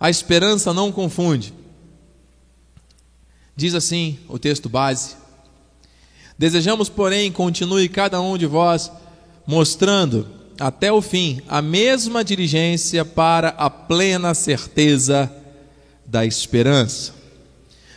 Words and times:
A 0.00 0.08
esperança 0.08 0.72
não 0.72 0.90
confunde. 0.90 1.52
Diz 3.54 3.74
assim 3.74 4.18
o 4.26 4.38
texto 4.38 4.66
base: 4.66 5.14
Desejamos, 6.38 6.88
porém, 6.88 7.30
continue 7.30 7.86
cada 7.86 8.18
um 8.18 8.38
de 8.38 8.46
vós 8.46 8.90
mostrando 9.46 10.26
até 10.58 10.90
o 10.90 11.02
fim 11.02 11.42
a 11.46 11.60
mesma 11.60 12.24
diligência 12.24 13.04
para 13.04 13.50
a 13.50 13.68
plena 13.68 14.32
certeza 14.32 15.30
da 16.06 16.24
esperança. 16.24 17.12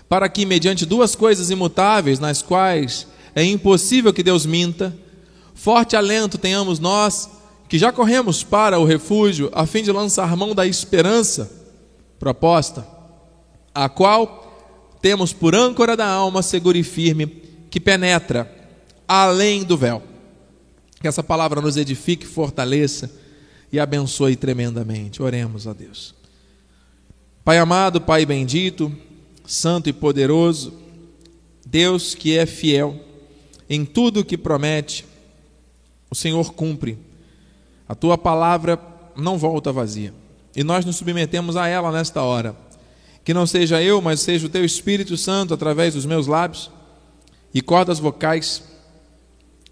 Para 0.10 0.28
que, 0.28 0.46
mediante 0.46 0.86
duas 0.86 1.16
coisas 1.16 1.50
imutáveis, 1.50 2.20
nas 2.20 2.42
quais 2.42 3.08
é 3.34 3.46
impossível 3.46 4.14
que 4.14 4.22
Deus 4.22 4.46
minta, 4.46 4.94
forte 5.56 5.96
alento 5.96 6.38
tenhamos 6.38 6.80
nós 6.80 7.30
que 7.70 7.80
já 7.80 7.94
corremos 7.94 8.44
para 8.44 8.78
o 8.78 8.86
refúgio, 8.86 9.50
a 9.54 9.66
fim 9.66 9.82
de 9.82 9.92
lançar 9.92 10.36
mão 10.36 10.54
da 10.54 10.68
esperança 10.68 11.63
proposta, 12.24 12.88
a 13.76 13.90
qual 13.90 14.98
temos 15.02 15.34
por 15.34 15.54
âncora 15.54 15.98
da 15.98 16.08
alma 16.08 16.42
segura 16.42 16.78
e 16.78 16.84
firme, 16.84 17.28
que 17.70 17.82
penetra 17.82 18.50
além 19.06 19.62
do 19.62 19.76
véu. 19.76 20.02
Que 21.02 21.08
essa 21.10 21.22
palavra 21.22 21.60
nos 21.60 21.76
edifique, 21.76 22.26
fortaleça 22.26 23.12
e 23.74 23.78
abençoe 23.78 24.38
tremendamente. 24.38 25.22
Oremos 25.22 25.68
a 25.68 25.74
Deus. 25.74 26.16
Pai 27.44 27.58
amado, 27.58 28.00
Pai 28.00 28.26
bendito, 28.26 28.90
santo 29.46 29.90
e 29.90 29.94
poderoso, 29.94 30.80
Deus 31.66 32.16
que 32.16 32.38
é 32.38 32.46
fiel 32.46 32.98
em 33.70 33.84
tudo 33.84 34.22
o 34.22 34.26
que 34.26 34.38
promete, 34.38 35.06
o 36.10 36.16
Senhor 36.16 36.54
cumpre 36.54 36.98
a 37.86 37.94
tua 37.94 38.18
palavra 38.18 38.80
não 39.14 39.38
volta 39.38 39.74
vazia. 39.74 40.23
E 40.56 40.64
nós 40.64 40.86
nos 40.86 40.98
submetemos 40.98 41.56
a 41.56 41.68
ela 41.68 41.92
nesta 41.92 42.22
hora. 42.22 42.56
Que 43.24 43.34
não 43.34 43.48
seja 43.48 43.82
eu, 43.82 44.02
mas 44.02 44.20
seja 44.20 44.46
o 44.46 44.50
teu 44.50 44.64
Espírito 44.64 45.16
Santo 45.18 45.54
através 45.54 45.94
dos 45.94 46.06
meus 46.06 46.28
lábios 46.28 46.70
e 47.54 47.62
cordas 47.62 48.00
vocais 48.00 48.64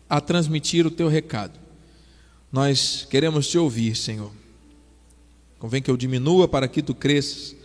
a 0.10 0.20
transmitir 0.20 0.86
o 0.86 0.92
teu 0.92 1.08
recado. 1.08 1.60
Nós 2.52 3.08
queremos 3.10 3.48
te 3.48 3.58
ouvir, 3.58 3.96
Senhor. 3.96 4.32
Convém 5.58 5.82
que 5.82 5.92
eu 5.92 5.98
diminua 5.98 6.48
para 6.48 6.68
que 6.68 6.82
tu 6.82 6.94
cresças. 6.94 7.56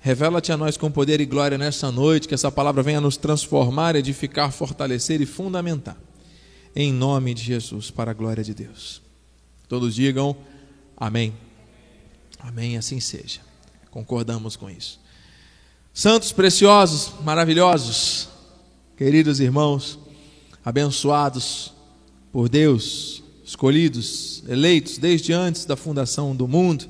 Revela-te 0.00 0.52
a 0.52 0.56
nós 0.56 0.76
com 0.76 0.90
poder 0.90 1.20
e 1.20 1.26
glória 1.26 1.58
nessa 1.58 1.90
noite, 1.90 2.28
que 2.28 2.34
essa 2.34 2.50
palavra 2.50 2.82
venha 2.82 3.00
nos 3.00 3.16
transformar, 3.16 3.96
edificar, 3.96 4.52
fortalecer 4.52 5.20
e 5.20 5.26
fundamentar. 5.26 5.96
Em 6.74 6.92
nome 6.92 7.34
de 7.34 7.42
Jesus, 7.42 7.90
para 7.90 8.10
a 8.10 8.14
glória 8.14 8.44
de 8.44 8.54
Deus. 8.54 9.02
Todos 9.68 9.94
digam 9.94 10.36
amém. 10.96 11.45
Amém, 12.46 12.76
assim 12.76 13.00
seja. 13.00 13.40
Concordamos 13.90 14.54
com 14.54 14.70
isso. 14.70 15.00
Santos 15.92 16.30
preciosos, 16.30 17.12
maravilhosos, 17.24 18.28
queridos 18.96 19.40
irmãos, 19.40 19.98
abençoados 20.64 21.72
por 22.30 22.48
Deus, 22.48 23.20
escolhidos, 23.44 24.44
eleitos 24.48 24.96
desde 24.96 25.32
antes 25.32 25.64
da 25.64 25.74
fundação 25.74 26.36
do 26.36 26.46
mundo, 26.46 26.86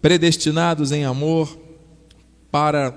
predestinados 0.00 0.92
em 0.92 1.04
amor 1.04 1.58
para 2.48 2.94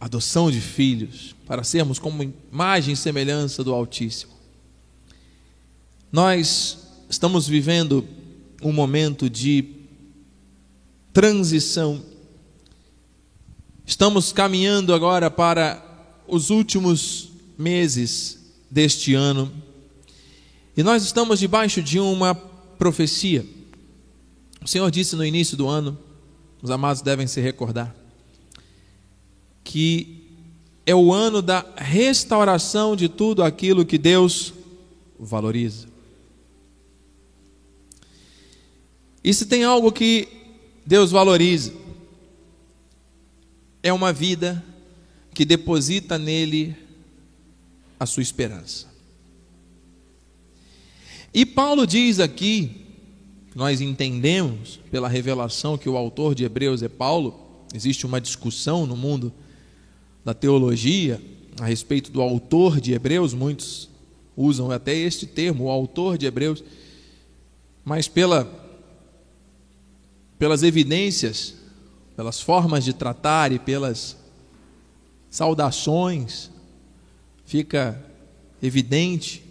adoção 0.00 0.50
de 0.50 0.60
filhos, 0.60 1.36
para 1.46 1.62
sermos 1.62 2.00
como 2.00 2.34
imagem 2.52 2.94
e 2.94 2.96
semelhança 2.96 3.62
do 3.62 3.72
Altíssimo. 3.72 4.32
Nós 6.10 6.78
estamos 7.08 7.46
vivendo 7.46 8.04
um 8.60 8.72
momento 8.72 9.30
de 9.30 9.79
transição. 11.12 12.02
Estamos 13.84 14.32
caminhando 14.32 14.94
agora 14.94 15.30
para 15.30 15.84
os 16.28 16.50
últimos 16.50 17.30
meses 17.58 18.38
deste 18.70 19.14
ano. 19.14 19.52
E 20.76 20.82
nós 20.82 21.02
estamos 21.02 21.40
debaixo 21.40 21.82
de 21.82 21.98
uma 21.98 22.34
profecia. 22.34 23.44
O 24.62 24.68
Senhor 24.68 24.90
disse 24.90 25.16
no 25.16 25.24
início 25.24 25.56
do 25.56 25.66
ano, 25.68 25.98
os 26.62 26.70
amados 26.70 27.02
devem 27.02 27.26
se 27.26 27.40
recordar, 27.40 27.94
que 29.64 30.28
é 30.86 30.94
o 30.94 31.12
ano 31.12 31.40
da 31.42 31.64
restauração 31.76 32.94
de 32.94 33.08
tudo 33.08 33.42
aquilo 33.42 33.84
que 33.84 33.98
Deus 33.98 34.52
valoriza. 35.18 35.88
E 39.22 39.32
se 39.34 39.46
tem 39.46 39.64
algo 39.64 39.92
que 39.92 40.39
Deus 40.90 41.12
valoriza, 41.12 41.72
é 43.80 43.92
uma 43.92 44.12
vida 44.12 44.60
que 45.32 45.44
deposita 45.44 46.18
nele 46.18 46.74
a 47.96 48.04
sua 48.04 48.24
esperança. 48.24 48.88
E 51.32 51.46
Paulo 51.46 51.86
diz 51.86 52.18
aqui, 52.18 52.88
nós 53.54 53.80
entendemos 53.80 54.80
pela 54.90 55.06
revelação 55.08 55.78
que 55.78 55.88
o 55.88 55.96
autor 55.96 56.34
de 56.34 56.42
Hebreus 56.42 56.82
é 56.82 56.88
Paulo, 56.88 57.38
existe 57.72 58.04
uma 58.04 58.20
discussão 58.20 58.84
no 58.84 58.96
mundo 58.96 59.32
da 60.24 60.34
teologia 60.34 61.22
a 61.60 61.66
respeito 61.66 62.10
do 62.10 62.20
autor 62.20 62.80
de 62.80 62.94
Hebreus, 62.94 63.32
muitos 63.32 63.88
usam 64.36 64.72
até 64.72 64.92
este 64.92 65.24
termo, 65.24 65.66
o 65.66 65.70
autor 65.70 66.18
de 66.18 66.26
Hebreus, 66.26 66.64
mas 67.84 68.08
pela 68.08 68.69
pelas 70.40 70.62
evidências, 70.62 71.54
pelas 72.16 72.40
formas 72.40 72.82
de 72.82 72.94
tratar 72.94 73.52
e 73.52 73.58
pelas 73.58 74.16
saudações, 75.28 76.50
fica 77.44 78.02
evidente 78.62 79.44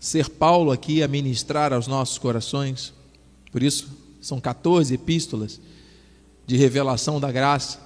ser 0.00 0.30
Paulo 0.30 0.72
aqui 0.72 1.02
a 1.02 1.08
ministrar 1.08 1.74
aos 1.74 1.86
nossos 1.86 2.16
corações. 2.16 2.94
Por 3.52 3.62
isso, 3.62 3.90
são 4.18 4.40
14 4.40 4.94
epístolas 4.94 5.60
de 6.46 6.56
revelação 6.56 7.20
da 7.20 7.30
graça. 7.30 7.78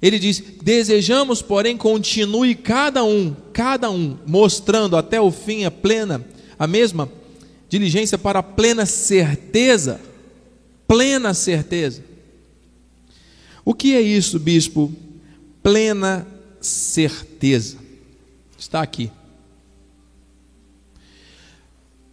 Ele 0.00 0.18
diz: 0.18 0.42
Desejamos, 0.62 1.42
porém, 1.42 1.76
continue 1.76 2.54
cada 2.54 3.04
um, 3.04 3.36
cada 3.52 3.90
um, 3.90 4.16
mostrando 4.26 4.96
até 4.96 5.20
o 5.20 5.30
fim 5.30 5.66
a 5.66 5.70
plena, 5.70 6.24
a 6.58 6.66
mesma 6.66 7.06
diligência 7.68 8.16
para 8.16 8.38
a 8.38 8.42
plena 8.42 8.86
certeza 8.86 10.11
plena 10.92 11.32
certeza. 11.32 12.04
O 13.64 13.72
que 13.72 13.96
é 13.96 14.00
isso, 14.02 14.38
bispo? 14.38 14.92
Plena 15.62 16.26
certeza. 16.60 17.78
Está 18.58 18.82
aqui. 18.82 19.10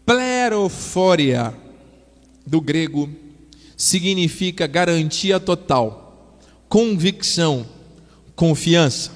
Plerofória, 0.06 1.54
do 2.48 2.62
grego, 2.62 3.10
significa 3.76 4.66
garantia 4.66 5.42
total, 5.42 6.40
convicção, 6.70 7.68
confiança. 8.34 9.12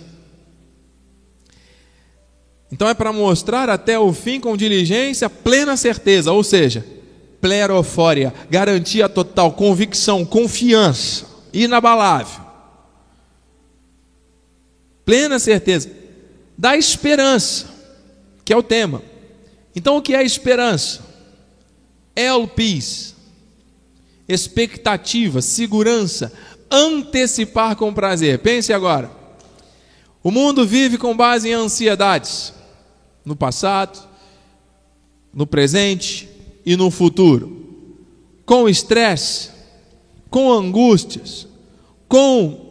Então 2.69 2.90
é 2.90 2.94
para 2.94 3.13
mostrar 3.13 3.69
até 3.69 3.97
o 3.97 4.12
fim 4.12 4.41
com 4.41 4.57
diligência, 4.57 5.30
plena 5.30 5.78
certeza, 5.78 6.34
ou 6.34 6.44
seja, 6.44 6.85
plerofória, 7.44 8.34
garantia 8.50 9.09
total, 9.09 9.52
convicção, 9.52 10.24
confiança, 10.24 11.26
inabalável. 11.52 12.42
Plena 15.04 15.38
certeza. 15.38 15.92
Da 16.58 16.78
esperança, 16.78 17.66
que 18.46 18.54
é 18.54 18.56
o 18.56 18.64
tema. 18.64 19.02
Então, 19.76 19.98
o 19.98 20.02
que 20.02 20.16
é 20.16 20.24
esperança? 20.24 21.02
Elpis, 22.16 23.14
expectativa, 24.25 25.42
segurança, 25.42 26.31
antecipar 26.72 27.75
com 27.75 27.94
prazer. 27.94 28.39
Pense 28.39 28.72
agora. 28.72 29.12
O 30.24 30.31
mundo 30.31 30.66
vive 30.66 30.98
com 30.98 31.13
base 31.13 31.50
em 31.50 31.54
ansiedades, 31.54 32.54
no 33.25 33.36
passado, 33.36 34.00
no 35.34 35.46
presente, 35.46 36.30
e 36.65 36.75
no 36.75 36.89
futuro, 36.89 37.63
com 38.45 38.68
estresse, 38.68 39.50
com 40.30 40.51
angústias, 40.51 41.48
com 42.07 42.63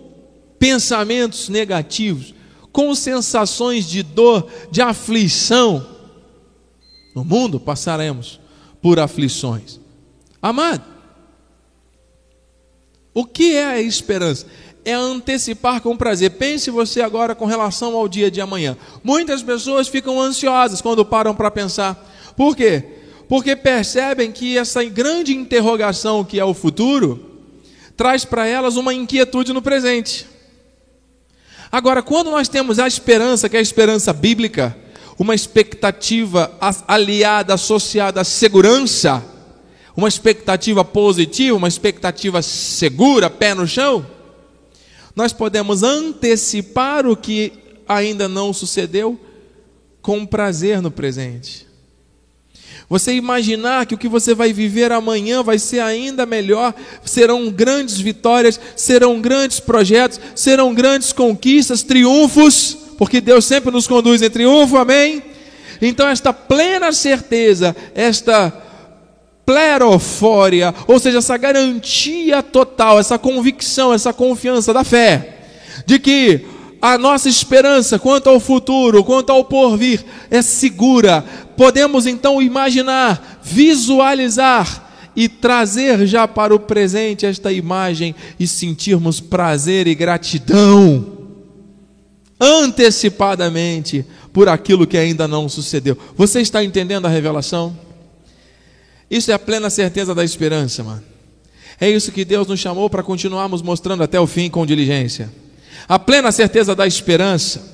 pensamentos 0.58 1.48
negativos, 1.48 2.34
com 2.70 2.94
sensações 2.94 3.88
de 3.88 4.02
dor, 4.02 4.48
de 4.70 4.80
aflição. 4.80 5.86
No 7.14 7.24
mundo 7.24 7.60
passaremos 7.60 8.40
por 8.80 8.98
aflições. 8.98 9.78
Amado, 10.40 10.84
o 13.14 13.24
que 13.24 13.54
é 13.54 13.64
a 13.64 13.80
esperança? 13.80 14.46
É 14.84 14.92
antecipar 14.94 15.80
com 15.80 15.96
prazer. 15.96 16.30
Pense 16.32 16.70
você 16.70 17.02
agora 17.02 17.34
com 17.34 17.44
relação 17.44 17.94
ao 17.94 18.08
dia 18.08 18.30
de 18.30 18.40
amanhã. 18.40 18.76
Muitas 19.04 19.42
pessoas 19.42 19.86
ficam 19.86 20.20
ansiosas 20.20 20.80
quando 20.80 21.04
param 21.04 21.34
para 21.34 21.50
pensar. 21.50 21.94
Por 22.36 22.56
quê? 22.56 23.01
Porque 23.32 23.56
percebem 23.56 24.30
que 24.30 24.58
essa 24.58 24.84
grande 24.84 25.34
interrogação 25.34 26.22
que 26.22 26.38
é 26.38 26.44
o 26.44 26.52
futuro 26.52 27.18
traz 27.96 28.26
para 28.26 28.46
elas 28.46 28.76
uma 28.76 28.92
inquietude 28.92 29.54
no 29.54 29.62
presente. 29.62 30.26
Agora, 31.70 32.02
quando 32.02 32.30
nós 32.30 32.46
temos 32.46 32.78
a 32.78 32.86
esperança, 32.86 33.48
que 33.48 33.56
é 33.56 33.58
a 33.58 33.62
esperança 33.62 34.12
bíblica, 34.12 34.76
uma 35.18 35.34
expectativa 35.34 36.54
aliada, 36.86 37.54
associada 37.54 38.20
à 38.20 38.24
segurança, 38.24 39.24
uma 39.96 40.08
expectativa 40.08 40.84
positiva, 40.84 41.56
uma 41.56 41.68
expectativa 41.68 42.42
segura, 42.42 43.30
pé 43.30 43.54
no 43.54 43.66
chão, 43.66 44.06
nós 45.16 45.32
podemos 45.32 45.82
antecipar 45.82 47.06
o 47.06 47.16
que 47.16 47.50
ainda 47.88 48.28
não 48.28 48.52
sucedeu 48.52 49.18
com 50.02 50.26
prazer 50.26 50.82
no 50.82 50.90
presente. 50.90 51.71
Você 52.88 53.14
imaginar 53.14 53.86
que 53.86 53.94
o 53.94 53.98
que 53.98 54.08
você 54.08 54.34
vai 54.34 54.52
viver 54.52 54.92
amanhã 54.92 55.42
vai 55.42 55.58
ser 55.58 55.80
ainda 55.80 56.26
melhor, 56.26 56.74
serão 57.04 57.50
grandes 57.50 57.98
vitórias, 57.98 58.60
serão 58.76 59.20
grandes 59.20 59.60
projetos, 59.60 60.20
serão 60.34 60.74
grandes 60.74 61.12
conquistas, 61.12 61.82
triunfos, 61.82 62.76
porque 62.98 63.20
Deus 63.20 63.44
sempre 63.44 63.70
nos 63.70 63.86
conduz 63.86 64.22
em 64.22 64.30
triunfo, 64.30 64.76
amém? 64.76 65.22
Então, 65.80 66.06
esta 66.08 66.32
plena 66.32 66.92
certeza, 66.92 67.74
esta 67.94 68.52
plerofória, 69.44 70.74
ou 70.86 70.98
seja, 70.98 71.18
essa 71.18 71.36
garantia 71.36 72.42
total, 72.42 73.00
essa 73.00 73.18
convicção, 73.18 73.92
essa 73.92 74.12
confiança 74.12 74.72
da 74.72 74.84
fé, 74.84 75.38
de 75.84 75.98
que 75.98 76.46
a 76.80 76.98
nossa 76.98 77.28
esperança 77.28 77.98
quanto 77.98 78.28
ao 78.28 78.40
futuro, 78.40 79.04
quanto 79.04 79.30
ao 79.30 79.44
porvir, 79.44 80.04
é 80.30 80.42
segura. 80.42 81.24
Podemos 81.62 82.08
então 82.08 82.42
imaginar, 82.42 83.40
visualizar 83.40 85.10
e 85.14 85.28
trazer 85.28 86.04
já 86.08 86.26
para 86.26 86.52
o 86.52 86.58
presente 86.58 87.24
esta 87.24 87.52
imagem 87.52 88.16
e 88.36 88.48
sentirmos 88.48 89.20
prazer 89.20 89.86
e 89.86 89.94
gratidão 89.94 91.18
antecipadamente 92.40 94.04
por 94.32 94.48
aquilo 94.48 94.88
que 94.88 94.98
ainda 94.98 95.28
não 95.28 95.48
sucedeu. 95.48 95.96
Você 96.16 96.40
está 96.40 96.64
entendendo 96.64 97.06
a 97.06 97.08
revelação? 97.08 97.78
Isso 99.08 99.30
é 99.30 99.34
a 99.34 99.38
plena 99.38 99.70
certeza 99.70 100.12
da 100.16 100.24
esperança, 100.24 100.82
mano. 100.82 101.04
É 101.80 101.88
isso 101.88 102.10
que 102.10 102.24
Deus 102.24 102.48
nos 102.48 102.58
chamou 102.58 102.90
para 102.90 103.04
continuarmos 103.04 103.62
mostrando 103.62 104.02
até 104.02 104.18
o 104.18 104.26
fim 104.26 104.50
com 104.50 104.66
diligência 104.66 105.30
a 105.88 105.98
plena 105.98 106.32
certeza 106.32 106.74
da 106.74 106.86
esperança. 106.86 107.71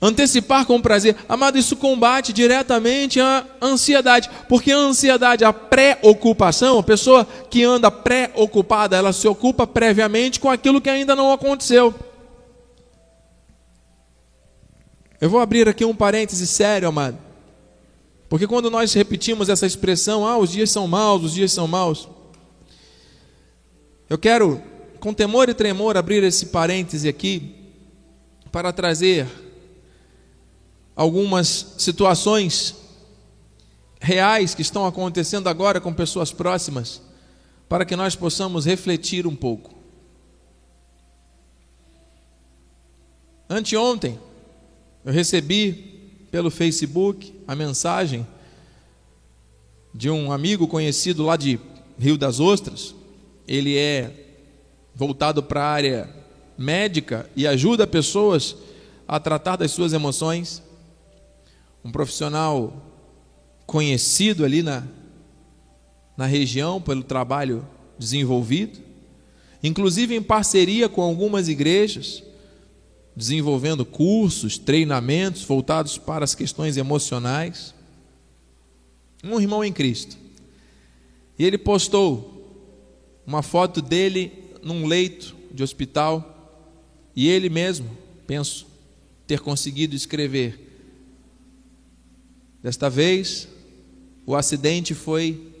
Antecipar 0.00 0.64
com 0.64 0.80
prazer, 0.80 1.16
amado, 1.28 1.58
isso 1.58 1.76
combate 1.76 2.32
diretamente 2.32 3.18
a 3.18 3.44
ansiedade, 3.60 4.30
porque 4.48 4.70
a 4.70 4.76
ansiedade, 4.76 5.44
a 5.44 5.52
preocupação, 5.52 6.78
a 6.78 6.82
pessoa 6.84 7.26
que 7.50 7.64
anda 7.64 7.90
preocupada, 7.90 8.96
ela 8.96 9.12
se 9.12 9.26
ocupa 9.26 9.66
previamente 9.66 10.38
com 10.38 10.48
aquilo 10.48 10.80
que 10.80 10.88
ainda 10.88 11.16
não 11.16 11.32
aconteceu. 11.32 11.92
Eu 15.20 15.28
vou 15.28 15.40
abrir 15.40 15.68
aqui 15.68 15.84
um 15.84 15.96
parêntese 15.96 16.46
sério, 16.46 16.86
amado, 16.86 17.18
porque 18.28 18.46
quando 18.46 18.70
nós 18.70 18.92
repetimos 18.92 19.48
essa 19.48 19.66
expressão, 19.66 20.24
ah, 20.24 20.38
os 20.38 20.52
dias 20.52 20.70
são 20.70 20.86
maus, 20.86 21.24
os 21.24 21.34
dias 21.34 21.50
são 21.50 21.66
maus, 21.66 22.08
eu 24.08 24.16
quero 24.16 24.62
com 25.00 25.12
temor 25.12 25.48
e 25.48 25.54
tremor, 25.54 25.96
abrir 25.96 26.22
esse 26.22 26.46
parêntese 26.46 27.08
aqui 27.08 27.56
para 28.52 28.72
trazer 28.72 29.26
algumas 30.98 31.76
situações 31.78 32.74
reais 34.00 34.52
que 34.52 34.62
estão 34.62 34.84
acontecendo 34.84 35.46
agora 35.46 35.80
com 35.80 35.94
pessoas 35.94 36.32
próximas, 36.32 37.00
para 37.68 37.84
que 37.84 37.94
nós 37.94 38.16
possamos 38.16 38.64
refletir 38.66 39.24
um 39.24 39.36
pouco. 39.36 39.72
Anteontem, 43.48 44.18
eu 45.04 45.12
recebi 45.12 46.26
pelo 46.32 46.50
Facebook 46.50 47.32
a 47.46 47.54
mensagem 47.54 48.26
de 49.94 50.10
um 50.10 50.32
amigo 50.32 50.66
conhecido 50.66 51.22
lá 51.22 51.36
de 51.36 51.60
Rio 51.96 52.18
das 52.18 52.40
Ostras. 52.40 52.92
Ele 53.46 53.78
é 53.78 54.34
voltado 54.96 55.44
para 55.44 55.62
a 55.62 55.70
área 55.70 56.10
médica 56.58 57.30
e 57.36 57.46
ajuda 57.46 57.86
pessoas 57.86 58.56
a 59.06 59.20
tratar 59.20 59.54
das 59.54 59.70
suas 59.70 59.92
emoções. 59.92 60.66
Um 61.84 61.90
profissional 61.92 62.88
conhecido 63.66 64.44
ali 64.44 64.62
na, 64.62 64.86
na 66.16 66.26
região 66.26 66.80
pelo 66.80 67.02
trabalho 67.02 67.66
desenvolvido, 67.98 68.78
inclusive 69.62 70.14
em 70.14 70.22
parceria 70.22 70.88
com 70.88 71.02
algumas 71.02 71.48
igrejas, 71.48 72.22
desenvolvendo 73.14 73.84
cursos, 73.84 74.56
treinamentos 74.56 75.42
voltados 75.42 75.98
para 75.98 76.24
as 76.24 76.34
questões 76.34 76.76
emocionais. 76.76 77.74
Um 79.24 79.40
irmão 79.40 79.64
em 79.64 79.72
Cristo. 79.72 80.16
E 81.38 81.44
ele 81.44 81.58
postou 81.58 82.38
uma 83.26 83.42
foto 83.42 83.82
dele 83.82 84.32
num 84.62 84.86
leito 84.86 85.36
de 85.52 85.62
hospital 85.62 86.62
e 87.14 87.28
ele 87.28 87.48
mesmo, 87.48 87.90
penso, 88.26 88.66
ter 89.26 89.40
conseguido 89.40 89.94
escrever. 89.94 90.67
Desta 92.62 92.90
vez, 92.90 93.48
o 94.26 94.34
acidente 94.34 94.94
foi 94.94 95.52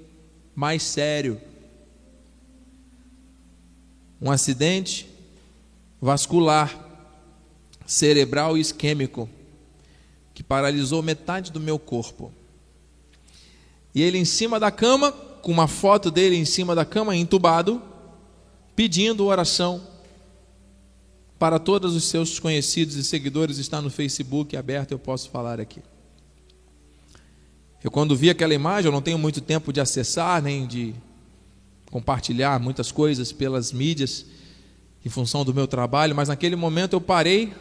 mais 0.54 0.82
sério. 0.82 1.40
Um 4.20 4.30
acidente 4.30 5.08
vascular, 6.00 6.76
cerebral 7.86 8.58
e 8.58 8.60
isquêmico, 8.60 9.28
que 10.34 10.42
paralisou 10.42 11.02
metade 11.02 11.52
do 11.52 11.60
meu 11.60 11.78
corpo. 11.78 12.32
E 13.94 14.02
ele 14.02 14.18
em 14.18 14.24
cima 14.24 14.58
da 14.58 14.70
cama, 14.70 15.12
com 15.12 15.52
uma 15.52 15.68
foto 15.68 16.10
dele 16.10 16.36
em 16.36 16.44
cima 16.44 16.74
da 16.74 16.84
cama, 16.84 17.16
entubado, 17.16 17.80
pedindo 18.74 19.24
oração 19.24 19.80
para 21.38 21.60
todos 21.60 21.94
os 21.94 22.04
seus 22.04 22.40
conhecidos 22.40 22.96
e 22.96 23.04
seguidores, 23.04 23.58
está 23.58 23.80
no 23.80 23.90
Facebook 23.90 24.56
aberto, 24.56 24.90
eu 24.92 24.98
posso 24.98 25.30
falar 25.30 25.60
aqui. 25.60 25.80
Eu 27.82 27.92
quando 27.92 28.16
vi 28.16 28.28
aquela 28.28 28.52
imagem, 28.52 28.88
eu 28.88 28.92
não 28.92 29.00
tenho 29.00 29.16
muito 29.16 29.40
tempo 29.40 29.72
de 29.72 29.80
acessar, 29.80 30.42
nem 30.42 30.66
de 30.66 30.94
compartilhar 31.92 32.58
muitas 32.58 32.90
coisas 32.90 33.30
pelas 33.30 33.72
mídias, 33.72 34.26
em 35.04 35.08
função 35.08 35.44
do 35.44 35.54
meu 35.54 35.68
trabalho, 35.68 36.14
mas 36.14 36.28
naquele 36.28 36.56
momento 36.56 36.94
eu 36.94 37.00
parei 37.00 37.52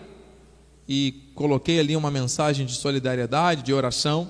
e 0.90 1.32
coloquei 1.36 1.80
ali 1.80 1.96
uma 1.96 2.10
mensagem 2.10 2.66
de 2.66 2.74
solidariedade, 2.74 3.62
de 3.62 3.72
oração. 3.72 4.28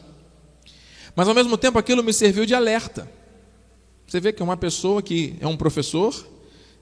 Mas 1.15 1.29
ao 1.29 1.33
mesmo 1.33 1.57
tempo 1.57 1.79
aquilo 1.79 2.03
me 2.03 2.11
serviu 2.11 2.45
de 2.45 2.53
alerta. 2.53 3.09
Você 4.05 4.19
vê 4.19 4.33
que 4.33 4.41
é 4.41 4.45
uma 4.45 4.57
pessoa 4.57 5.01
que 5.01 5.37
é 5.39 5.47
um 5.47 5.55
professor, 5.55 6.27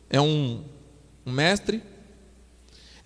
é 0.10 0.20
um, 0.20 0.64
um 1.24 1.32
mestre, 1.32 1.80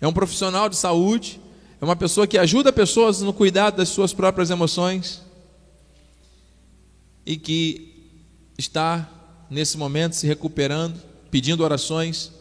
é 0.00 0.08
um 0.08 0.14
profissional 0.14 0.66
de 0.70 0.76
saúde, 0.76 1.38
é 1.78 1.84
uma 1.84 1.94
pessoa 1.94 2.26
que 2.26 2.38
ajuda 2.38 2.72
pessoas 2.72 3.20
no 3.20 3.34
cuidado 3.34 3.76
das 3.76 3.90
suas 3.90 4.14
próprias 4.14 4.48
emoções 4.48 5.28
e 7.24 7.36
que 7.36 8.12
está 8.58 9.08
nesse 9.48 9.76
momento 9.76 10.14
se 10.14 10.26
recuperando, 10.26 11.00
pedindo 11.30 11.62
orações, 11.62 12.32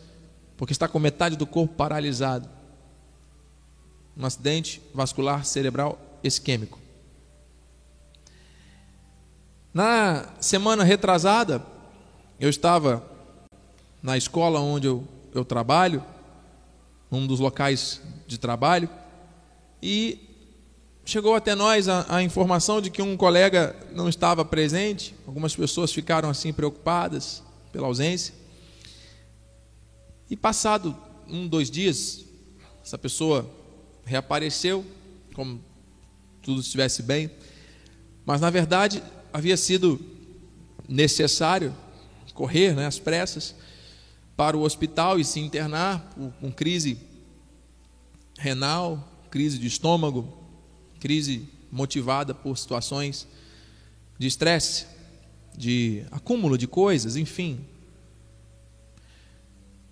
porque 0.57 0.73
está 0.73 0.87
com 0.87 0.99
metade 0.99 1.35
do 1.35 1.47
corpo 1.47 1.73
paralisado. 1.75 2.49
Um 4.17 4.25
acidente 4.25 4.81
vascular 4.93 5.45
cerebral 5.45 5.97
isquêmico. 6.23 6.79
Na 9.73 10.33
semana 10.41 10.83
retrasada, 10.83 11.65
eu 12.39 12.49
estava 12.49 13.03
na 14.01 14.17
escola 14.17 14.59
onde 14.59 14.87
eu, 14.87 15.07
eu 15.33 15.45
trabalho, 15.45 16.03
num 17.09 17.25
dos 17.25 17.39
locais 17.39 18.01
de 18.27 18.37
trabalho, 18.37 18.89
e 19.81 20.28
chegou 21.09 21.33
até 21.33 21.55
nós 21.55 21.87
a, 21.87 22.05
a, 22.17 22.23
informação 22.23 22.79
de 22.79 22.91
que 22.91 23.01
um 23.01 23.17
colega 23.17 23.75
não 23.91 24.07
estava 24.07 24.45
presente, 24.45 25.15
algumas 25.25 25.55
pessoas 25.55 25.91
ficaram 25.91 26.29
assim 26.29 26.53
preocupadas 26.53 27.41
pela 27.71 27.87
ausência. 27.87 28.33
E 30.29 30.37
passado 30.37 30.95
um, 31.27 31.47
dois 31.47 31.71
dias, 31.71 32.25
essa 32.85 32.97
pessoa 32.97 33.49
reapareceu, 34.05 34.85
como 35.33 35.59
tudo 36.43 36.61
estivesse 36.61 37.01
bem, 37.01 37.31
mas 38.23 38.39
na 38.39 38.51
verdade 38.51 39.01
havia 39.33 39.57
sido 39.57 39.99
necessário 40.87 41.75
correr 42.35 42.75
né, 42.75 42.85
às 42.85 42.99
pressas 42.99 43.55
para 44.37 44.55
o 44.55 44.61
hospital 44.61 45.19
e 45.19 45.25
se 45.25 45.39
internar 45.39 46.13
com 46.39 46.51
crise 46.51 46.99
renal, 48.37 49.27
crise 49.29 49.57
de 49.57 49.67
estômago, 49.67 50.38
crise 50.99 51.47
motivada 51.71 52.33
por 52.33 52.57
situações 52.57 53.27
de 54.17 54.27
estresse, 54.27 54.85
de 55.55 56.05
acúmulo 56.11 56.57
de 56.57 56.67
coisas, 56.67 57.15
enfim. 57.15 57.65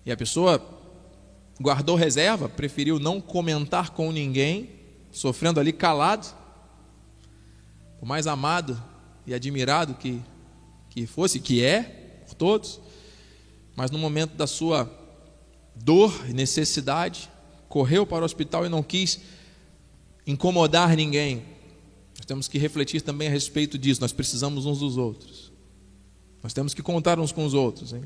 e 0.04 0.12
a 0.12 0.16
pessoa 0.16 0.62
guardou 1.60 1.96
reserva, 1.96 2.48
preferiu 2.48 2.98
não 2.98 3.20
comentar 3.20 3.90
com 3.90 4.12
ninguém, 4.12 4.70
sofrendo 5.10 5.58
ali 5.58 5.72
calado, 5.72 6.26
por 7.98 8.06
mais 8.06 8.26
amado 8.26 8.80
e 9.26 9.34
admirado 9.34 9.94
que, 9.94 10.22
que 10.88 11.06
fosse, 11.06 11.40
que 11.40 11.64
é 11.64 11.82
por 12.26 12.34
todos, 12.34 12.80
mas 13.74 13.90
no 13.90 13.98
momento 13.98 14.34
da 14.34 14.46
sua 14.46 14.90
dor 15.74 16.26
e 16.28 16.32
necessidade, 16.32 17.28
correu 17.68 18.06
para 18.06 18.22
o 18.22 18.24
hospital 18.24 18.64
e 18.64 18.68
não 18.68 18.82
quis 18.82 19.20
incomodar 20.28 20.94
ninguém. 20.94 21.42
Nós 22.16 22.26
temos 22.26 22.46
que 22.46 22.58
refletir 22.58 23.00
também 23.00 23.28
a 23.28 23.30
respeito 23.30 23.78
disso. 23.78 24.02
Nós 24.02 24.12
precisamos 24.12 24.66
uns 24.66 24.80
dos 24.80 24.98
outros. 24.98 25.50
Nós 26.42 26.52
temos 26.52 26.74
que 26.74 26.82
contar 26.82 27.18
uns 27.18 27.32
com 27.32 27.46
os 27.46 27.54
outros. 27.54 27.94
Hein? 27.94 28.02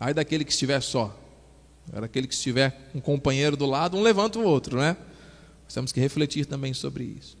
Ai 0.00 0.12
daquele 0.12 0.44
que 0.44 0.50
estiver 0.50 0.82
só. 0.82 1.16
Era 1.92 2.06
aquele 2.06 2.26
que 2.26 2.34
estiver 2.34 2.90
um 2.92 3.00
companheiro 3.00 3.56
do 3.56 3.66
lado, 3.66 3.96
um 3.96 4.02
levanta 4.02 4.38
o 4.38 4.44
outro, 4.44 4.78
né? 4.78 4.96
Nós 5.64 5.74
temos 5.74 5.92
que 5.92 6.00
refletir 6.00 6.44
também 6.46 6.74
sobre 6.74 7.04
isso. 7.04 7.36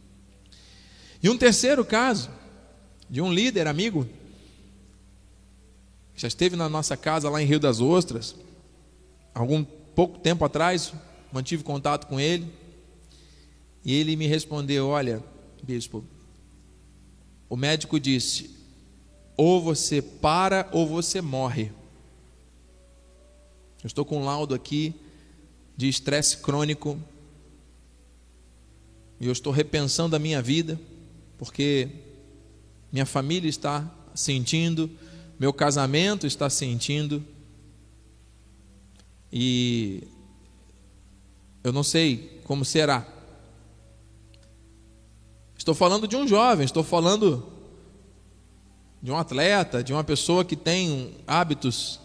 E 1.22 1.28
um 1.28 1.36
terceiro 1.36 1.84
caso, 1.84 2.30
de 3.08 3.20
um 3.20 3.32
líder 3.32 3.66
amigo, 3.66 4.08
que 6.14 6.22
já 6.22 6.28
esteve 6.28 6.56
na 6.56 6.68
nossa 6.68 6.96
casa 6.96 7.30
lá 7.30 7.40
em 7.40 7.46
Rio 7.46 7.60
das 7.60 7.80
Ostras, 7.80 8.34
algum 9.32 9.62
pouco 9.64 10.18
tempo 10.18 10.44
atrás, 10.44 10.92
mantive 11.32 11.62
contato 11.62 12.06
com 12.06 12.18
ele, 12.18 12.52
e 13.84 13.94
ele 13.94 14.16
me 14.16 14.26
respondeu: 14.26 14.88
Olha, 14.88 15.22
bispo, 15.62 16.04
o 17.48 17.56
médico 17.56 17.98
disse: 18.00 18.50
ou 19.36 19.60
você 19.60 20.00
para 20.00 20.68
ou 20.72 20.86
você 20.86 21.20
morre. 21.20 21.72
Eu 23.82 23.86
estou 23.86 24.04
com 24.04 24.20
um 24.20 24.24
laudo 24.24 24.54
aqui 24.54 24.94
de 25.76 25.88
estresse 25.88 26.36
crônico. 26.38 26.98
E 29.20 29.26
eu 29.26 29.32
estou 29.32 29.52
repensando 29.52 30.16
a 30.16 30.18
minha 30.18 30.40
vida, 30.40 30.80
porque 31.38 31.88
minha 32.92 33.06
família 33.06 33.48
está 33.48 33.88
sentindo, 34.14 34.90
meu 35.38 35.52
casamento 35.52 36.26
está 36.26 36.48
sentindo. 36.50 37.24
E 39.32 40.04
eu 41.64 41.72
não 41.72 41.82
sei 41.82 42.40
como 42.44 42.64
será. 42.64 43.11
Estou 45.62 45.76
falando 45.76 46.08
de 46.08 46.16
um 46.16 46.26
jovem, 46.26 46.64
estou 46.64 46.82
falando 46.82 47.46
de 49.00 49.12
um 49.12 49.16
atleta, 49.16 49.80
de 49.80 49.92
uma 49.92 50.02
pessoa 50.02 50.44
que 50.44 50.56
tem 50.56 51.14
hábitos 51.24 52.00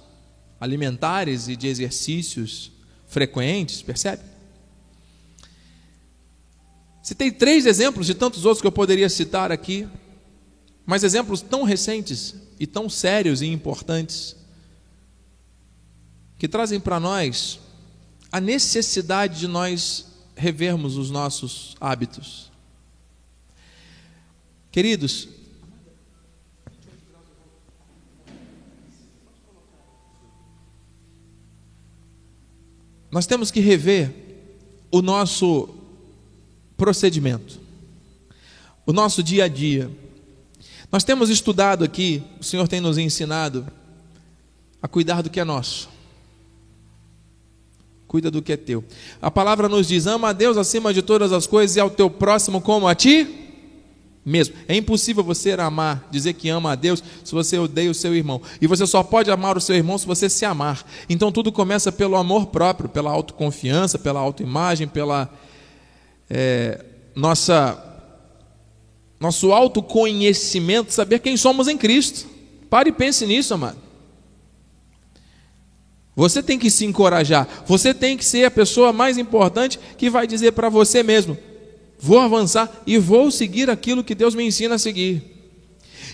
alimentares 0.60 1.48
e 1.48 1.56
de 1.56 1.66
exercícios 1.66 2.72
frequentes, 3.08 3.82
percebe? 3.82 4.22
Citei 7.02 7.32
três 7.32 7.66
exemplos 7.66 8.06
de 8.06 8.14
tantos 8.14 8.46
outros 8.46 8.62
que 8.62 8.68
eu 8.68 8.72
poderia 8.72 9.10
citar 9.10 9.52
aqui, 9.52 9.90
mas 10.86 11.04
exemplos 11.04 11.42
tão 11.42 11.64
recentes 11.64 12.36
e 12.60 12.68
tão 12.68 12.88
sérios 12.88 13.42
e 13.42 13.48
importantes, 13.48 14.36
que 16.38 16.48
trazem 16.48 16.80
para 16.80 17.00
nós 17.00 17.60
a 18.32 18.40
necessidade 18.40 19.40
de 19.40 19.48
nós 19.48 20.06
revermos 20.36 20.96
os 20.96 21.10
nossos 21.10 21.76
hábitos. 21.82 22.56
Queridos, 24.72 25.30
nós 33.12 33.26
temos 33.26 33.50
que 33.50 33.60
rever 33.60 34.14
o 34.92 35.02
nosso 35.02 35.70
procedimento, 36.76 37.60
o 38.86 38.94
nosso 38.94 39.24
dia 39.24 39.46
a 39.46 39.48
dia. 39.48 39.90
Nós 40.92 41.04
temos 41.04 41.30
estudado 41.30 41.84
aqui, 41.84 42.24
o 42.40 42.44
Senhor 42.44 42.68
tem 42.68 42.80
nos 42.80 42.98
ensinado 42.98 43.66
a 44.82 44.88
cuidar 44.88 45.22
do 45.22 45.30
que 45.30 45.40
é 45.40 45.44
nosso. 45.44 45.90
Cuida 48.08 48.32
do 48.32 48.42
que 48.42 48.54
é 48.54 48.58
teu. 48.58 48.86
A 49.22 49.30
palavra 49.30 49.68
nos 49.68 49.88
diz: 49.88 50.06
ama 50.06 50.30
a 50.30 50.34
Deus 50.34 50.56
acima 50.56 50.94
de 50.94 51.02
todas 51.02 51.34
as 51.34 51.46
coisas 51.46 51.76
e 51.76 51.80
ao 51.80 51.90
teu 51.90 52.10
próximo 52.10 52.62
como 52.62 52.88
a 52.88 52.96
ti 52.96 53.47
mesmo. 54.28 54.56
É 54.68 54.76
impossível 54.76 55.24
você 55.24 55.54
amar, 55.54 56.06
dizer 56.12 56.34
que 56.34 56.50
ama 56.50 56.74
a 56.74 56.76
Deus, 56.76 57.02
se 57.24 57.32
você 57.32 57.58
odeia 57.58 57.90
o 57.90 57.94
seu 57.94 58.14
irmão. 58.14 58.42
E 58.62 58.68
você 58.68 58.86
só 58.86 59.02
pode 59.02 59.32
amar 59.32 59.56
o 59.56 59.62
seu 59.62 59.74
irmão 59.74 59.98
se 59.98 60.06
você 60.06 60.30
se 60.30 60.44
amar. 60.44 60.86
Então 61.10 61.32
tudo 61.32 61.50
começa 61.50 61.94
pelo 61.94 62.18
amor 62.18 62.48
próprio, 62.48 62.90
pela 62.90 63.10
autoconfiança, 63.10 63.98
pela 63.98 64.20
autoimagem, 64.20 64.86
pela 64.86 65.34
é, 66.30 66.84
nossa 67.16 67.84
nosso 69.18 69.52
autoconhecimento, 69.52 70.94
saber 70.94 71.20
quem 71.20 71.38
somos 71.38 71.70
em 71.70 71.78
Cristo. 71.78 72.28
Pare 72.70 72.90
e 72.90 72.94
pense 72.94 73.26
nisso, 73.26 73.54
amado. 73.54 73.78
Você 76.18 76.44
tem 76.44 76.60
que 76.60 76.70
se 76.70 76.86
encorajar. 76.86 77.48
Você 77.66 77.94
tem 77.94 78.18
que 78.18 78.26
ser 78.26 78.44
a 78.44 78.52
pessoa 78.52 78.92
mais 78.92 79.18
importante 79.18 79.80
que 79.98 80.10
vai 80.10 80.28
dizer 80.28 80.52
para 80.52 80.68
você 80.68 81.02
mesmo: 81.02 81.38
vou 82.00 82.20
avançar 82.20 82.72
e 82.86 82.98
vou 82.98 83.32
seguir 83.32 83.70
aquilo 83.70 84.04
que 84.04 84.16
Deus 84.16 84.36
me 84.36 84.44
ensina 84.44 84.76
a 84.76 84.80
seguir. 84.80 85.24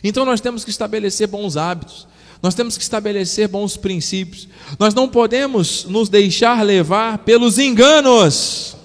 Então 0.03 0.25
nós 0.25 0.41
temos 0.41 0.63
que 0.63 0.69
estabelecer 0.69 1.27
bons 1.27 1.55
hábitos, 1.57 2.07
nós 2.41 2.53
temos 2.53 2.77
que 2.77 2.83
estabelecer 2.83 3.47
bons 3.47 3.77
princípios, 3.77 4.47
nós 4.77 4.93
não 4.93 5.07
podemos 5.07 5.85
nos 5.85 6.09
deixar 6.09 6.61
levar 6.61 7.19
pelos 7.19 7.57
enganos, 7.57 8.75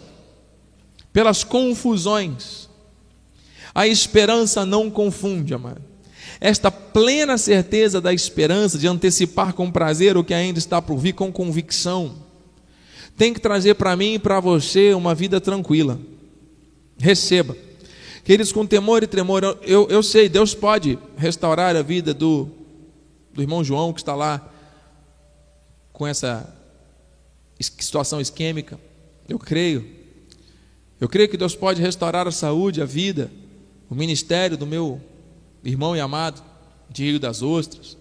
pelas 1.12 1.42
confusões. 1.42 2.68
A 3.74 3.86
esperança 3.86 4.64
não 4.64 4.90
confunde, 4.90 5.54
amado. 5.54 5.82
Esta 6.40 6.70
plena 6.70 7.36
certeza 7.36 8.00
da 8.00 8.12
esperança, 8.12 8.78
de 8.78 8.86
antecipar 8.86 9.52
com 9.52 9.70
prazer 9.70 10.16
o 10.16 10.22
que 10.22 10.34
ainda 10.34 10.58
está 10.58 10.80
por 10.80 10.98
vir, 10.98 11.14
com 11.14 11.32
convicção, 11.32 12.14
tem 13.16 13.34
que 13.34 13.40
trazer 13.40 13.74
para 13.74 13.96
mim 13.96 14.14
e 14.14 14.18
para 14.18 14.38
você 14.38 14.94
uma 14.94 15.14
vida 15.14 15.40
tranquila. 15.40 15.98
Receba. 16.98 17.56
Queridos, 18.24 18.52
com 18.52 18.66
temor 18.66 19.02
e 19.02 19.06
tremor, 19.06 19.42
eu, 19.62 19.88
eu 19.88 20.02
sei, 20.02 20.28
Deus 20.28 20.54
pode 20.54 20.98
restaurar 21.16 21.76
a 21.76 21.82
vida 21.82 22.12
do, 22.12 22.48
do 23.32 23.40
irmão 23.40 23.64
João 23.64 23.92
que 23.92 24.00
está 24.00 24.14
lá 24.14 24.52
com 25.92 26.06
essa 26.06 26.54
situação 27.58 28.20
isquêmica. 28.20 28.78
Eu 29.28 29.38
creio. 29.38 29.86
Eu 31.00 31.08
creio 31.08 31.28
que 31.28 31.36
Deus 31.36 31.54
pode 31.54 31.80
restaurar 31.80 32.26
a 32.26 32.32
saúde, 32.32 32.82
a 32.82 32.84
vida, 32.84 33.30
o 33.88 33.94
ministério 33.94 34.56
do 34.56 34.66
meu 34.66 35.00
irmão 35.64 35.96
e 35.96 36.00
amado 36.00 36.42
Rio 36.96 37.20
das 37.20 37.42
Ostras. 37.42 37.96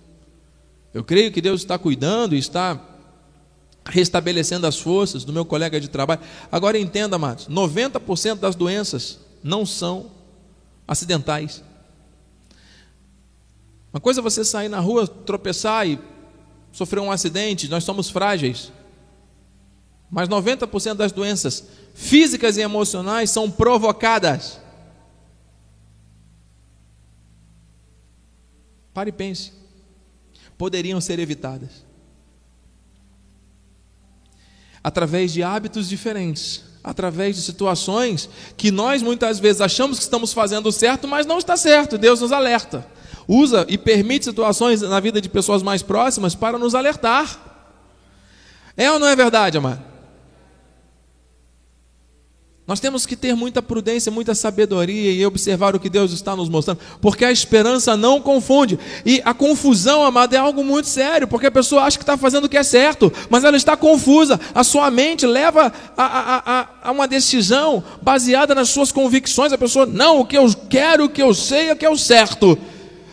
Eu 0.94 1.04
creio 1.04 1.32
que 1.32 1.42
Deus 1.42 1.62
está 1.62 1.78
cuidando 1.78 2.36
e 2.36 2.40
está 2.40 2.76
restabelecendo 3.90 4.68
as 4.68 4.78
forças 4.78 5.24
do 5.24 5.34
meu 5.34 5.46
colega 5.46 5.80
de 5.80 5.88
trabalho. 5.88 6.22
Agora 6.52 6.78
entenda, 6.78 7.16
amados, 7.16 7.48
90% 7.48 8.36
das 8.40 8.56
doenças 8.56 9.20
não 9.44 9.66
são 9.66 10.12
acidentais. 10.88 11.64
Uma 13.92 14.02
coisa 14.02 14.20
é 14.20 14.24
você 14.24 14.44
sair 14.44 14.70
na 14.70 14.80
rua, 14.80 15.08
tropeçar 15.08 15.88
e 15.88 16.00
sofrer 16.72 17.00
um 17.00 17.12
acidente, 17.12 17.70
nós 17.70 17.84
somos 17.84 18.10
frágeis. 18.10 18.72
Mas 20.10 20.30
90% 20.30 20.96
das 20.96 21.12
doenças 21.12 21.64
físicas 21.94 22.58
e 22.58 22.62
emocionais 22.62 23.30
são 23.30 23.50
provocadas. 23.50 24.60
Pare 28.94 29.10
e 29.10 29.14
pense. 29.14 29.54
Poderiam 30.58 31.00
ser 31.00 31.20
evitadas 31.20 31.87
através 34.84 35.34
de 35.34 35.44
hábitos 35.44 35.90
diferentes, 35.90 36.64
através 36.84 37.36
de 37.36 37.42
situações 37.42 38.30
que 38.56 38.72
nós 38.72 39.02
muitas 39.02 39.40
vezes 39.40 39.62
achamos 39.62 39.98
que 39.98 40.04
estamos 40.04 40.34
fazendo 40.34 40.72
certo, 40.72 41.08
mas 41.08 41.26
não 41.26 41.38
está 41.38 41.58
certo. 41.58 41.98
Deus 41.98 42.22
nos 42.22 42.32
alerta. 42.32 42.86
Usa 43.28 43.66
e 43.68 43.78
permite 43.78 44.26
situações 44.26 44.82
na 44.82 45.00
vida 45.00 45.20
de 45.20 45.28
pessoas 45.28 45.62
mais 45.62 45.82
próximas 45.82 46.34
para 46.34 46.58
nos 46.58 46.74
alertar. 46.74 47.40
É 48.78 48.92
ou 48.92 49.00
não 49.00 49.08
é 49.08 49.16
verdade, 49.16 49.58
amado? 49.58 49.97
Nós 52.68 52.82
temos 52.82 53.06
que 53.06 53.16
ter 53.16 53.34
muita 53.34 53.62
prudência, 53.62 54.12
muita 54.12 54.36
sabedoria 54.36 55.14
e 55.14 55.26
observar 55.26 55.74
o 55.74 55.80
que 55.80 55.90
Deus 55.90 56.12
está 56.12 56.36
nos 56.36 56.50
mostrando, 56.50 56.80
porque 57.00 57.24
a 57.24 57.32
esperança 57.32 57.96
não 57.96 58.20
confunde. 58.20 58.78
E 59.06 59.22
a 59.24 59.34
confusão, 59.34 60.04
amado, 60.04 60.34
é 60.36 60.38
algo 60.38 60.62
muito 60.66 60.90
sério, 60.90 61.30
porque 61.30 61.48
a 61.48 61.52
pessoa 61.52 61.84
acha 61.84 61.98
que 61.98 62.04
está 62.04 62.18
fazendo 62.18 62.44
o 62.44 62.50
que 62.50 62.58
é 62.58 62.64
certo, 62.64 63.12
mas 63.30 63.46
ela 63.46 63.56
está 63.56 63.78
confusa. 63.78 64.38
A 64.54 64.66
sua 64.66 64.92
mente 64.92 65.26
leva 65.26 65.72
a, 65.96 66.04
a, 66.04 66.60
a, 66.60 66.68
a 66.84 66.92
uma 66.92 67.08
decisão 67.08 67.82
baseada 68.02 68.54
nas 68.54 68.68
suas 68.68 68.92
convicções. 68.92 69.54
A 69.54 69.58
pessoa, 69.58 69.86
não, 69.86 70.20
o 70.20 70.26
que 70.26 70.38
eu 70.38 70.54
quero, 70.70 71.06
o 71.06 71.10
que 71.10 71.24
eu 71.24 71.34
sei 71.34 71.70
é 71.70 71.76
que 71.76 71.86
é 71.86 71.90
o 71.90 71.98
certo. 71.98 72.58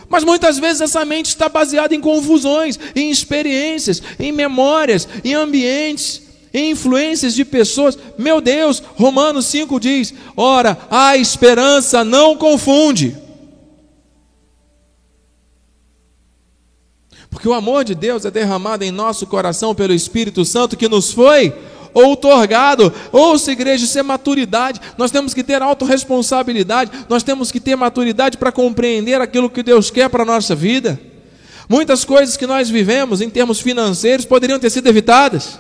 Mas 0.09 0.25
muitas 0.25 0.59
vezes 0.59 0.81
essa 0.81 1.05
mente 1.05 1.27
está 1.27 1.49
baseada 1.49 1.95
em 1.95 2.01
confusões, 2.01 2.77
em 2.97 3.09
experiências, 3.09 4.03
em 4.19 4.33
memórias, 4.33 5.07
em 5.23 5.33
ambientes, 5.33 6.24
influências 6.55 7.35
de 7.35 7.45
pessoas. 7.45 7.99
Meu 8.17 8.41
Deus, 8.41 8.83
Romanos 8.95 9.47
5 9.47 9.81
diz: 9.81 10.15
ora, 10.37 10.79
a 10.89 11.17
esperança 11.17 12.05
não 12.05 12.37
confunde. 12.37 13.17
Porque 17.29 17.49
o 17.49 17.53
amor 17.53 17.83
de 17.85 17.97
Deus 17.97 18.25
é 18.25 18.31
derramado 18.31 18.85
em 18.85 18.93
nosso 18.93 19.27
coração 19.27 19.75
pelo 19.75 19.93
Espírito 19.93 20.45
Santo 20.45 20.77
que 20.77 20.89
nos 20.89 21.13
foi 21.13 21.53
outorgado. 21.93 22.93
Ouça, 23.11 23.51
igreja, 23.51 23.85
isso 23.85 23.99
é 23.99 24.03
maturidade. 24.03 24.81
Nós 24.97 25.11
temos 25.11 25.35
que 25.35 25.43
ter 25.43 25.61
autorresponsabilidade, 25.61 26.91
nós 27.09 27.23
temos 27.23 27.51
que 27.51 27.59
ter 27.59 27.77
maturidade 27.77 28.39
para 28.39 28.53
compreender 28.53 29.21
aquilo 29.21 29.51
que 29.51 29.63
Deus 29.63 29.91
quer 29.91 30.09
para 30.09 30.23
a 30.23 30.27
nossa 30.27 30.55
vida. 30.55 31.01
Muitas 31.69 32.05
coisas 32.05 32.37
que 32.37 32.47
nós 32.47 32.69
vivemos 32.69 33.21
em 33.21 33.31
termos 33.31 33.61
financeiros 33.61 34.25
poderiam 34.25 34.59
ter 34.59 34.71
sido 34.71 34.87
evitadas. 34.89 35.59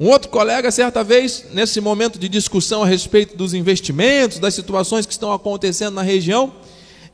Um 0.00 0.08
outro 0.08 0.30
colega, 0.30 0.70
certa 0.70 1.04
vez, 1.04 1.44
nesse 1.52 1.78
momento 1.78 2.18
de 2.18 2.26
discussão 2.26 2.82
a 2.82 2.86
respeito 2.86 3.36
dos 3.36 3.52
investimentos, 3.52 4.38
das 4.38 4.54
situações 4.54 5.04
que 5.04 5.12
estão 5.12 5.30
acontecendo 5.30 5.92
na 5.92 6.00
região, 6.00 6.54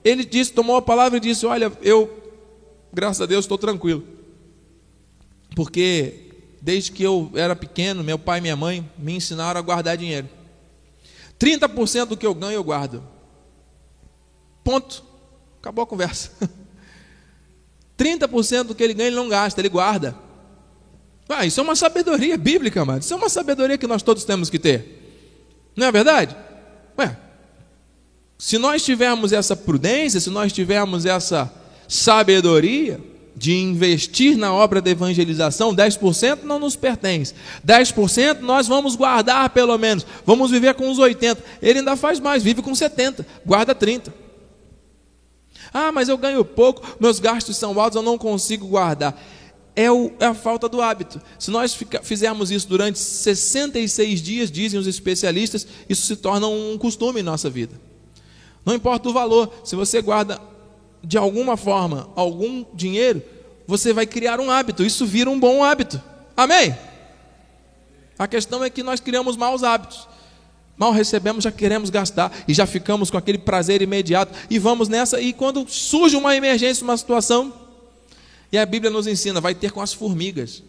ele 0.04 0.24
disse, 0.24 0.52
tomou 0.52 0.76
a 0.76 0.82
palavra 0.82 1.18
e 1.18 1.20
disse: 1.20 1.44
Olha, 1.44 1.72
eu, 1.82 2.08
graças 2.92 3.20
a 3.20 3.26
Deus, 3.26 3.44
estou 3.44 3.58
tranquilo. 3.58 4.04
Porque 5.56 6.30
desde 6.62 6.92
que 6.92 7.02
eu 7.02 7.28
era 7.34 7.56
pequeno, 7.56 8.04
meu 8.04 8.20
pai 8.20 8.38
e 8.38 8.42
minha 8.42 8.54
mãe 8.54 8.88
me 8.96 9.16
ensinaram 9.16 9.58
a 9.58 9.62
guardar 9.62 9.96
dinheiro. 9.96 10.28
30% 11.40 12.06
do 12.06 12.16
que 12.16 12.24
eu 12.24 12.34
ganho 12.34 12.52
eu 12.52 12.62
guardo. 12.62 13.02
Ponto. 14.62 15.02
Acabou 15.58 15.82
a 15.82 15.86
conversa. 15.88 16.30
30% 17.98 18.62
do 18.62 18.74
que 18.76 18.84
ele 18.84 18.94
ganha 18.94 19.08
ele 19.08 19.16
não 19.16 19.28
gasta, 19.28 19.60
ele 19.60 19.68
guarda. 19.68 20.25
Ah, 21.28 21.44
isso 21.44 21.60
é 21.60 21.62
uma 21.62 21.74
sabedoria 21.74 22.36
bíblica, 22.36 22.84
mano. 22.84 23.00
Isso 23.00 23.12
é 23.12 23.16
uma 23.16 23.28
sabedoria 23.28 23.76
que 23.76 23.86
nós 23.86 24.02
todos 24.02 24.24
temos 24.24 24.48
que 24.48 24.58
ter. 24.58 25.02
Não 25.74 25.86
é 25.86 25.92
verdade? 25.92 26.36
Ué, 26.98 27.16
se 28.38 28.58
nós 28.58 28.84
tivermos 28.84 29.32
essa 29.32 29.56
prudência, 29.56 30.20
se 30.20 30.30
nós 30.30 30.52
tivermos 30.52 31.04
essa 31.04 31.52
sabedoria 31.88 33.00
de 33.34 33.54
investir 33.54 34.36
na 34.36 34.52
obra 34.54 34.80
da 34.80 34.90
evangelização, 34.90 35.74
10% 35.74 36.42
não 36.44 36.58
nos 36.58 36.74
pertence. 36.74 37.34
10% 37.66 38.40
nós 38.40 38.66
vamos 38.66 38.96
guardar 38.96 39.50
pelo 39.50 39.76
menos. 39.76 40.06
Vamos 40.24 40.50
viver 40.50 40.74
com 40.74 40.90
os 40.90 40.98
80. 40.98 41.42
Ele 41.60 41.80
ainda 41.80 41.96
faz 41.96 42.18
mais, 42.18 42.42
vive 42.42 42.62
com 42.62 42.74
70, 42.74 43.26
guarda 43.44 43.74
30. 43.74 44.14
Ah, 45.72 45.92
mas 45.92 46.08
eu 46.08 46.16
ganho 46.16 46.44
pouco, 46.44 46.96
meus 46.98 47.20
gastos 47.20 47.56
são 47.56 47.78
altos, 47.78 47.96
eu 47.96 48.02
não 48.02 48.16
consigo 48.16 48.66
guardar. 48.66 49.20
É, 49.76 49.92
o, 49.92 50.10
é 50.18 50.24
a 50.24 50.34
falta 50.34 50.68
do 50.70 50.80
hábito. 50.80 51.20
Se 51.38 51.50
nós 51.50 51.74
fica, 51.74 52.02
fizermos 52.02 52.50
isso 52.50 52.66
durante 52.66 52.98
66 52.98 54.22
dias, 54.22 54.50
dizem 54.50 54.80
os 54.80 54.86
especialistas, 54.86 55.66
isso 55.86 56.06
se 56.06 56.16
torna 56.16 56.46
um 56.46 56.78
costume 56.78 57.20
em 57.20 57.22
nossa 57.22 57.50
vida. 57.50 57.78
Não 58.64 58.74
importa 58.74 59.08
o 59.10 59.12
valor, 59.12 59.52
se 59.62 59.76
você 59.76 60.00
guarda 60.00 60.40
de 61.04 61.18
alguma 61.18 61.56
forma 61.58 62.08
algum 62.16 62.64
dinheiro, 62.74 63.22
você 63.66 63.92
vai 63.92 64.06
criar 64.06 64.40
um 64.40 64.50
hábito, 64.50 64.82
isso 64.82 65.04
vira 65.04 65.28
um 65.28 65.38
bom 65.38 65.62
hábito. 65.62 66.02
Amém? 66.34 66.74
A 68.18 68.26
questão 68.26 68.64
é 68.64 68.70
que 68.70 68.82
nós 68.82 68.98
criamos 68.98 69.36
maus 69.36 69.62
hábitos. 69.62 70.08
Mal 70.76 70.92
recebemos, 70.92 71.44
já 71.44 71.52
queremos 71.52 71.90
gastar 71.90 72.32
e 72.46 72.52
já 72.52 72.66
ficamos 72.66 73.10
com 73.10 73.16
aquele 73.16 73.38
prazer 73.38 73.82
imediato 73.82 74.36
e 74.50 74.58
vamos 74.58 74.88
nessa. 74.88 75.20
E 75.20 75.32
quando 75.32 75.66
surge 75.68 76.16
uma 76.16 76.34
emergência, 76.34 76.84
uma 76.84 76.96
situação, 76.96 77.52
e 78.50 78.58
a 78.58 78.66
Bíblia 78.66 78.90
nos 78.90 79.06
ensina, 79.06 79.40
vai 79.40 79.54
ter 79.54 79.72
com 79.72 79.80
as 79.80 79.92
formigas. 79.92 80.62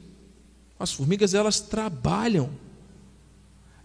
As 0.79 0.91
formigas 0.91 1.33
elas 1.33 1.59
trabalham 1.59 2.49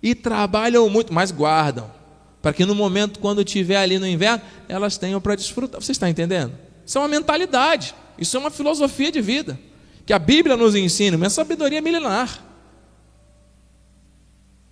e 0.02 0.14
trabalham 0.14 0.88
muito, 0.88 1.12
mas 1.12 1.30
guardam 1.30 2.02
para 2.42 2.52
que 2.52 2.66
no 2.66 2.74
momento, 2.74 3.20
quando 3.20 3.40
estiver 3.40 3.76
ali 3.76 4.00
no 4.00 4.06
inverno, 4.06 4.42
elas 4.68 4.98
tenham 4.98 5.20
para 5.20 5.36
desfrutar. 5.36 5.80
Você 5.80 5.92
está 5.92 6.10
entendendo? 6.10 6.52
Isso 6.84 6.98
é 6.98 7.00
uma 7.00 7.08
mentalidade, 7.08 7.94
isso 8.18 8.36
é 8.36 8.40
uma 8.40 8.50
filosofia 8.50 9.12
de 9.12 9.20
vida, 9.20 9.58
que 10.04 10.12
a 10.12 10.18
Bíblia 10.18 10.56
nos 10.56 10.74
ensina, 10.74 11.16
uma 11.16 11.30
sabedoria 11.30 11.80
milenar, 11.80 12.42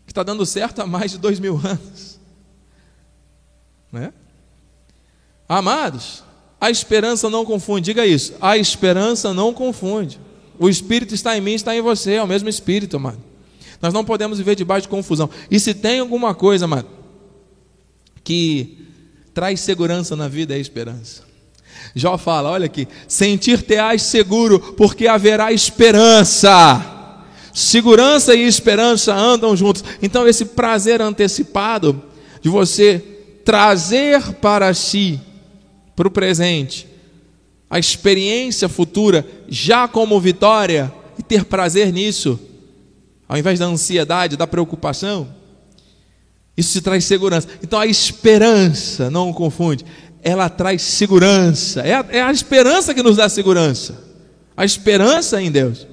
que 0.05 0.11
está 0.11 0.25
dando 0.25 0.45
certo 0.45 0.83
há 0.83 0.87
mais 0.87 1.13
de 1.13 1.19
dois 1.19 1.39
mil 1.39 1.57
anos. 1.65 2.19
Né? 3.93 4.13
Amados, 5.49 6.25
a 6.61 6.71
esperança 6.71 7.31
não 7.31 7.45
confunde, 7.45 7.87
diga 7.87 8.07
isso, 8.07 8.35
a 8.41 8.57
esperança 8.57 9.33
não 9.33 9.53
confunde. 9.55 10.21
O 10.59 10.69
Espírito 10.69 11.15
está 11.15 11.37
em 11.37 11.41
mim, 11.41 11.55
está 11.55 11.75
em 11.75 11.81
você, 11.81 12.15
é 12.15 12.23
o 12.23 12.27
mesmo 12.27 12.49
Espírito, 12.49 12.99
amado. 12.99 13.19
Nós 13.81 13.95
não 13.95 14.05
podemos 14.05 14.37
viver 14.37 14.55
debaixo 14.55 14.83
de 14.83 14.89
confusão. 14.89 15.31
E 15.51 15.59
se 15.59 15.73
tem 15.73 16.01
alguma 16.01 16.35
coisa, 16.35 16.67
amado, 16.67 16.87
que 18.23 18.87
traz 19.33 19.61
segurança 19.61 20.15
na 20.15 20.29
vida 20.29 20.53
é 20.53 20.59
a 20.59 20.61
esperança. 20.61 21.23
Jó 21.95 22.19
fala: 22.19 22.51
olha 22.51 22.67
aqui, 22.67 22.87
sentir-te-ás 23.09 24.03
seguro, 24.03 24.61
porque 24.77 25.07
haverá 25.07 25.53
esperança. 25.53 26.99
Segurança 27.55 28.35
e 28.35 28.43
esperança 28.43 29.15
andam 29.15 29.57
juntos. 29.57 29.83
Então, 30.03 30.29
esse 30.29 30.45
prazer 30.45 31.01
antecipado 31.01 32.03
de 32.43 32.49
você 32.49 33.03
trazer 33.45 34.35
para 34.35 34.73
si, 34.75 35.19
para 36.01 36.09
o 36.09 36.11
presente, 36.11 36.89
a 37.69 37.79
experiência 37.79 38.71
futura, 38.71 39.27
já 39.51 39.87
como 39.87 40.19
vitória, 40.19 40.91
e 41.19 41.23
ter 41.23 41.45
prazer 41.45 41.93
nisso, 41.93 42.41
ao 43.29 43.37
invés 43.37 43.59
da 43.59 43.67
ansiedade, 43.67 44.35
da 44.35 44.47
preocupação, 44.47 45.29
isso 46.57 46.73
te 46.73 46.81
traz 46.81 47.05
segurança. 47.05 47.47
Então 47.63 47.79
a 47.79 47.87
esperança, 47.87 49.11
não 49.11 49.31
confunde, 49.31 49.85
ela 50.23 50.49
traz 50.49 50.81
segurança. 50.81 51.83
É 51.83 51.93
a, 51.93 52.07
é 52.09 52.23
a 52.23 52.33
esperança 52.33 52.95
que 52.95 53.03
nos 53.03 53.17
dá 53.19 53.29
segurança. 53.29 54.03
A 54.57 54.65
esperança 54.65 55.43
em 55.43 55.51
Deus. 55.51 55.87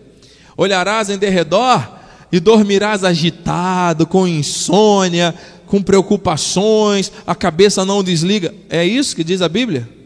Olharás 0.55 1.09
em 1.09 1.17
derredor 1.17 1.85
e 2.31 2.39
dormirás 2.39 3.03
agitado, 3.03 4.07
com 4.07 4.25
insônia, 4.25 5.35
com 5.65 5.83
preocupações, 5.83 7.11
a 7.27 7.35
cabeça 7.35 7.83
não 7.83 8.01
desliga. 8.01 8.55
É 8.69 8.85
isso 8.85 9.13
que 9.13 9.23
diz 9.23 9.41
a 9.41 9.49
Bíblia? 9.49 9.96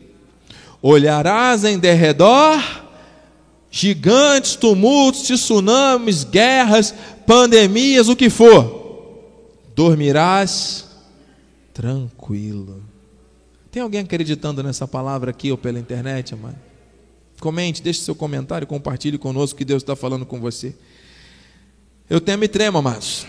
Olharás 0.82 1.64
em 1.64 1.78
derredor, 1.78 2.60
gigantes, 3.70 4.56
tumultos, 4.56 5.22
tsunamis, 5.22 6.24
guerras, 6.24 6.94
pandemias, 7.26 8.10
o 8.10 8.16
que 8.16 8.30
for 8.30 8.82
dormirás 9.76 10.86
tranquilo. 11.74 12.84
Tem 13.72 13.82
alguém 13.82 14.02
acreditando 14.02 14.62
nessa 14.62 14.88
palavra 14.88 15.32
aqui 15.32 15.50
ou 15.52 15.58
pela 15.58 15.80
internet, 15.80 16.34
amado? 16.34 16.58
Comente, 17.40 17.82
deixe 17.82 18.02
seu 18.02 18.14
comentário, 18.14 18.68
compartilhe 18.68 19.18
conosco 19.18 19.58
que 19.58 19.66
Deus 19.66 19.82
está 19.82 19.96
falando 19.96 20.26
com 20.26 20.40
você. 20.40 20.76
Eu 22.10 22.20
temo 22.20 22.44
e 22.44 22.48
tremo, 22.48 22.78
amados. 22.78 23.26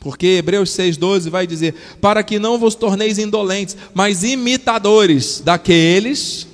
Porque 0.00 0.26
Hebreus 0.26 0.70
6,12 0.70 1.30
vai 1.30 1.46
dizer: 1.46 1.74
Para 2.00 2.22
que 2.22 2.38
não 2.38 2.58
vos 2.58 2.74
torneis 2.74 3.18
indolentes, 3.18 3.76
mas 3.94 4.24
imitadores 4.24 5.40
daqueles 5.40 6.48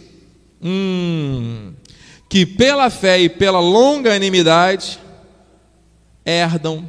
hum, 0.62 1.74
que 2.28 2.44
pela 2.46 2.90
fé 2.90 3.20
e 3.20 3.28
pela 3.28 3.60
longanimidade 3.60 5.00
herdam 6.24 6.88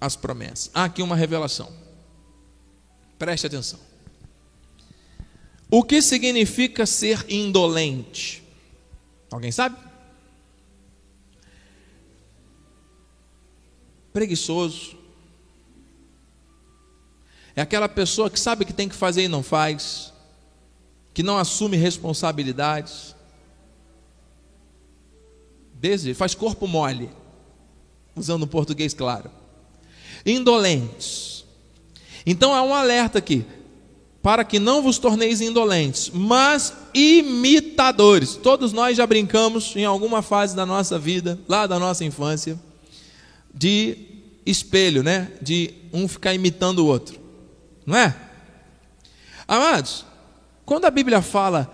as 0.00 0.16
promessas. 0.16 0.70
Há 0.72 0.84
aqui 0.84 1.02
uma 1.02 1.16
revelação. 1.16 1.70
Preste 3.18 3.46
atenção. 3.46 3.80
O 5.70 5.82
que 5.82 6.00
significa 6.00 6.86
ser 6.86 7.26
indolente? 7.28 8.42
Alguém 9.30 9.50
sabe? 9.50 9.76
Preguiçoso. 14.12 14.96
É 17.56 17.60
aquela 17.60 17.88
pessoa 17.88 18.30
que 18.30 18.38
sabe 18.38 18.64
que 18.64 18.72
tem 18.72 18.88
que 18.88 18.94
fazer 18.94 19.24
e 19.24 19.28
não 19.28 19.42
faz, 19.42 20.12
que 21.14 21.22
não 21.22 21.38
assume 21.38 21.76
responsabilidades, 21.76 23.14
faz 26.16 26.34
corpo 26.34 26.66
mole, 26.66 27.10
usando 28.16 28.42
o 28.42 28.46
português 28.46 28.92
claro 28.92 29.30
indolentes. 30.24 31.44
Então 32.24 32.54
há 32.54 32.62
um 32.62 32.74
alerta 32.74 33.18
aqui, 33.18 33.44
para 34.22 34.44
que 34.44 34.58
não 34.58 34.82
vos 34.82 34.98
torneis 34.98 35.40
indolentes, 35.40 36.10
mas 36.12 36.72
imitadores. 36.94 38.36
Todos 38.36 38.72
nós 38.72 38.96
já 38.96 39.06
brincamos 39.06 39.76
em 39.76 39.84
alguma 39.84 40.22
fase 40.22 40.56
da 40.56 40.64
nossa 40.64 40.98
vida, 40.98 41.38
lá 41.46 41.66
da 41.66 41.78
nossa 41.78 42.04
infância, 42.04 42.58
de 43.52 43.98
espelho, 44.46 45.02
né? 45.02 45.32
De 45.42 45.74
um 45.92 46.08
ficar 46.08 46.34
imitando 46.34 46.80
o 46.80 46.86
outro. 46.86 47.20
Não 47.84 47.96
é? 47.96 48.16
Amados, 49.46 50.06
Quando 50.64 50.84
a 50.86 50.90
Bíblia 50.90 51.20
fala 51.20 51.70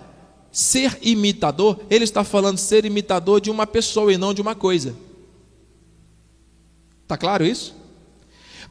ser 0.51 0.99
imitador, 1.01 1.81
ele 1.89 2.05
está 2.05 2.25
falando 2.25 2.59
ser 2.59 2.85
imitador 2.85 3.41
de 3.41 3.51
uma 3.51 3.67
pessoa 3.67 4.13
e 4.13 4.19
não 4.19 4.35
de 4.35 4.41
uma 4.41 4.55
coisa. 4.55 4.95
Está 7.03 7.17
claro 7.17 7.45
isso? 7.45 7.75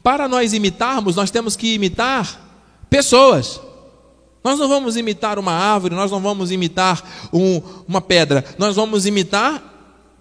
Para 0.03 0.27
nós 0.27 0.53
imitarmos, 0.53 1.15
nós 1.15 1.32
temos 1.32 1.55
que 1.55 1.73
imitar 1.73 2.39
pessoas. 2.89 3.60
Nós 4.43 4.58
não 4.58 4.69
vamos 4.69 4.95
imitar 4.95 5.38
uma 5.38 5.51
árvore, 5.51 5.95
nós 5.95 6.10
não 6.12 6.21
vamos 6.21 6.51
imitar 6.51 7.29
um, 7.34 7.62
uma 7.88 7.99
pedra, 7.99 8.43
nós 8.58 8.75
vamos 8.75 9.05
imitar 9.05 9.62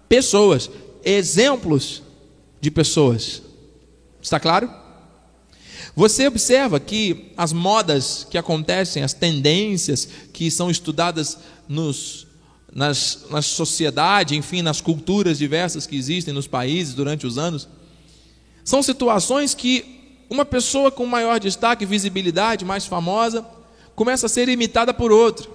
pessoas, 0.09 0.69
exemplos 1.03 2.03
de 2.59 2.69
pessoas. 2.69 3.41
Está 4.21 4.39
claro? 4.39 4.69
Você 5.95 6.27
observa 6.27 6.79
que 6.79 7.31
as 7.35 7.51
modas 7.51 8.25
que 8.29 8.37
acontecem, 8.37 9.03
as 9.03 9.13
tendências 9.13 10.07
que 10.31 10.49
são 10.49 10.69
estudadas 10.69 11.37
nos, 11.67 12.27
nas, 12.73 13.25
na 13.29 13.41
sociedade, 13.41 14.35
enfim, 14.35 14.61
nas 14.61 14.81
culturas 14.81 15.37
diversas 15.37 15.85
que 15.85 15.95
existem 15.95 16.33
nos 16.33 16.47
países 16.47 16.93
durante 16.93 17.25
os 17.25 17.37
anos, 17.37 17.67
são 18.63 18.83
situações 18.83 19.53
que 19.53 19.99
uma 20.29 20.45
pessoa 20.45 20.91
com 20.91 21.05
maior 21.05 21.39
destaque, 21.39 21.85
visibilidade, 21.85 22.63
mais 22.63 22.85
famosa, 22.85 23.45
começa 23.95 24.27
a 24.27 24.29
ser 24.29 24.47
imitada 24.47 24.93
por 24.93 25.11
outra. 25.11 25.49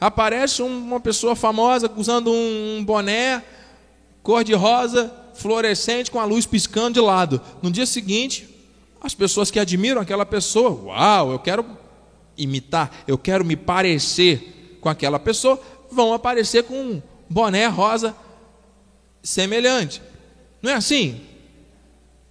Aparece 0.00 0.60
uma 0.60 0.98
pessoa 0.98 1.36
famosa 1.36 1.90
usando 1.96 2.32
um 2.32 2.84
boné 2.84 3.42
cor-de-rosa, 4.22 5.12
fluorescente, 5.34 6.10
com 6.10 6.18
a 6.18 6.24
luz 6.24 6.44
piscando 6.44 6.94
de 6.94 7.00
lado. 7.00 7.40
No 7.62 7.70
dia 7.70 7.86
seguinte, 7.86 8.51
as 9.02 9.14
pessoas 9.14 9.50
que 9.50 9.58
admiram 9.58 10.00
aquela 10.00 10.24
pessoa, 10.24 10.70
uau, 10.84 11.32
eu 11.32 11.38
quero 11.40 11.66
imitar, 12.38 13.02
eu 13.06 13.18
quero 13.18 13.44
me 13.44 13.56
parecer 13.56 14.78
com 14.80 14.88
aquela 14.88 15.18
pessoa, 15.18 15.60
vão 15.90 16.14
aparecer 16.14 16.62
com 16.62 16.74
um 16.74 17.02
boné 17.28 17.66
rosa 17.66 18.14
semelhante. 19.22 20.00
Não 20.62 20.70
é 20.70 20.74
assim? 20.74 21.20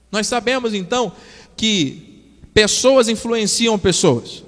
Nós 0.09 0.27
sabemos 0.27 0.73
então 0.73 1.11
que 1.57 2.39
pessoas 2.53 3.09
influenciam 3.09 3.77
pessoas. 3.77 4.41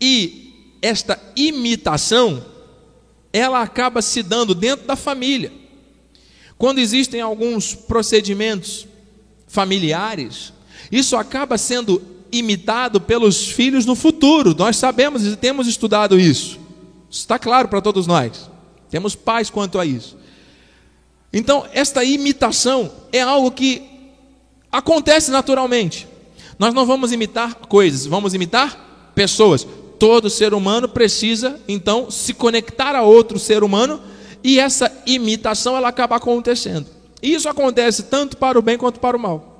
E 0.00 0.76
esta 0.80 1.20
imitação, 1.34 2.44
ela 3.32 3.62
acaba 3.62 4.00
se 4.00 4.22
dando 4.22 4.54
dentro 4.54 4.86
da 4.86 4.94
família. 4.94 5.52
Quando 6.56 6.78
existem 6.78 7.20
alguns 7.20 7.74
procedimentos 7.74 8.86
familiares, 9.50 10.52
isso 10.92 11.16
acaba 11.16 11.58
sendo 11.58 12.00
imitado 12.30 13.00
pelos 13.00 13.48
filhos 13.48 13.84
no 13.84 13.96
futuro. 13.96 14.54
Nós 14.56 14.76
sabemos 14.76 15.26
e 15.26 15.36
temos 15.36 15.66
estudado 15.66 16.18
isso. 16.18 16.58
Está 17.10 17.38
claro 17.38 17.66
para 17.68 17.80
todos 17.80 18.06
nós. 18.06 18.48
Temos 18.88 19.16
paz 19.16 19.50
quanto 19.50 19.78
a 19.78 19.84
isso. 19.84 20.16
Então, 21.32 21.66
esta 21.72 22.04
imitação 22.04 22.90
é 23.12 23.20
algo 23.20 23.50
que 23.50 23.82
acontece 24.70 25.32
naturalmente. 25.32 26.06
Nós 26.56 26.72
não 26.72 26.86
vamos 26.86 27.10
imitar 27.10 27.54
coisas, 27.54 28.06
vamos 28.06 28.34
imitar 28.34 29.12
pessoas. 29.16 29.66
Todo 29.98 30.30
ser 30.30 30.54
humano 30.54 30.88
precisa, 30.88 31.60
então, 31.66 32.08
se 32.10 32.32
conectar 32.34 32.94
a 32.94 33.02
outro 33.02 33.38
ser 33.38 33.64
humano 33.64 34.00
e 34.42 34.60
essa 34.60 34.90
imitação 35.06 35.76
ela 35.76 35.88
acaba 35.88 36.16
acontecendo. 36.16 36.99
Isso 37.22 37.48
acontece 37.48 38.04
tanto 38.04 38.36
para 38.36 38.58
o 38.58 38.62
bem 38.62 38.78
quanto 38.78 39.00
para 39.00 39.16
o 39.16 39.20
mal. 39.20 39.50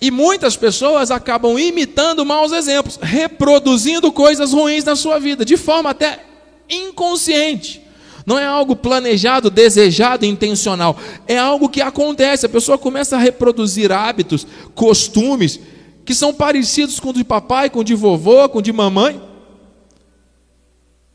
E 0.00 0.10
muitas 0.10 0.56
pessoas 0.56 1.10
acabam 1.10 1.58
imitando 1.58 2.24
maus 2.24 2.52
exemplos, 2.52 2.98
reproduzindo 3.00 4.12
coisas 4.12 4.52
ruins 4.52 4.84
na 4.84 4.96
sua 4.96 5.18
vida, 5.18 5.44
de 5.44 5.56
forma 5.56 5.90
até 5.90 6.24
inconsciente. 6.68 7.82
Não 8.26 8.38
é 8.38 8.44
algo 8.44 8.74
planejado, 8.74 9.50
desejado, 9.50 10.24
intencional. 10.24 10.98
É 11.26 11.38
algo 11.38 11.68
que 11.68 11.82
acontece. 11.82 12.46
A 12.46 12.48
pessoa 12.48 12.78
começa 12.78 13.16
a 13.16 13.18
reproduzir 13.18 13.92
hábitos, 13.92 14.46
costumes 14.74 15.60
que 16.04 16.14
são 16.14 16.32
parecidos 16.32 17.00
com 17.00 17.10
o 17.10 17.12
de 17.14 17.24
papai, 17.24 17.70
com 17.70 17.80
o 17.80 17.84
de 17.84 17.94
vovô, 17.94 18.48
com 18.48 18.58
o 18.58 18.62
de 18.62 18.72
mamãe. 18.72 19.20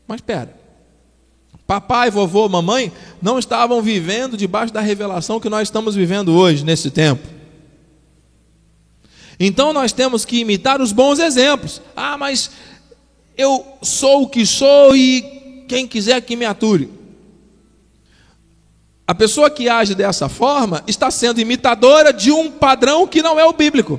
Mas 0.06 0.18
espera. 0.18 0.59
Papai, 1.66 2.10
vovô, 2.10 2.48
mamãe 2.48 2.92
não 3.22 3.38
estavam 3.38 3.80
vivendo 3.80 4.36
debaixo 4.36 4.72
da 4.72 4.80
revelação 4.80 5.38
que 5.38 5.48
nós 5.48 5.68
estamos 5.68 5.94
vivendo 5.94 6.34
hoje, 6.34 6.64
nesse 6.64 6.90
tempo. 6.90 7.26
Então 9.38 9.72
nós 9.72 9.92
temos 9.92 10.24
que 10.24 10.40
imitar 10.40 10.80
os 10.80 10.92
bons 10.92 11.18
exemplos. 11.18 11.80
Ah, 11.96 12.18
mas 12.18 12.50
eu 13.38 13.64
sou 13.80 14.22
o 14.22 14.28
que 14.28 14.44
sou 14.44 14.94
e 14.94 15.64
quem 15.68 15.86
quiser 15.86 16.20
que 16.20 16.36
me 16.36 16.44
ature. 16.44 16.90
A 19.06 19.14
pessoa 19.14 19.50
que 19.50 19.68
age 19.68 19.94
dessa 19.94 20.28
forma 20.28 20.84
está 20.86 21.10
sendo 21.10 21.40
imitadora 21.40 22.12
de 22.12 22.30
um 22.30 22.50
padrão 22.50 23.06
que 23.06 23.22
não 23.22 23.40
é 23.40 23.44
o 23.44 23.52
bíblico. 23.52 23.98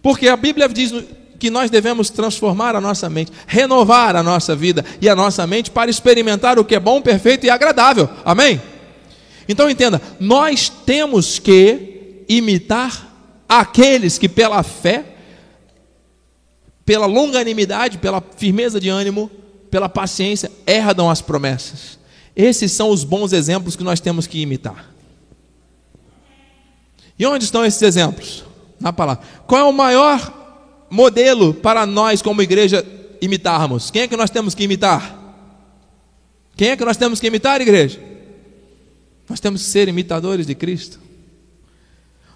Porque 0.00 0.28
a 0.28 0.36
Bíblia 0.36 0.68
diz 0.68 0.92
que 1.38 1.50
nós 1.50 1.70
devemos 1.70 2.10
transformar 2.10 2.74
a 2.74 2.80
nossa 2.80 3.08
mente, 3.08 3.32
renovar 3.46 4.16
a 4.16 4.22
nossa 4.22 4.56
vida 4.56 4.84
e 5.00 5.08
a 5.08 5.14
nossa 5.14 5.46
mente 5.46 5.70
para 5.70 5.90
experimentar 5.90 6.58
o 6.58 6.64
que 6.64 6.74
é 6.74 6.80
bom, 6.80 7.00
perfeito 7.00 7.46
e 7.46 7.50
agradável. 7.50 8.08
Amém? 8.24 8.60
Então 9.48 9.70
entenda, 9.70 10.02
nós 10.18 10.68
temos 10.68 11.38
que 11.38 12.24
imitar 12.28 13.08
aqueles 13.48 14.18
que 14.18 14.28
pela 14.28 14.62
fé, 14.62 15.04
pela 16.84 17.06
longanimidade, 17.06 17.98
pela 17.98 18.22
firmeza 18.36 18.78
de 18.78 18.88
ânimo, 18.88 19.30
pela 19.70 19.88
paciência, 19.88 20.50
herdam 20.66 21.08
as 21.08 21.22
promessas. 21.22 21.98
Esses 22.36 22.72
são 22.72 22.90
os 22.90 23.04
bons 23.04 23.32
exemplos 23.32 23.74
que 23.74 23.82
nós 23.82 24.00
temos 24.00 24.26
que 24.26 24.40
imitar. 24.40 24.92
E 27.18 27.26
onde 27.26 27.44
estão 27.44 27.64
esses 27.64 27.82
exemplos? 27.82 28.44
Na 28.78 28.92
palavra. 28.92 29.24
Qual 29.46 29.60
é 29.60 29.64
o 29.64 29.72
maior 29.72 30.37
modelo 30.90 31.54
para 31.54 31.86
nós, 31.86 32.22
como 32.22 32.42
igreja, 32.42 32.84
imitarmos? 33.20 33.90
Quem 33.90 34.02
é 34.02 34.08
que 34.08 34.16
nós 34.16 34.30
temos 34.30 34.54
que 34.54 34.64
imitar? 34.64 35.16
Quem 36.56 36.70
é 36.70 36.76
que 36.76 36.84
nós 36.84 36.96
temos 36.96 37.20
que 37.20 37.26
imitar, 37.26 37.60
igreja? 37.60 38.00
Nós 39.28 39.40
temos 39.40 39.62
que 39.62 39.68
ser 39.68 39.88
imitadores 39.88 40.46
de 40.46 40.54
Cristo. 40.54 40.98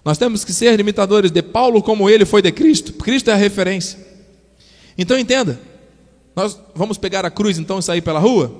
Nós 0.04 0.18
temos 0.18 0.44
que 0.44 0.52
ser 0.52 0.78
imitadores 0.78 1.30
de 1.30 1.42
Paulo 1.42 1.82
como 1.82 2.10
ele 2.10 2.24
foi 2.24 2.42
de 2.42 2.52
Cristo. 2.52 2.92
Cristo 2.92 3.30
é 3.30 3.32
a 3.32 3.36
referência. 3.36 3.98
Então 4.98 5.18
entenda. 5.18 5.58
Nós 6.34 6.58
vamos 6.74 6.98
pegar 6.98 7.24
a 7.24 7.30
cruz 7.30 7.58
então 7.58 7.78
e 7.78 7.82
sair 7.82 8.00
pela 8.00 8.18
rua? 8.18 8.52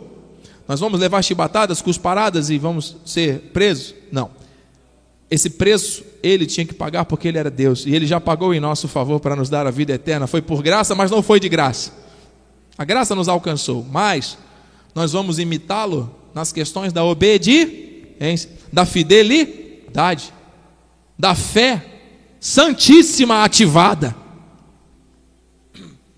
Nós 0.68 0.81
vamos 0.81 1.00
levar 1.00 1.22
chibatadas, 1.22 1.83
cusparadas 1.83 2.48
e 2.48 2.59
vamos 2.59 2.96
ser 3.05 3.50
presos? 3.52 3.94
Não. 4.11 4.31
Esse 5.31 5.50
preço 5.50 6.05
ele 6.22 6.46
tinha 6.46 6.64
que 6.64 6.74
pagar 6.74 7.04
porque 7.04 7.28
ele 7.28 7.38
era 7.38 7.50
Deus. 7.50 7.85
E 7.85 7.94
ele 7.94 8.06
já 8.06 8.20
pagou 8.20 8.54
em 8.54 8.61
nosso 8.61 8.87
favor 8.87 9.18
para 9.18 9.35
nos 9.35 9.50
dar 9.50 9.66
a 9.66 9.70
vida 9.70 9.92
eterna. 9.92 10.26
Foi 10.26 10.40
por 10.40 10.62
graça, 10.62 10.94
mas 10.94 11.11
não 11.11 11.22
foi 11.22 11.40
de 11.40 11.48
graça. 11.48 11.92
A 12.78 12.85
graça 12.85 13.14
nos 13.14 13.28
alcançou, 13.28 13.85
mas 13.85 14.38
nós 14.94 15.12
vamos 15.12 15.38
imitá-lo 15.38 16.14
nas 16.35 16.52
questões 16.52 16.92
da 16.92 17.04
obediência, 17.04 18.50
da 18.72 18.87
fidelidade, 18.87 20.32
da 21.18 21.35
fé 21.35 21.85
santíssima 22.40 23.44
ativada, 23.44 24.14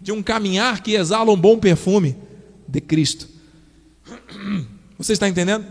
de 0.00 0.12
um 0.12 0.22
caminhar 0.22 0.82
que 0.82 0.92
exala 0.92 1.32
um 1.32 1.36
bom 1.36 1.58
perfume 1.58 2.16
de 2.68 2.80
Cristo. 2.80 3.28
Você 4.98 5.14
está 5.14 5.28
entendendo? 5.28 5.66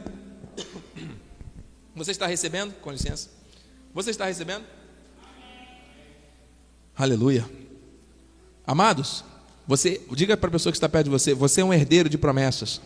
Você 1.96 2.12
está 2.12 2.26
recebendo? 2.26 2.74
Com 2.82 2.92
licença. 2.92 3.43
Você 3.94 4.10
está 4.10 4.26
recebendo? 4.26 4.64
Aleluia. 6.98 7.46
Amados, 8.66 9.24
você 9.68 10.02
diga 10.12 10.36
para 10.36 10.48
a 10.48 10.52
pessoa 10.52 10.72
que 10.72 10.78
está 10.78 10.90
perto 10.90 11.06
de 11.06 11.12
você, 11.12 11.34
você 11.34 11.62
é 11.62 11.66
um 11.66 11.74
herdeiro 11.74 12.10
de 12.10 12.18
promessas. 12.18 12.82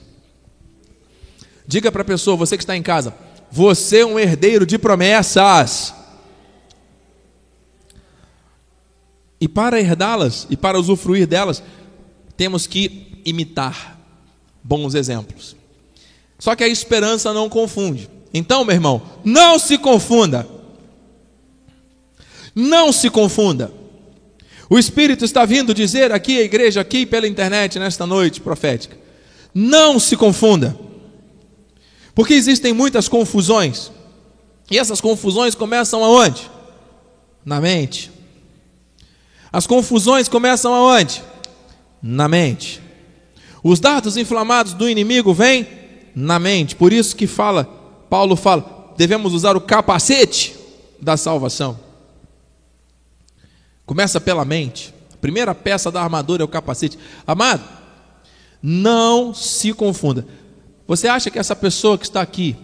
Diga 1.65 1.91
para 1.91 2.02
a 2.02 2.06
pessoa, 2.06 2.36
você 2.36 2.58
que 2.58 2.63
está 2.63 2.76
em 2.76 2.84
casa, 2.84 3.13
você 3.52 4.00
é 4.00 4.06
um 4.06 4.20
herdeiro 4.20 4.65
de 4.65 4.78
promessas. 4.78 5.93
E 9.39 9.48
para 9.48 9.80
herdá-las 9.80 10.48
e 10.50 10.58
para 10.58 10.80
usufruir 10.80 11.28
delas, 11.28 11.62
temos 12.36 12.65
que 12.67 13.22
imitar 13.24 14.00
bons 14.63 14.96
exemplos. 14.96 15.56
Só 16.39 16.56
que 16.56 16.63
a 16.63 16.67
esperança 16.67 17.34
não 17.34 17.50
confunde. 17.50 18.10
Então, 18.34 18.65
meu 18.65 18.76
irmão, 18.76 19.02
não 19.24 19.58
se 19.58 19.78
confunda. 19.78 20.57
Não 22.60 22.91
se 22.91 23.08
confunda. 23.12 23.72
O 24.67 24.80
Espírito 24.80 25.24
está 25.24 25.46
vindo 25.46 25.76
dizer 25.76 26.12
aqui 26.12 26.39
à 26.39 26.41
igreja, 26.41 26.82
aqui 26.82 27.06
pela 27.06 27.28
internet, 27.28 27.78
nesta 27.78 28.08
noite 28.08 28.41
profética. 28.41 28.98
Não 29.54 30.00
se 30.00 30.17
confunda. 30.17 30.76
Porque 32.15 32.34
existem 32.34 32.74
muitas 32.74 33.08
confusões. 33.08 33.91
E 34.72 34.80
essas 34.80 35.00
confusões 35.00 35.54
começam 35.54 36.04
aonde? 36.04 36.50
Na 37.46 37.62
mente. 37.62 38.10
As 39.54 39.67
confusões 39.67 40.28
começam 40.28 40.74
aonde? 40.74 41.22
Na 42.02 42.28
mente. 42.28 42.82
Os 43.63 43.80
dardos 43.80 44.17
inflamados 44.17 44.74
do 44.74 44.89
inimigo 44.89 45.32
vêm 45.32 45.67
na 46.15 46.39
mente. 46.39 46.76
Por 46.76 46.91
isso 46.91 47.15
que 47.15 47.28
fala, 47.28 47.65
Paulo 48.10 48.36
fala, 48.36 48.96
devemos 48.98 49.36
usar 49.36 49.56
o 49.56 49.62
capacete 49.62 50.56
da 51.00 51.15
salvação. 51.15 51.86
Começa 53.88 54.19
pela 54.19 54.43
mente. 54.43 54.93
A 55.13 55.17
primeira 55.17 55.56
peça 55.56 55.89
da 55.89 56.04
armadura 56.04 56.43
é 56.43 56.45
o 56.45 56.47
capacete. 56.47 57.00
Amado, 57.26 57.63
não 58.62 59.34
se 59.34 59.73
confunda. 59.73 60.28
Você 60.86 61.08
acha 61.08 61.32
que 61.32 61.39
essa 61.39 61.56
pessoa 61.56 61.97
que 61.97 62.04
está 62.04 62.21
aqui, 62.21 62.56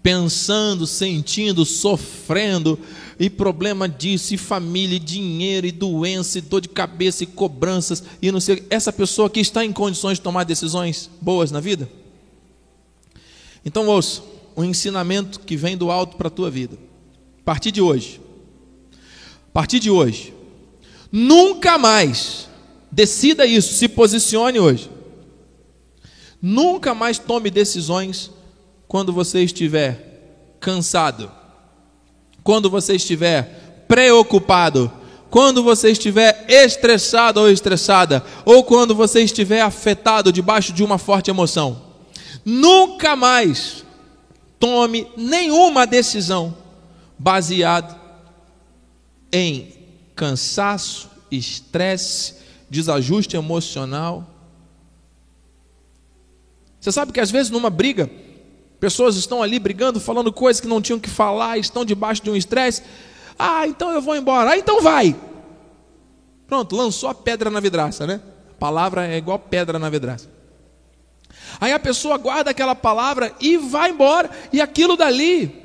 pensando, 0.00 0.86
sentindo, 0.86 1.64
sofrendo, 1.64 2.78
e 3.18 3.28
problema 3.28 3.88
disso, 3.88 4.32
e 4.32 4.38
família, 4.38 4.96
e 4.96 5.00
dinheiro, 5.00 5.66
e 5.66 5.72
doença, 5.72 6.38
e 6.38 6.40
dor 6.40 6.60
de 6.60 6.68
cabeça, 6.68 7.24
e 7.24 7.26
cobranças, 7.26 8.04
e 8.22 8.30
não 8.30 8.40
sei, 8.40 8.64
essa 8.70 8.92
pessoa 8.92 9.26
aqui 9.26 9.40
está 9.40 9.64
em 9.64 9.72
condições 9.72 10.18
de 10.18 10.22
tomar 10.22 10.44
decisões 10.44 11.10
boas 11.20 11.50
na 11.50 11.58
vida? 11.58 11.88
Então 13.64 13.88
ouça, 13.88 14.22
um 14.56 14.62
ensinamento 14.62 15.40
que 15.40 15.56
vem 15.56 15.76
do 15.76 15.90
alto 15.90 16.16
para 16.16 16.28
a 16.28 16.30
tua 16.30 16.50
vida. 16.50 16.78
A 17.40 17.44
partir 17.44 17.72
de 17.72 17.80
hoje, 17.80 18.20
a 19.48 19.52
partir 19.52 19.80
de 19.80 19.90
hoje, 19.90 20.32
nunca 21.14 21.78
mais, 21.78 22.48
decida 22.90 23.46
isso, 23.46 23.74
se 23.74 23.88
posicione 23.88 24.58
hoje. 24.58 24.90
Nunca 26.42 26.94
mais 26.94 27.18
tome 27.18 27.50
decisões 27.50 28.30
quando 28.88 29.12
você 29.12 29.42
estiver 29.42 30.56
cansado 30.60 31.30
quando 32.44 32.68
você 32.68 32.94
estiver 32.94 33.84
preocupado, 33.88 34.92
quando 35.30 35.64
você 35.64 35.90
estiver 35.90 36.44
estressado 36.46 37.40
ou 37.40 37.50
estressada, 37.50 38.22
ou 38.44 38.62
quando 38.62 38.94
você 38.94 39.22
estiver 39.22 39.62
afetado 39.62 40.30
debaixo 40.30 40.72
de 40.72 40.84
uma 40.84 40.98
forte 40.98 41.30
emoção. 41.30 41.82
Nunca 42.44 43.16
mais 43.16 43.82
tome 44.60 45.08
nenhuma 45.16 45.86
decisão 45.86 46.54
baseada 47.18 47.98
em 49.32 49.72
cansaço, 50.14 51.10
estresse, 51.30 52.36
desajuste 52.70 53.36
emocional. 53.36 54.28
Você 56.80 56.92
sabe 56.92 57.12
que 57.12 57.20
às 57.20 57.30
vezes 57.30 57.50
numa 57.50 57.70
briga, 57.70 58.10
Pessoas 58.84 59.16
estão 59.16 59.42
ali 59.42 59.58
brigando, 59.58 59.98
falando 59.98 60.30
coisas 60.30 60.60
que 60.60 60.68
não 60.68 60.78
tinham 60.78 61.00
que 61.00 61.08
falar, 61.08 61.56
estão 61.56 61.86
debaixo 61.86 62.22
de 62.22 62.28
um 62.28 62.36
estresse. 62.36 62.82
Ah, 63.38 63.66
então 63.66 63.90
eu 63.90 64.02
vou 64.02 64.14
embora. 64.14 64.50
Ah, 64.50 64.58
então 64.58 64.82
vai. 64.82 65.16
Pronto, 66.46 66.76
lançou 66.76 67.08
a 67.08 67.14
pedra 67.14 67.50
na 67.50 67.60
vidraça, 67.60 68.06
né? 68.06 68.20
A 68.50 68.54
palavra 68.58 69.06
é 69.06 69.16
igual 69.16 69.38
pedra 69.38 69.78
na 69.78 69.88
vidraça. 69.88 70.28
Aí 71.58 71.72
a 71.72 71.78
pessoa 71.78 72.18
guarda 72.18 72.50
aquela 72.50 72.74
palavra 72.74 73.32
e 73.40 73.56
vai 73.56 73.88
embora, 73.88 74.30
e 74.52 74.60
aquilo 74.60 74.98
dali 74.98 75.62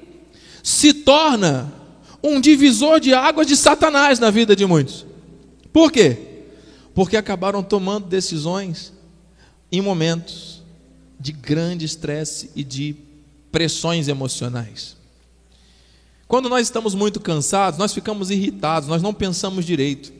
se 0.63 0.93
torna 0.93 1.73
um 2.23 2.39
divisor 2.39 2.99
de 2.99 3.13
águas 3.13 3.47
de 3.47 3.55
Satanás 3.55 4.19
na 4.19 4.29
vida 4.29 4.55
de 4.55 4.65
muitos. 4.65 5.05
Por 5.71 5.91
quê? 5.91 6.43
Porque 6.93 7.15
acabaram 7.15 7.63
tomando 7.63 8.07
decisões 8.07 8.93
em 9.71 9.81
momentos 9.81 10.61
de 11.19 11.31
grande 11.31 11.85
estresse 11.85 12.49
e 12.55 12.63
de 12.63 12.95
pressões 13.51 14.07
emocionais. 14.07 14.97
Quando 16.27 16.47
nós 16.47 16.67
estamos 16.67 16.93
muito 16.93 17.19
cansados, 17.19 17.79
nós 17.79 17.93
ficamos 17.93 18.29
irritados, 18.29 18.87
nós 18.87 19.01
não 19.01 19.13
pensamos 19.13 19.65
direito. 19.65 20.13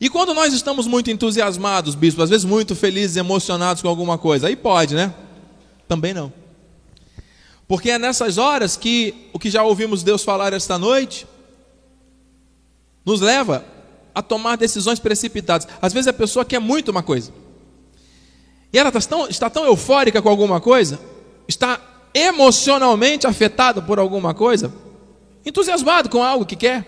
E 0.00 0.08
quando 0.08 0.34
nós 0.34 0.52
estamos 0.52 0.86
muito 0.86 1.10
entusiasmados, 1.10 1.94
bispo, 1.94 2.22
às 2.22 2.30
vezes 2.30 2.44
muito 2.44 2.74
felizes, 2.74 3.16
emocionados 3.16 3.82
com 3.82 3.88
alguma 3.88 4.18
coisa, 4.18 4.48
aí 4.48 4.56
pode, 4.56 4.94
né? 4.94 5.14
Também 5.88 6.12
não. 6.12 6.32
Porque 7.68 7.90
é 7.90 7.98
nessas 7.98 8.38
horas 8.38 8.76
que 8.76 9.28
o 9.32 9.38
que 9.38 9.50
já 9.50 9.62
ouvimos 9.62 10.02
Deus 10.02 10.22
falar 10.22 10.52
esta 10.52 10.78
noite 10.78 11.26
nos 13.04 13.20
leva 13.20 13.64
a 14.14 14.22
tomar 14.22 14.56
decisões 14.56 14.98
precipitadas. 14.98 15.68
Às 15.80 15.92
vezes 15.92 16.08
a 16.08 16.12
pessoa 16.12 16.44
quer 16.44 16.58
muito 16.58 16.90
uma 16.90 17.02
coisa. 17.02 17.32
E 18.72 18.78
ela 18.78 18.88
está 18.88 19.00
tão, 19.00 19.28
está 19.28 19.50
tão 19.50 19.64
eufórica 19.64 20.20
com 20.22 20.28
alguma 20.28 20.60
coisa, 20.60 21.00
está 21.48 21.80
emocionalmente 22.12 23.26
afetada 23.26 23.82
por 23.82 23.98
alguma 23.98 24.32
coisa, 24.32 24.72
entusiasmado 25.44 26.08
com 26.08 26.22
algo 26.22 26.46
que 26.46 26.56
quer, 26.56 26.84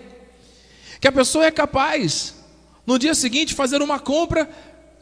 que 1.00 1.06
a 1.06 1.12
pessoa 1.12 1.44
é 1.44 1.50
capaz, 1.50 2.34
no 2.86 2.98
dia 2.98 3.14
seguinte, 3.14 3.54
fazer 3.54 3.82
uma 3.82 3.98
compra 3.98 4.48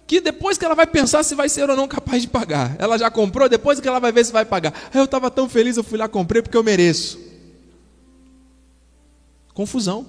que 0.07 0.21
depois 0.21 0.57
que 0.57 0.65
ela 0.65 0.75
vai 0.75 0.87
pensar 0.87 1.23
se 1.23 1.35
vai 1.35 1.49
ser 1.49 1.69
ou 1.69 1.77
não 1.77 1.89
capaz 1.89 2.23
de 2.23 2.29
pagar. 2.29 2.77
Ela 2.79 2.97
já 2.97 3.11
comprou, 3.11 3.49
depois 3.49 3.81
que 3.81 3.89
ela 3.89 3.99
vai 3.99 4.13
ver 4.13 4.25
se 4.25 4.33
vai 4.33 4.45
pagar. 4.45 4.73
Eu 4.95 5.05
estava 5.05 5.31
tão 5.31 5.49
feliz, 5.49 5.77
eu 5.77 5.83
fui 5.83 5.99
lá, 5.99 6.09
comprei 6.09 6.41
porque 6.41 6.57
eu 6.57 6.63
mereço. 6.63 7.19
Confusão 9.53 10.07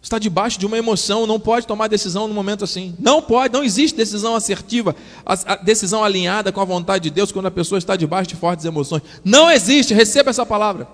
está 0.00 0.18
debaixo 0.18 0.58
de 0.60 0.66
uma 0.66 0.78
emoção, 0.78 1.26
não 1.26 1.40
pode 1.40 1.66
tomar 1.66 1.88
decisão 1.88 2.28
no 2.28 2.34
momento 2.34 2.62
assim. 2.62 2.94
Não 3.00 3.20
pode, 3.20 3.52
não 3.52 3.64
existe 3.64 3.96
decisão 3.96 4.36
assertiva, 4.36 4.94
a, 5.26 5.56
decisão 5.56 6.04
alinhada 6.04 6.52
com 6.52 6.60
a 6.60 6.64
vontade 6.64 7.04
de 7.04 7.10
Deus 7.10 7.32
quando 7.32 7.46
a 7.46 7.50
pessoa 7.50 7.78
está 7.78 7.96
debaixo 7.96 8.28
de 8.28 8.36
fortes 8.36 8.64
emoções. 8.64 9.02
Não 9.24 9.50
existe, 9.50 9.92
receba 9.92 10.30
essa 10.30 10.46
palavra. 10.46 10.86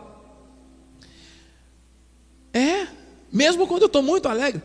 É, 2.52 2.86
mesmo 3.30 3.66
quando 3.66 3.82
eu 3.82 3.86
estou 3.86 4.02
muito 4.02 4.26
alegre. 4.26 4.62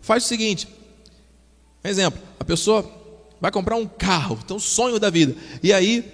Faz 0.00 0.24
o 0.24 0.28
seguinte: 0.28 0.68
exemplo, 1.88 2.20
a 2.38 2.44
pessoa 2.44 2.84
vai 3.40 3.50
comprar 3.50 3.76
um 3.76 3.86
carro, 3.86 4.38
então 4.44 4.58
sonho 4.58 4.98
da 4.98 5.08
vida. 5.08 5.34
E 5.62 5.72
aí, 5.72 6.04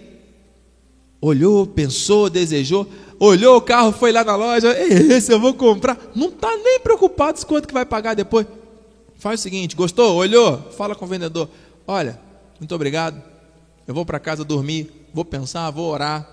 olhou, 1.20 1.66
pensou, 1.66 2.30
desejou, 2.30 2.86
olhou 3.18 3.56
o 3.56 3.60
carro, 3.60 3.92
foi 3.92 4.12
lá 4.12 4.22
na 4.22 4.36
loja, 4.36 4.76
esse 4.78 5.32
eu 5.32 5.40
vou 5.40 5.54
comprar. 5.54 5.98
Não 6.14 6.28
está 6.28 6.56
nem 6.56 6.80
preocupado 6.80 7.40
com 7.40 7.46
quanto 7.46 7.66
que 7.66 7.74
vai 7.74 7.84
pagar 7.84 8.14
depois. 8.14 8.46
Faz 9.16 9.40
o 9.40 9.42
seguinte, 9.42 9.74
gostou? 9.74 10.14
Olhou? 10.14 10.58
Fala 10.72 10.94
com 10.94 11.04
o 11.04 11.08
vendedor. 11.08 11.48
Olha, 11.86 12.20
muito 12.60 12.74
obrigado. 12.74 13.20
Eu 13.86 13.94
vou 13.94 14.04
para 14.04 14.20
casa 14.20 14.44
dormir, 14.44 15.08
vou 15.12 15.24
pensar, 15.24 15.70
vou 15.70 15.90
orar, 15.90 16.28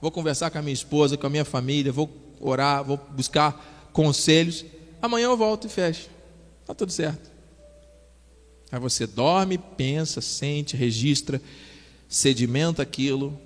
vou 0.00 0.10
conversar 0.10 0.50
com 0.50 0.58
a 0.58 0.62
minha 0.62 0.74
esposa, 0.74 1.16
com 1.16 1.26
a 1.26 1.30
minha 1.30 1.44
família, 1.44 1.90
vou 1.90 2.10
orar, 2.40 2.84
vou 2.84 3.00
buscar 3.10 3.88
conselhos. 3.92 4.64
Amanhã 5.00 5.26
eu 5.26 5.36
volto 5.36 5.66
e 5.66 5.70
fecho. 5.70 6.08
Está 6.62 6.74
tudo 6.74 6.92
certo. 6.92 7.35
Aí 8.70 8.80
você 8.80 9.06
dorme, 9.06 9.58
pensa, 9.58 10.20
sente, 10.20 10.76
registra, 10.76 11.40
sedimenta 12.08 12.82
aquilo. 12.82 13.38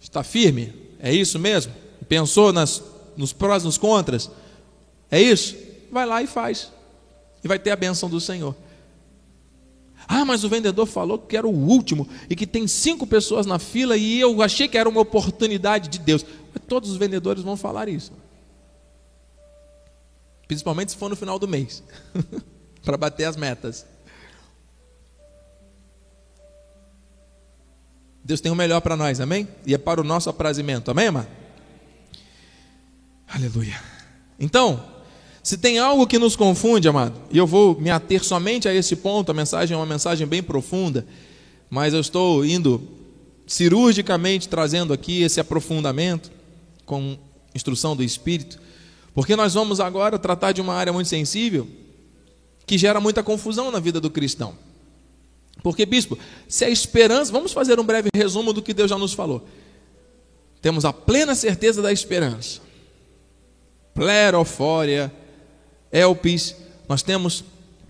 Está 0.00 0.22
firme? 0.22 0.72
É 0.98 1.12
isso 1.12 1.38
mesmo? 1.38 1.72
Pensou 2.08 2.52
nas, 2.52 2.82
nos 3.16 3.32
prós, 3.32 3.64
nos 3.64 3.76
contras? 3.76 4.30
É 5.10 5.20
isso? 5.20 5.56
Vai 5.90 6.06
lá 6.06 6.22
e 6.22 6.26
faz. 6.26 6.70
E 7.42 7.48
vai 7.48 7.58
ter 7.58 7.70
a 7.70 7.76
benção 7.76 8.08
do 8.08 8.20
Senhor. 8.20 8.54
Ah, 10.06 10.24
mas 10.24 10.44
o 10.44 10.48
vendedor 10.48 10.86
falou 10.86 11.18
que 11.18 11.36
era 11.36 11.46
o 11.46 11.54
último 11.54 12.08
e 12.28 12.34
que 12.34 12.46
tem 12.46 12.66
cinco 12.66 13.06
pessoas 13.06 13.46
na 13.46 13.58
fila 13.58 13.96
e 13.96 14.18
eu 14.18 14.42
achei 14.42 14.66
que 14.66 14.76
era 14.76 14.88
uma 14.88 15.00
oportunidade 15.00 15.88
de 15.88 15.98
Deus. 15.98 16.24
Mas 16.52 16.62
todos 16.66 16.90
os 16.90 16.96
vendedores 16.96 17.42
vão 17.42 17.56
falar 17.56 17.88
isso. 17.88 18.12
Principalmente 20.48 20.92
se 20.92 20.96
for 20.96 21.08
no 21.08 21.14
final 21.14 21.38
do 21.38 21.46
mês 21.46 21.82
para 22.82 22.96
bater 22.96 23.24
as 23.24 23.36
metas. 23.36 23.86
Deus 28.30 28.40
tem 28.40 28.52
o 28.52 28.54
melhor 28.54 28.80
para 28.80 28.96
nós, 28.96 29.20
amém? 29.20 29.48
E 29.66 29.74
é 29.74 29.78
para 29.78 30.00
o 30.00 30.04
nosso 30.04 30.30
aprazimento, 30.30 30.88
amém, 30.88 31.08
amado? 31.08 31.26
Aleluia. 33.26 33.80
Então, 34.38 34.84
se 35.42 35.58
tem 35.58 35.80
algo 35.80 36.06
que 36.06 36.16
nos 36.16 36.36
confunde, 36.36 36.86
amado, 36.86 37.20
e 37.30 37.38
eu 37.38 37.46
vou 37.46 37.80
me 37.80 37.90
ater 37.90 38.22
somente 38.22 38.68
a 38.68 38.74
esse 38.74 38.94
ponto, 38.94 39.32
a 39.32 39.34
mensagem 39.34 39.74
é 39.74 39.76
uma 39.76 39.84
mensagem 39.84 40.28
bem 40.28 40.42
profunda, 40.42 41.04
mas 41.68 41.92
eu 41.92 42.00
estou 42.00 42.44
indo 42.44 42.80
cirurgicamente 43.48 44.48
trazendo 44.48 44.92
aqui 44.92 45.22
esse 45.22 45.40
aprofundamento 45.40 46.30
com 46.86 47.18
instrução 47.52 47.96
do 47.96 48.04
Espírito, 48.04 48.60
porque 49.12 49.34
nós 49.34 49.54
vamos 49.54 49.80
agora 49.80 50.20
tratar 50.20 50.52
de 50.52 50.60
uma 50.60 50.74
área 50.74 50.92
muito 50.92 51.08
sensível 51.08 51.66
que 52.64 52.78
gera 52.78 53.00
muita 53.00 53.24
confusão 53.24 53.72
na 53.72 53.80
vida 53.80 54.00
do 54.00 54.08
cristão. 54.08 54.54
Porque, 55.62 55.84
bispo, 55.84 56.18
se 56.48 56.64
a 56.64 56.70
esperança, 56.70 57.32
vamos 57.32 57.52
fazer 57.52 57.78
um 57.78 57.84
breve 57.84 58.08
resumo 58.14 58.52
do 58.52 58.62
que 58.62 58.74
Deus 58.74 58.90
já 58.90 58.98
nos 58.98 59.12
falou. 59.12 59.46
Temos 60.62 60.84
a 60.84 60.92
plena 60.92 61.34
certeza 61.34 61.80
da 61.80 61.92
esperança 61.92 62.60
plerofória, 63.94 65.12
elpis, 65.92 66.56
nós 66.88 67.02
temos 67.02 67.44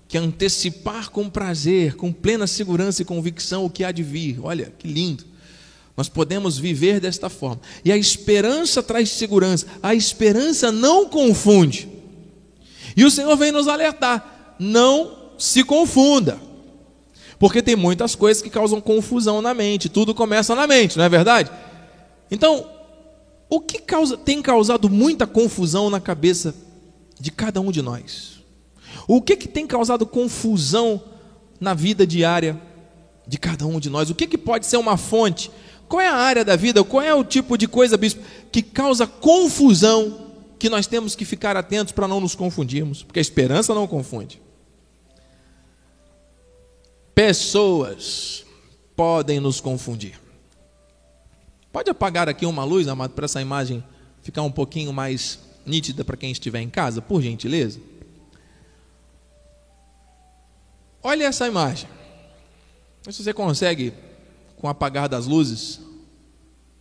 que 0.09 0.19
antecipar 0.19 1.09
com 1.11 1.31
prazer, 1.31 1.95
com 1.95 2.13
plena 2.13 2.47
segurança 2.47 3.03
e 3.03 3.05
convicção 3.05 3.65
o 3.65 3.71
que 3.71 3.85
há 3.85 3.93
de 3.93 4.03
vir. 4.03 4.41
Olha 4.43 4.73
que 4.77 4.89
lindo. 4.89 5.25
Nós 5.97 6.09
podemos 6.09 6.59
viver 6.59 6.99
desta 6.99 7.29
forma. 7.29 7.61
E 7.85 7.93
a 7.93 7.97
esperança 7.97 8.83
traz 8.83 9.11
segurança. 9.11 9.67
A 9.83 9.95
esperança 9.95 10.73
não 10.73 11.09
confunde. 11.09 11.89
E 12.97 13.05
o 13.05 13.11
Senhor 13.11 13.37
vem 13.37 13.53
nos 13.53 13.69
alertar: 13.69 14.57
não 14.59 15.31
se 15.39 15.63
confunda. 15.63 16.41
Porque 17.41 17.63
tem 17.63 17.75
muitas 17.75 18.15
coisas 18.15 18.43
que 18.43 18.51
causam 18.51 18.83
confusão 18.83 19.41
na 19.41 19.55
mente, 19.55 19.89
tudo 19.89 20.15
começa 20.15 20.55
na 20.55 20.67
mente, 20.67 20.99
não 20.99 21.05
é 21.07 21.09
verdade? 21.09 21.51
Então, 22.31 22.67
o 23.49 23.59
que 23.59 23.79
causa, 23.79 24.19
tem 24.19 24.43
causado 24.43 24.91
muita 24.91 25.27
confusão 25.27 25.89
na 25.89 25.99
cabeça 25.99 26.55
de 27.19 27.31
cada 27.31 27.59
um 27.59 27.73
de 27.73 27.81
nós? 27.81 28.43
O 29.09 29.23
que, 29.23 29.37
que 29.37 29.49
tem 29.49 29.67
causado 29.67 30.05
confusão 30.05 31.03
na 31.59 31.73
vida 31.73 32.07
diária 32.07 32.61
de 33.27 33.39
cada 33.39 33.67
um 33.67 33.81
de 33.81 33.89
nós? 33.89 34.11
O 34.11 34.15
que, 34.15 34.27
que 34.27 34.37
pode 34.37 34.67
ser 34.67 34.77
uma 34.77 34.99
fonte? 34.99 35.51
Qual 35.89 35.99
é 35.99 36.09
a 36.09 36.17
área 36.17 36.45
da 36.45 36.57
vida? 36.57 36.85
Qual 36.85 37.03
é 37.03 37.15
o 37.15 37.25
tipo 37.25 37.57
de 37.57 37.67
coisa, 37.67 37.97
bispo, 37.97 38.21
que 38.53 38.61
causa 38.61 39.07
confusão 39.07 40.27
que 40.59 40.69
nós 40.69 40.87
temos 40.87 41.15
que 41.15 41.25
ficar 41.25 41.57
atentos 41.57 41.95
para 41.95 42.07
não 42.07 42.21
nos 42.21 42.35
confundirmos? 42.35 43.03
Porque 43.03 43.19
a 43.19 43.23
esperança 43.23 43.75
não 43.75 43.87
confunde. 43.87 44.43
Pessoas 47.15 48.45
podem 48.97 49.41
nos 49.41 49.61
confundir. 49.61 50.21
Pode 51.73 51.89
apagar 51.91 52.29
aqui 52.29 52.45
uma 52.47 52.65
luz, 52.65 52.89
amado, 52.89 53.13
para 53.13 53.25
essa 53.25 53.41
imagem 53.41 53.83
ficar 54.23 54.43
um 54.43 54.51
pouquinho 54.51 54.93
mais 54.93 55.39
nítida 55.65 56.05
para 56.05 56.17
quem 56.17 56.33
estiver 56.33 56.61
em 56.61 56.69
casa, 56.69 57.01
por 57.01 57.23
gentileza? 57.23 57.81
Olha 61.03 61.25
essa 61.25 61.47
imagem. 61.47 61.89
Se 63.09 63.23
você 63.23 63.33
consegue, 63.33 63.95
com 64.57 64.67
o 64.67 64.71
apagar 64.71 65.09
das 65.09 65.27
luzes, 65.27 65.81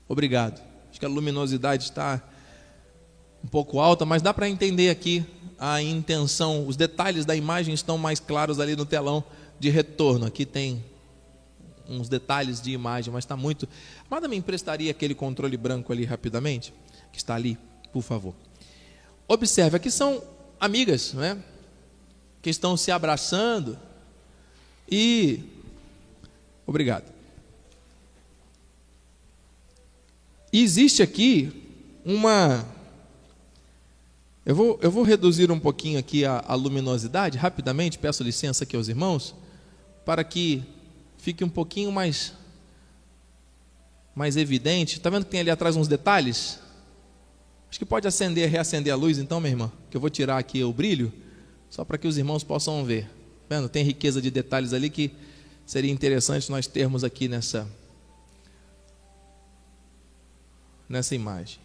obrigado. 0.08 0.62
Acho 0.90 1.00
que 1.00 1.06
a 1.06 1.10
luminosidade 1.10 1.84
está 1.84 2.22
um 3.44 3.48
pouco 3.48 3.80
alta, 3.80 4.06
mas 4.06 4.22
dá 4.22 4.34
para 4.34 4.50
entender 4.50 4.90
aqui 4.90 5.26
a 5.58 5.82
intenção, 5.82 6.68
os 6.68 6.76
detalhes 6.76 7.26
da 7.26 7.36
imagem 7.36 7.74
estão 7.74 7.98
mais 7.98 8.20
claros 8.20 8.60
ali 8.60 8.76
no 8.76 8.86
telão 8.86 9.24
de 9.60 9.70
retorno. 9.70 10.26
Aqui 10.26 10.46
tem 10.46 10.84
uns 11.90 12.08
detalhes 12.08 12.62
de 12.62 12.72
imagem, 12.72 13.12
mas 13.12 13.24
está 13.24 13.36
muito. 13.36 13.68
Amada, 14.10 14.28
me 14.28 14.38
emprestaria 14.38 14.92
aquele 14.92 15.16
controle 15.16 15.58
branco 15.58 15.92
ali 15.92 16.06
rapidamente? 16.06 16.74
Que 17.12 17.18
está 17.18 17.36
ali, 17.36 17.58
por 17.92 18.04
favor. 18.04 18.34
Observe, 19.28 19.76
aqui 19.76 19.90
são 19.90 20.24
amigas, 20.60 21.14
não 21.14 21.24
é? 21.24 21.38
Que 22.42 22.50
estão 22.50 22.78
se 22.78 22.92
abraçando 22.92 23.78
e. 24.90 25.44
Obrigado. 26.66 27.12
E 30.54 30.64
existe 30.64 31.02
aqui 31.04 31.52
uma. 32.06 32.66
Eu 34.46 34.56
vou, 34.56 34.80
eu 34.82 34.90
vou 34.90 35.04
reduzir 35.04 35.52
um 35.52 35.60
pouquinho 35.60 36.00
aqui 36.00 36.26
a, 36.26 36.44
a 36.48 36.56
luminosidade, 36.56 37.38
rapidamente, 37.38 38.00
peço 38.00 38.24
licença 38.24 38.64
aqui 38.64 38.76
aos 38.76 38.88
irmãos 38.88 39.36
para 40.10 40.24
que 40.24 40.64
fique 41.20 41.44
um 41.44 41.50
pouquinho 41.50 41.92
mais 41.92 42.34
mais 44.16 44.36
evidente. 44.36 44.98
Está 44.98 45.08
vendo 45.08 45.26
que 45.26 45.30
tem 45.30 45.42
ali 45.42 45.52
atrás 45.52 45.76
uns 45.76 45.88
detalhes? 45.88 46.60
Acho 47.70 47.78
que 47.78 47.86
pode 47.86 48.08
acender, 48.08 48.50
reacender 48.50 48.92
a 48.92 48.96
luz 48.96 49.20
então, 49.20 49.40
minha 49.40 49.52
irmã, 49.52 49.72
que 49.88 49.96
eu 49.96 50.02
vou 50.02 50.10
tirar 50.10 50.40
aqui 50.40 50.64
o 50.64 50.74
brilho, 50.74 51.14
só 51.70 51.86
para 51.86 51.96
que 51.96 52.08
os 52.08 52.18
irmãos 52.18 52.44
possam 52.44 52.84
ver. 52.84 53.04
Tá 53.48 53.58
vendo? 53.58 53.70
Tem 53.70 53.84
riqueza 53.84 54.20
de 54.20 54.32
detalhes 54.32 54.74
ali 54.74 54.90
que 54.90 55.12
seria 55.64 55.92
interessante 55.92 56.50
nós 56.50 56.66
termos 56.66 57.04
aqui 57.04 57.28
nessa 57.28 57.70
nessa 60.90 61.14
imagem. 61.14 61.60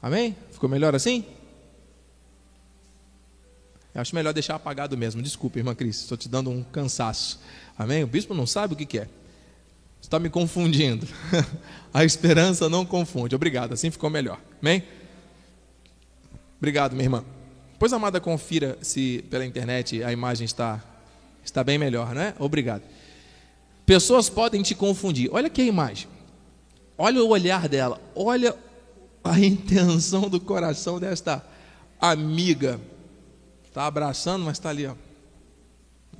Amém? 0.00 0.34
Ficou 0.50 0.66
melhor 0.66 0.94
assim? 0.94 1.26
Eu 3.94 4.00
acho 4.00 4.14
melhor 4.14 4.32
deixar 4.32 4.54
apagado 4.54 4.96
mesmo. 4.96 5.20
Desculpe, 5.20 5.58
irmã 5.58 5.74
Cris, 5.74 6.00
estou 6.00 6.16
te 6.16 6.28
dando 6.28 6.50
um 6.50 6.62
cansaço. 6.62 7.38
Amém? 7.78 8.02
O 8.02 8.06
bispo 8.06 8.32
não 8.32 8.46
sabe 8.46 8.74
o 8.74 8.76
que, 8.76 8.86
que 8.86 8.98
é. 9.00 9.08
Está 10.00 10.18
me 10.18 10.30
confundindo. 10.30 11.06
a 11.92 12.04
esperança 12.04 12.68
não 12.68 12.86
confunde. 12.86 13.34
Obrigado, 13.34 13.72
assim 13.72 13.90
ficou 13.90 14.08
melhor. 14.08 14.40
Amém? 14.60 14.82
Obrigado, 16.58 16.92
minha 16.92 17.04
irmã. 17.04 17.24
Pois, 17.78 17.92
amada, 17.92 18.20
confira 18.20 18.78
se 18.80 19.24
pela 19.28 19.44
internet 19.44 20.02
a 20.02 20.12
imagem 20.12 20.44
está, 20.44 20.82
está 21.44 21.62
bem 21.62 21.76
melhor, 21.76 22.14
não 22.14 22.22
é? 22.22 22.34
Obrigado. 22.38 22.82
Pessoas 23.84 24.30
podem 24.30 24.62
te 24.62 24.74
confundir. 24.74 25.28
Olha 25.32 25.48
aqui 25.48 25.62
a 25.62 25.66
imagem. 25.66 26.08
Olha 26.96 27.22
o 27.22 27.28
olhar 27.28 27.68
dela. 27.68 28.00
Olha 28.14 28.56
a 29.22 29.38
intenção 29.38 30.28
do 30.28 30.40
coração 30.40 30.98
desta 30.98 31.44
amiga 32.00 32.80
Está 33.72 33.86
abraçando, 33.86 34.44
mas 34.44 34.58
está 34.58 34.68
ali, 34.68 34.86
ó. 34.86 34.92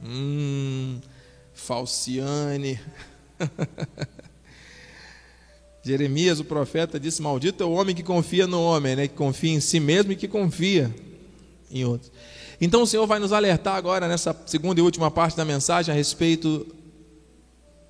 Hum, 0.03 0.99
Falciane. 1.53 2.81
Jeremias, 5.85 6.41
o 6.41 6.47
profeta, 6.47 6.99
disse: 6.99 7.21
Maldito 7.21 7.63
é 7.63 7.67
o 7.67 7.73
homem 7.73 7.95
que 7.95 8.03
confia 8.03 8.47
no 8.47 8.59
homem, 8.59 8.97
né? 8.97 9.07
que 9.07 9.13
confia 9.13 9.53
em 9.53 9.61
si 9.61 9.79
mesmo 9.79 10.13
e 10.13 10.17
que 10.17 10.27
confia 10.27 10.95
em 11.71 11.85
outros. 11.85 12.11
Então 12.59 12.81
o 12.81 12.87
Senhor 12.87 13.07
vai 13.07 13.19
nos 13.19 13.35
alertar 13.35 13.77
agora 13.77 14.09
nessa 14.09 14.35
segunda 14.47 14.81
e 14.81 14.83
última 14.83 15.11
parte 15.11 15.37
da 15.37 15.45
mensagem 15.45 15.93
a 15.93 15.95
respeito 15.95 16.67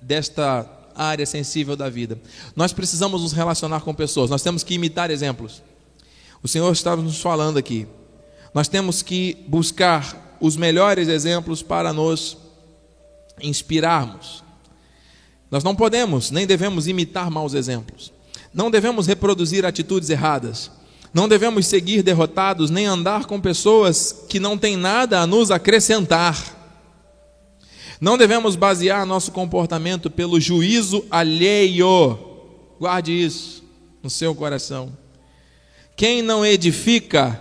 desta 0.01 0.69
área 0.93 1.25
sensível 1.25 1.77
da 1.77 1.87
vida. 1.87 2.19
Nós 2.53 2.73
precisamos 2.73 3.21
nos 3.21 3.31
relacionar 3.31 3.79
com 3.79 3.95
pessoas, 3.95 4.29
nós 4.29 4.43
temos 4.43 4.61
que 4.61 4.73
imitar 4.73 5.09
exemplos. 5.09 5.63
O 6.41 6.49
Senhor 6.49 6.69
estava 6.73 7.01
nos 7.01 7.21
falando 7.21 7.57
aqui. 7.57 7.87
Nós 8.53 8.67
temos 8.67 9.01
que 9.01 9.37
buscar 9.47 10.37
os 10.39 10.55
melhores 10.55 11.07
exemplos 11.07 11.61
para 11.61 11.91
nos 11.91 12.37
inspirarmos. 13.41 14.43
Nós 15.49 15.63
não 15.63 15.75
podemos 15.75 16.31
nem 16.31 16.45
devemos 16.45 16.87
imitar 16.87 17.31
maus 17.31 17.53
exemplos. 17.53 18.11
Não 18.53 18.69
devemos 18.69 19.07
reproduzir 19.07 19.65
atitudes 19.65 20.09
erradas. 20.09 20.71
Não 21.13 21.27
devemos 21.27 21.67
seguir 21.67 22.01
derrotados 22.01 22.69
nem 22.69 22.85
andar 22.85 23.25
com 23.25 23.39
pessoas 23.39 24.25
que 24.27 24.39
não 24.39 24.57
têm 24.57 24.75
nada 24.75 25.19
a 25.19 25.27
nos 25.27 25.51
acrescentar. 25.51 26.37
Não 28.01 28.17
devemos 28.17 28.55
basear 28.55 29.05
nosso 29.05 29.31
comportamento 29.31 30.09
pelo 30.09 30.39
juízo 30.39 31.05
alheio. 31.09 32.17
Guarde 32.79 33.11
isso 33.11 33.63
no 34.01 34.09
seu 34.09 34.35
coração. 34.35 34.91
Quem 35.95 36.21
não 36.21 36.45
edifica 36.45 37.39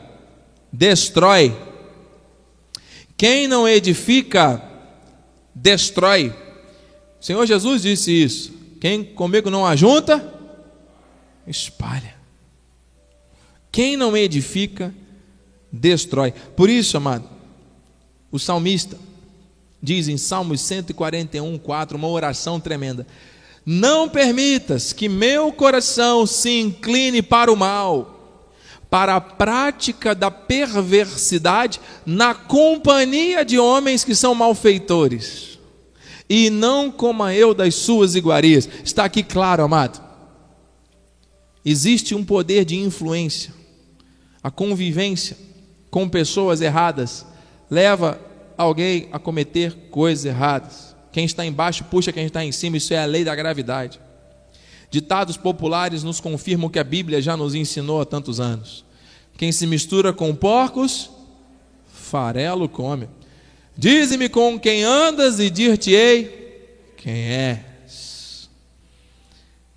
destrói. 0.73 1.57
Quem 3.17 3.47
não 3.47 3.69
edifica, 3.69 4.63
destrói. 5.55 6.35
O 7.21 7.25
Senhor 7.25 7.47
Jesus 7.47 7.83
disse 7.83 8.11
isso. 8.11 8.53
Quem 8.81 9.05
comigo 9.05 9.51
não 9.51 9.65
ajunta, 9.67 10.35
espalha. 11.47 12.17
Quem 13.71 13.97
não 13.97 14.17
edifica, 14.17 14.93
destrói. 15.71 16.33
Por 16.57 16.69
isso, 16.69 16.97
amado, 16.97 17.29
o 18.31 18.39
salmista 18.39 18.99
diz 19.83 20.09
em 20.09 20.17
Salmos 20.17 20.61
141, 20.63 21.59
4, 21.59 21.97
uma 21.97 22.09
oração 22.09 22.59
tremenda: 22.59 23.07
Não 23.65 24.09
permitas 24.09 24.93
que 24.93 25.09
meu 25.09 25.53
coração 25.53 26.27
se 26.27 26.61
incline 26.61 27.23
para 27.23 27.53
o 27.53 27.57
mal 27.57 28.22
para 28.93 29.17
a 29.17 29.23
prática 29.23 30.15
da 30.15 30.31
perversidade 30.31 31.81
na 32.05 32.35
companhia 32.35 33.43
de 33.43 33.59
homens 33.59 34.05
que 34.05 34.15
são 34.15 34.35
malfeitores, 34.35 35.59
e 36.29 36.51
não 36.51 36.93
coma 36.93 37.35
eu 37.35 37.55
das 37.55 37.75
suas 37.75 38.15
iguarias. 38.15 38.69
Está 38.85 39.07
aqui 39.07 39.23
claro, 39.23 39.63
amado. 39.63 39.99
Existe 41.65 42.15
um 42.15 42.23
poder 42.23 42.67
de 42.67 42.77
influência. 42.77 43.55
A 44.43 44.51
convivência 44.51 45.39
com 45.91 46.07
pessoas 46.07 46.61
erradas 46.61 47.25
leva 47.71 48.21
alguém 48.59 49.09
a 49.11 49.19
cometer 49.19 49.73
coisas 49.91 50.27
erradas. 50.27 50.95
Quem 51.11 51.25
está 51.25 51.47
embaixo 51.47 51.85
puxa 51.85 52.13
quem 52.13 52.27
está 52.27 52.45
em 52.45 52.53
cima, 52.53 52.77
isso 52.77 52.93
é 52.93 52.99
a 52.99 53.07
lei 53.07 53.25
da 53.25 53.35
gravidade. 53.35 53.99
Ditados 54.93 55.39
populares 55.39 56.03
nos 56.03 56.21
confirmam 56.21 56.69
que 56.69 56.79
a 56.79 56.85
Bíblia 56.85 57.23
já 57.23 57.35
nos 57.35 57.55
ensinou 57.55 58.03
há 58.03 58.05
tantos 58.05 58.39
anos. 58.39 58.85
Quem 59.39 59.51
se 59.51 59.67
mistura 59.67 60.13
com 60.13 60.35
porcos, 60.35 61.11
farelo 61.87 62.69
come. 62.69 63.09
Dize-me 63.75 64.29
com 64.29 64.61
quem 64.61 64.85
andas 64.85 65.41
e 65.41 65.49
dir-te-ei 65.49 66.91
quem 66.99 67.15
és. 67.15 68.51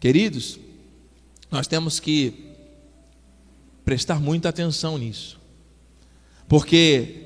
Queridos, 0.02 0.60
nós 1.50 1.66
temos 1.66 1.98
que 1.98 2.52
prestar 3.86 4.20
muita 4.20 4.50
atenção 4.50 4.98
nisso. 4.98 5.40
Porque 6.46 7.25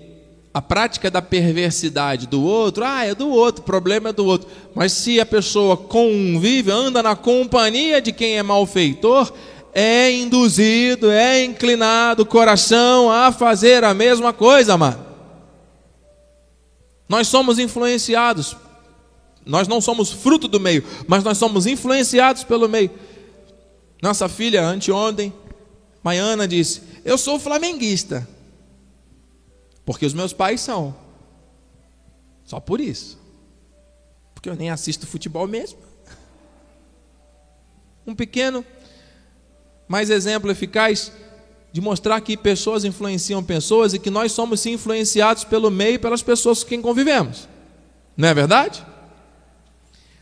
a 0.53 0.61
prática 0.61 1.11
da 1.11 1.21
perversidade 1.21 2.27
do 2.27 2.41
outro, 2.41 2.83
ah, 2.83 3.05
é 3.05 3.13
do 3.13 3.29
outro, 3.29 3.61
o 3.61 3.65
problema 3.65 4.09
é 4.09 4.13
do 4.13 4.25
outro. 4.25 4.49
Mas 4.73 4.93
se 4.93 5.19
a 5.19 5.25
pessoa 5.25 5.77
convive, 5.77 6.71
anda 6.71 7.03
na 7.03 7.15
companhia 7.15 8.01
de 8.01 8.11
quem 8.11 8.37
é 8.37 8.43
malfeitor, 8.43 9.31
é 9.73 10.11
induzido, 10.11 11.11
é 11.11 11.43
inclinado 11.43 12.23
o 12.23 12.25
coração 12.25 13.11
a 13.11 13.31
fazer 13.31 13.83
a 13.83 13.93
mesma 13.93 14.33
coisa, 14.33 14.73
amado. 14.73 15.05
Nós 17.07 17.27
somos 17.27 17.59
influenciados. 17.59 18.55
Nós 19.45 19.67
não 19.67 19.79
somos 19.81 20.11
fruto 20.11 20.47
do 20.47 20.59
meio, 20.59 20.83
mas 21.07 21.23
nós 21.23 21.37
somos 21.37 21.65
influenciados 21.65 22.43
pelo 22.43 22.67
meio. 22.67 22.91
Nossa 24.01 24.29
filha, 24.29 24.63
anteontem, 24.63 25.33
Maiana 26.03 26.47
disse: 26.47 26.81
Eu 27.03 27.17
sou 27.17 27.39
flamenguista. 27.39 28.27
Porque 29.89 30.05
os 30.05 30.13
meus 30.13 30.31
pais 30.31 30.61
são. 30.61 30.95
Só 32.45 32.59
por 32.59 32.79
isso. 32.79 33.17
Porque 34.35 34.47
eu 34.47 34.55
nem 34.55 34.69
assisto 34.69 35.07
futebol 35.07 35.47
mesmo. 35.47 35.79
Um 38.05 38.13
pequeno, 38.13 38.63
mais 39.87 40.11
exemplo 40.11 40.51
eficaz 40.51 41.11
de 41.71 41.81
mostrar 41.81 42.21
que 42.21 42.37
pessoas 42.37 42.85
influenciam 42.85 43.43
pessoas 43.43 43.95
e 43.95 43.97
que 43.97 44.11
nós 44.11 44.31
somos 44.31 44.59
sim 44.59 44.73
influenciados 44.73 45.43
pelo 45.43 45.71
meio 45.71 45.95
e 45.95 45.99
pelas 45.99 46.21
pessoas 46.21 46.61
com 46.61 46.69
quem 46.69 46.83
convivemos. 46.83 47.49
Não 48.15 48.27
é 48.27 48.33
verdade? 48.35 48.85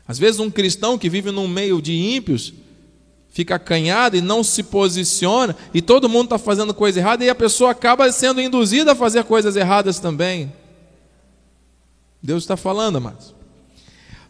Às 0.07 0.17
vezes 0.17 0.39
um 0.39 0.49
cristão 0.49 0.97
que 0.97 1.09
vive 1.09 1.29
num 1.29 1.45
meio 1.45 1.81
de 1.81 1.91
ímpios 1.91 2.53
fica 3.37 3.53
acanhado 3.53 4.17
e 4.17 4.21
não 4.21 4.43
se 4.43 4.63
posiciona 4.63 5.55
e 5.71 5.79
todo 5.79 6.09
mundo 6.09 6.23
está 6.23 6.39
fazendo 6.39 6.73
coisa 6.73 6.99
errada 6.99 7.23
e 7.23 7.29
a 7.29 7.35
pessoa 7.35 7.69
acaba 7.69 8.11
sendo 8.11 8.41
induzida 8.41 8.93
a 8.93 8.95
fazer 8.95 9.23
coisas 9.25 9.55
erradas 9.55 9.99
também. 9.99 10.51
Deus 12.19 12.41
está 12.41 12.57
falando, 12.57 12.95
amados. 12.95 13.35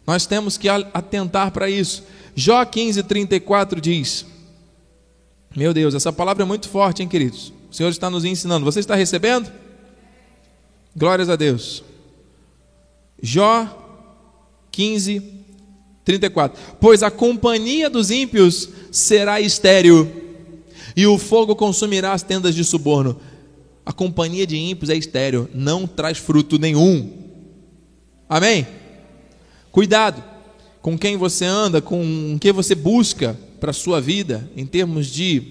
Nós 0.06 0.26
temos 0.26 0.58
que 0.58 0.68
atentar 0.68 1.52
para 1.52 1.70
isso. 1.70 2.04
Jó 2.34 2.62
15, 2.62 3.02
34 3.02 3.80
diz: 3.80 4.26
meu 5.56 5.72
Deus, 5.72 5.94
essa 5.94 6.12
palavra 6.12 6.42
é 6.42 6.46
muito 6.46 6.68
forte, 6.68 7.02
hein, 7.02 7.08
queridos? 7.08 7.50
O 7.70 7.74
Senhor 7.74 7.88
está 7.88 8.10
nos 8.10 8.26
ensinando. 8.26 8.66
Você 8.66 8.80
está 8.80 8.94
recebendo? 8.94 9.50
Glórias 10.94 11.30
a 11.30 11.36
Deus. 11.36 11.82
Jó 13.22 13.66
15, 14.70 15.37
34. 16.08 16.58
Pois 16.80 17.02
a 17.02 17.10
companhia 17.10 17.90
dos 17.90 18.10
ímpios 18.10 18.70
será 18.90 19.42
estéril, 19.42 20.10
e 20.96 21.06
o 21.06 21.18
fogo 21.18 21.54
consumirá 21.54 22.14
as 22.14 22.22
tendas 22.22 22.54
de 22.54 22.64
suborno. 22.64 23.20
A 23.84 23.92
companhia 23.92 24.46
de 24.46 24.56
ímpios 24.56 24.88
é 24.88 24.96
estéril, 24.96 25.50
não 25.54 25.86
traz 25.86 26.16
fruto 26.16 26.58
nenhum. 26.58 27.12
Amém? 28.26 28.66
Cuidado 29.70 30.24
com 30.80 30.98
quem 30.98 31.18
você 31.18 31.44
anda, 31.44 31.82
com 31.82 32.34
o 32.34 32.38
que 32.38 32.52
você 32.52 32.74
busca 32.74 33.38
para 33.60 33.70
a 33.70 33.74
sua 33.74 34.00
vida 34.00 34.50
em 34.56 34.64
termos 34.64 35.08
de 35.08 35.42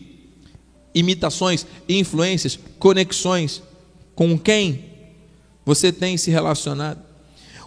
imitações, 0.91 1.67
influências, 1.87 2.57
conexões 2.79 3.61
com 4.15 4.39
quem 4.39 4.85
você 5.63 5.91
tem 5.91 6.17
se 6.17 6.31
relacionado. 6.31 7.06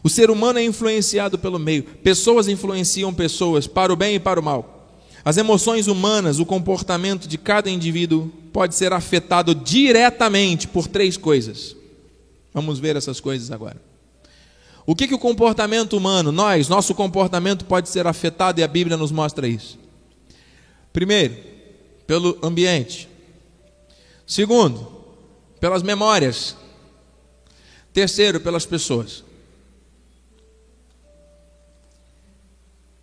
O 0.02 0.08
ser 0.08 0.30
humano 0.30 0.58
é 0.58 0.64
influenciado 0.64 1.38
pelo 1.38 1.58
meio, 1.58 1.82
pessoas 1.82 2.48
influenciam 2.48 3.12
pessoas 3.12 3.66
para 3.66 3.92
o 3.92 3.96
bem 3.96 4.14
e 4.14 4.20
para 4.20 4.40
o 4.40 4.42
mal. 4.42 4.98
As 5.24 5.36
emoções 5.36 5.86
humanas, 5.86 6.38
o 6.38 6.46
comportamento 6.46 7.28
de 7.28 7.36
cada 7.36 7.68
indivíduo 7.68 8.32
pode 8.52 8.74
ser 8.74 8.92
afetado 8.92 9.54
diretamente 9.54 10.66
por 10.66 10.86
três 10.88 11.16
coisas. 11.16 11.76
Vamos 12.52 12.78
ver 12.78 12.96
essas 12.96 13.20
coisas 13.20 13.50
agora. 13.50 13.80
O 14.86 14.96
que, 14.96 15.06
que 15.06 15.14
o 15.14 15.18
comportamento 15.18 15.96
humano, 15.96 16.32
nós, 16.32 16.68
nosso 16.68 16.94
comportamento 16.94 17.64
pode 17.64 17.88
ser 17.88 18.06
afetado 18.06 18.60
e 18.60 18.64
a 18.64 18.68
Bíblia 18.68 18.96
nos 18.96 19.12
mostra 19.12 19.46
isso? 19.46 19.78
Primeiro, 20.92 21.36
pelo 22.06 22.38
ambiente. 22.42 23.08
Segundo, 24.26 24.90
pelas 25.60 25.82
memórias. 25.82 26.56
Terceiro, 27.92 28.40
pelas 28.40 28.64
pessoas. 28.64 29.22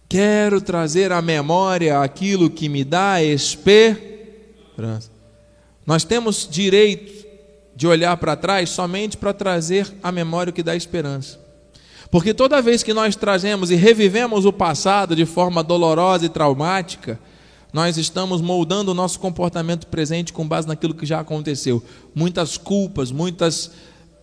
Quero 0.09 0.61
trazer 0.61 1.11
à 1.11 1.21
memória 1.21 1.99
aquilo 1.99 2.49
que 2.49 2.69
me 2.69 2.83
dá 2.83 3.21
esperança. 3.21 5.11
Nós 5.85 6.03
temos 6.03 6.47
direito 6.49 7.27
de 7.75 7.87
olhar 7.87 8.15
para 8.17 8.35
trás 8.35 8.69
somente 8.69 9.17
para 9.17 9.33
trazer 9.33 9.93
à 10.01 10.11
memória 10.11 10.51
o 10.51 10.53
que 10.53 10.63
dá 10.63 10.75
esperança. 10.75 11.39
Porque 12.09 12.33
toda 12.33 12.61
vez 12.61 12.83
que 12.83 12.93
nós 12.93 13.15
trazemos 13.15 13.69
e 13.69 13.75
revivemos 13.75 14.45
o 14.45 14.53
passado 14.53 15.15
de 15.15 15.25
forma 15.25 15.61
dolorosa 15.61 16.25
e 16.25 16.29
traumática, 16.29 17.19
nós 17.73 17.97
estamos 17.97 18.41
moldando 18.41 18.91
o 18.91 18.95
nosso 18.95 19.19
comportamento 19.19 19.87
presente 19.87 20.31
com 20.31 20.47
base 20.47 20.67
naquilo 20.67 20.93
que 20.93 21.05
já 21.05 21.19
aconteceu. 21.19 21.83
Muitas 22.15 22.57
culpas, 22.57 23.11
muitas 23.11 23.71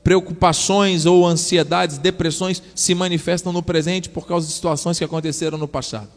preocupações 0.04 1.06
ou 1.06 1.26
ansiedades, 1.26 1.98
depressões 1.98 2.62
se 2.74 2.94
manifestam 2.94 3.52
no 3.52 3.62
presente 3.62 4.08
por 4.08 4.26
causa 4.26 4.46
de 4.46 4.52
situações 4.52 4.98
que 4.98 5.04
aconteceram 5.04 5.58
no 5.58 5.66
passado, 5.66 6.10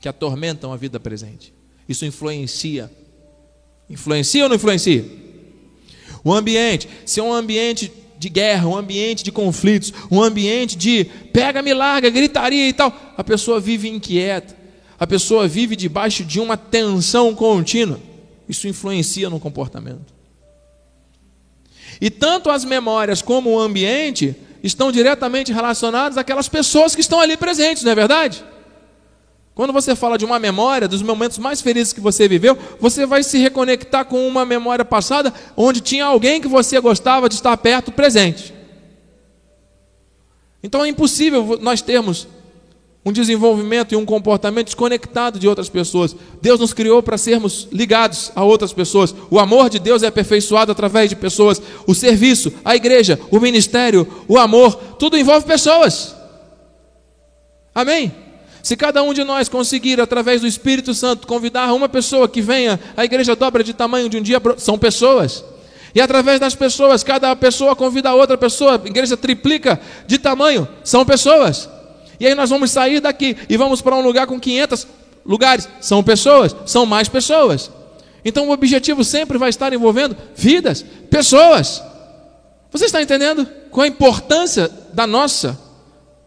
que 0.00 0.08
atormentam 0.08 0.72
a 0.72 0.76
vida 0.76 1.00
presente. 1.00 1.52
Isso 1.88 2.04
influencia. 2.04 2.90
Influencia 3.90 4.44
ou 4.44 4.48
não 4.48 4.56
influencia? 4.56 5.04
O 6.22 6.32
ambiente, 6.32 6.88
se 7.04 7.18
é 7.18 7.22
um 7.22 7.32
ambiente 7.32 7.90
de 8.18 8.28
guerra, 8.28 8.68
um 8.68 8.76
ambiente 8.76 9.24
de 9.24 9.32
conflitos, 9.32 9.92
um 10.10 10.22
ambiente 10.22 10.76
de 10.76 11.04
pega-me, 11.32 11.74
larga, 11.74 12.08
gritaria 12.08 12.68
e 12.68 12.72
tal, 12.72 12.94
a 13.16 13.24
pessoa 13.24 13.58
vive 13.58 13.88
inquieta 13.88 14.64
a 14.98 15.06
pessoa 15.06 15.48
vive 15.48 15.76
debaixo 15.76 16.24
de 16.24 16.40
uma 16.40 16.56
tensão 16.56 17.34
contínua. 17.34 18.00
Isso 18.48 18.68
influencia 18.68 19.28
no 19.28 19.40
comportamento. 19.40 20.13
E 22.00 22.10
tanto 22.10 22.50
as 22.50 22.64
memórias 22.64 23.22
como 23.22 23.50
o 23.50 23.60
ambiente 23.60 24.36
estão 24.62 24.90
diretamente 24.90 25.52
relacionados 25.52 26.16
àquelas 26.16 26.48
pessoas 26.48 26.94
que 26.94 27.00
estão 27.00 27.20
ali 27.20 27.36
presentes, 27.36 27.82
não 27.82 27.92
é 27.92 27.94
verdade? 27.94 28.44
Quando 29.54 29.72
você 29.72 29.94
fala 29.94 30.18
de 30.18 30.24
uma 30.24 30.38
memória, 30.38 30.88
dos 30.88 31.02
momentos 31.02 31.38
mais 31.38 31.60
felizes 31.60 31.92
que 31.92 32.00
você 32.00 32.26
viveu, 32.26 32.58
você 32.80 33.06
vai 33.06 33.22
se 33.22 33.38
reconectar 33.38 34.04
com 34.04 34.26
uma 34.26 34.44
memória 34.44 34.84
passada 34.84 35.32
onde 35.56 35.80
tinha 35.80 36.06
alguém 36.06 36.40
que 36.40 36.48
você 36.48 36.80
gostava 36.80 37.28
de 37.28 37.36
estar 37.36 37.56
perto 37.56 37.92
presente. 37.92 38.52
Então 40.60 40.84
é 40.84 40.88
impossível 40.88 41.58
nós 41.60 41.80
termos 41.80 42.26
um 43.04 43.12
desenvolvimento 43.12 43.92
e 43.92 43.96
um 43.96 44.04
comportamento 44.04 44.66
desconectado 44.66 45.38
de 45.38 45.46
outras 45.46 45.68
pessoas. 45.68 46.16
Deus 46.40 46.58
nos 46.58 46.72
criou 46.72 47.02
para 47.02 47.18
sermos 47.18 47.68
ligados 47.70 48.32
a 48.34 48.42
outras 48.42 48.72
pessoas. 48.72 49.14
O 49.30 49.38
amor 49.38 49.68
de 49.68 49.78
Deus 49.78 50.02
é 50.02 50.06
aperfeiçoado 50.06 50.72
através 50.72 51.10
de 51.10 51.16
pessoas. 51.16 51.60
O 51.86 51.94
serviço, 51.94 52.52
a 52.64 52.74
igreja, 52.74 53.20
o 53.30 53.38
ministério, 53.38 54.06
o 54.26 54.38
amor, 54.38 54.74
tudo 54.98 55.18
envolve 55.18 55.46
pessoas. 55.46 56.14
Amém? 57.74 58.10
Se 58.62 58.74
cada 58.74 59.02
um 59.02 59.12
de 59.12 59.22
nós 59.22 59.50
conseguir, 59.50 60.00
através 60.00 60.40
do 60.40 60.46
Espírito 60.46 60.94
Santo, 60.94 61.26
convidar 61.26 61.74
uma 61.74 61.90
pessoa 61.90 62.26
que 62.26 62.40
venha, 62.40 62.80
a 62.96 63.04
igreja 63.04 63.36
dobra 63.36 63.62
de 63.62 63.74
tamanho 63.74 64.08
de 64.08 64.16
um 64.16 64.22
dia, 64.22 64.40
são 64.56 64.78
pessoas. 64.78 65.44
E 65.94 66.00
através 66.00 66.40
das 66.40 66.54
pessoas, 66.54 67.04
cada 67.04 67.36
pessoa 67.36 67.76
convida 67.76 68.08
a 68.08 68.14
outra 68.14 68.38
pessoa, 68.38 68.80
a 68.82 68.88
igreja 68.88 69.18
triplica 69.18 69.78
de 70.06 70.16
tamanho, 70.16 70.66
são 70.82 71.04
pessoas. 71.04 71.68
E 72.18 72.26
aí 72.26 72.34
nós 72.34 72.50
vamos 72.50 72.70
sair 72.70 73.00
daqui 73.00 73.36
e 73.48 73.56
vamos 73.56 73.80
para 73.80 73.96
um 73.96 74.02
lugar 74.02 74.26
com 74.26 74.38
500 74.38 74.86
lugares. 75.24 75.68
São 75.80 76.02
pessoas, 76.02 76.54
são 76.66 76.86
mais 76.86 77.08
pessoas. 77.08 77.70
Então 78.24 78.48
o 78.48 78.52
objetivo 78.52 79.04
sempre 79.04 79.36
vai 79.38 79.50
estar 79.50 79.72
envolvendo 79.72 80.16
vidas, 80.34 80.84
pessoas. 81.10 81.82
Você 82.70 82.86
está 82.86 83.02
entendendo 83.02 83.46
qual 83.70 83.84
a 83.84 83.88
importância 83.88 84.68
da 84.92 85.06
nossa 85.06 85.58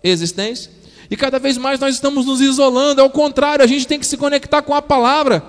existência? 0.04 0.72
E 1.10 1.16
cada 1.16 1.40
vez 1.40 1.58
mais 1.58 1.80
nós 1.80 1.96
estamos 1.96 2.26
nos 2.26 2.42
isolando, 2.42 3.02
ao 3.02 3.10
contrário, 3.10 3.64
a 3.64 3.68
gente 3.68 3.88
tem 3.88 4.00
que 4.00 4.06
se 4.06 4.18
conectar 4.18 4.62
com 4.62 4.74
a 4.74 4.82
palavra 4.82 5.44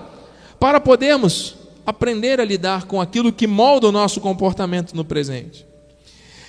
para 0.59 0.79
podermos 0.79 1.55
aprender 1.85 2.39
a 2.39 2.45
lidar 2.45 2.85
com 2.85 3.01
aquilo 3.01 3.31
que 3.31 3.47
molda 3.47 3.87
o 3.87 3.91
nosso 3.91 4.21
comportamento 4.21 4.93
no 4.93 5.03
presente. 5.03 5.65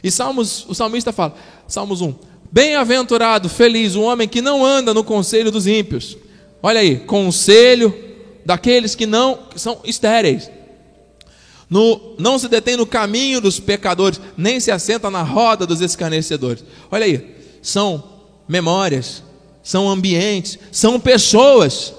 E 0.02 0.10
Salmos, 0.10 0.66
o 0.68 0.74
salmista 0.74 1.12
fala, 1.12 1.34
Salmos 1.66 2.00
1: 2.00 2.14
Bem-aventurado, 2.52 3.48
feliz 3.48 3.94
o 3.94 4.02
homem 4.02 4.28
que 4.28 4.42
não 4.42 4.64
anda 4.64 4.92
no 4.92 5.04
conselho 5.04 5.52
dos 5.52 5.66
ímpios. 5.66 6.16
Olha 6.62 6.80
aí, 6.80 6.98
conselho 7.00 7.94
daqueles 8.44 8.94
que 8.94 9.06
não 9.06 9.36
que 9.50 9.58
são 9.58 9.80
estéreis. 9.84 10.50
No, 11.68 12.16
não 12.18 12.36
se 12.36 12.48
detém 12.48 12.76
no 12.76 12.84
caminho 12.84 13.40
dos 13.40 13.60
pecadores, 13.60 14.20
nem 14.36 14.58
se 14.58 14.72
assenta 14.72 15.08
na 15.08 15.22
roda 15.22 15.64
dos 15.64 15.80
escarnecedores. 15.80 16.64
Olha 16.90 17.04
aí, 17.04 17.36
são 17.62 18.02
memórias, 18.48 19.22
são 19.62 19.88
ambientes, 19.88 20.58
são 20.72 20.98
pessoas 20.98 21.94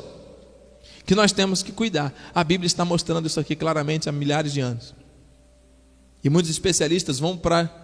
que 1.05 1.15
nós 1.15 1.31
temos 1.31 1.63
que 1.63 1.71
cuidar. 1.71 2.13
A 2.35 2.43
Bíblia 2.43 2.67
está 2.67 2.83
mostrando 2.83 3.27
isso 3.27 3.39
aqui 3.39 3.55
claramente 3.55 4.09
há 4.09 4.11
milhares 4.11 4.51
de 4.51 4.59
anos. 4.59 4.93
E 6.21 6.29
muitos 6.29 6.51
especialistas 6.51 7.17
vão 7.17 7.37
para 7.37 7.80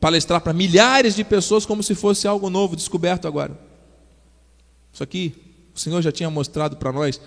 palestrar 0.00 0.40
para 0.40 0.52
milhares 0.52 1.14
de 1.14 1.22
pessoas 1.22 1.66
como 1.66 1.82
se 1.82 1.94
fosse 1.94 2.26
algo 2.26 2.48
novo, 2.48 2.74
descoberto 2.74 3.28
agora. 3.28 3.58
Isso 4.92 5.02
aqui 5.02 5.34
o 5.74 5.78
Senhor 5.78 6.02
já 6.02 6.10
tinha 6.10 6.28
mostrado 6.28 6.76
para 6.76 6.90
nós 6.90 7.20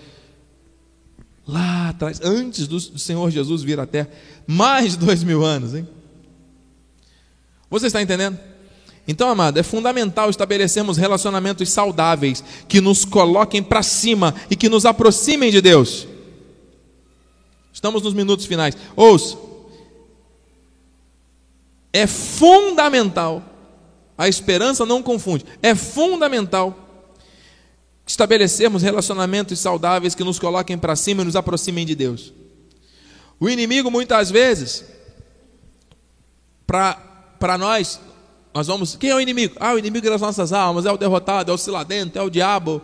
Lá 1.46 1.90
atrás, 1.90 2.20
antes 2.22 2.66
do 2.66 2.80
Senhor 2.80 3.30
Jesus 3.30 3.62
vir 3.62 3.78
à 3.78 3.86
terra, 3.86 4.08
mais 4.46 4.92
de 4.92 4.98
dois 4.98 5.22
mil 5.22 5.44
anos, 5.44 5.74
hein? 5.74 5.86
Você 7.68 7.86
está 7.86 8.00
entendendo? 8.00 8.38
Então, 9.06 9.28
amado, 9.28 9.58
é 9.58 9.62
fundamental 9.62 10.30
estabelecermos 10.30 10.96
relacionamentos 10.96 11.68
saudáveis 11.68 12.42
que 12.66 12.80
nos 12.80 13.04
coloquem 13.04 13.62
para 13.62 13.82
cima 13.82 14.34
e 14.48 14.56
que 14.56 14.70
nos 14.70 14.86
aproximem 14.86 15.50
de 15.50 15.60
Deus. 15.60 16.06
Estamos 17.70 18.02
nos 18.02 18.14
minutos 18.14 18.46
finais. 18.46 18.74
Ouça. 18.96 19.36
É 21.96 22.08
fundamental, 22.08 23.40
a 24.18 24.28
esperança 24.28 24.84
não 24.84 25.00
confunde, 25.00 25.44
é 25.62 25.76
fundamental 25.76 26.76
estabelecermos 28.04 28.82
relacionamentos 28.82 29.60
saudáveis 29.60 30.12
que 30.12 30.24
nos 30.24 30.40
coloquem 30.40 30.76
para 30.76 30.96
cima 30.96 31.22
e 31.22 31.24
nos 31.24 31.36
aproximem 31.36 31.86
de 31.86 31.94
Deus. 31.94 32.32
O 33.38 33.48
inimigo, 33.48 33.92
muitas 33.92 34.28
vezes, 34.28 34.84
para 36.66 37.56
nós, 37.56 38.00
nós 38.52 38.66
vamos. 38.66 38.96
Quem 38.96 39.10
é 39.10 39.14
o 39.14 39.20
inimigo? 39.20 39.54
Ah, 39.60 39.74
o 39.74 39.78
inimigo 39.78 40.10
das 40.10 40.20
nossas 40.20 40.52
almas, 40.52 40.86
é 40.86 40.90
o 40.90 40.96
derrotado, 40.96 41.52
é 41.52 41.54
o 41.54 41.58
ciladento, 41.58 42.18
é 42.18 42.22
o 42.22 42.28
diabo. 42.28 42.82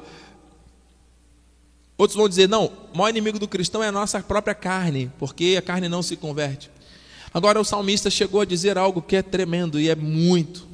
Outros 1.99 2.17
vão 2.17 2.29
dizer: 2.29 2.49
não, 2.49 2.67
o 2.95 2.97
maior 2.97 3.11
inimigo 3.11 3.41
do 3.41 3.49
cristão 3.49 3.83
é 3.83 3.89
a 3.89 3.93
nossa 3.93 4.21
própria 4.21 4.55
carne, 4.55 5.11
porque 5.19 5.57
a 5.59 5.63
carne 5.63 5.89
não 5.89 6.01
se 6.01 6.17
converte. 6.17 6.71
Agora, 7.33 7.61
o 7.61 7.65
salmista 7.65 8.11
chegou 8.11 8.41
a 8.41 8.45
dizer 8.45 8.77
algo 8.77 9.01
que 9.01 9.17
é 9.17 9.23
tremendo 9.23 9.79
e 9.79 9.89
é 9.89 9.95
muito, 9.95 10.67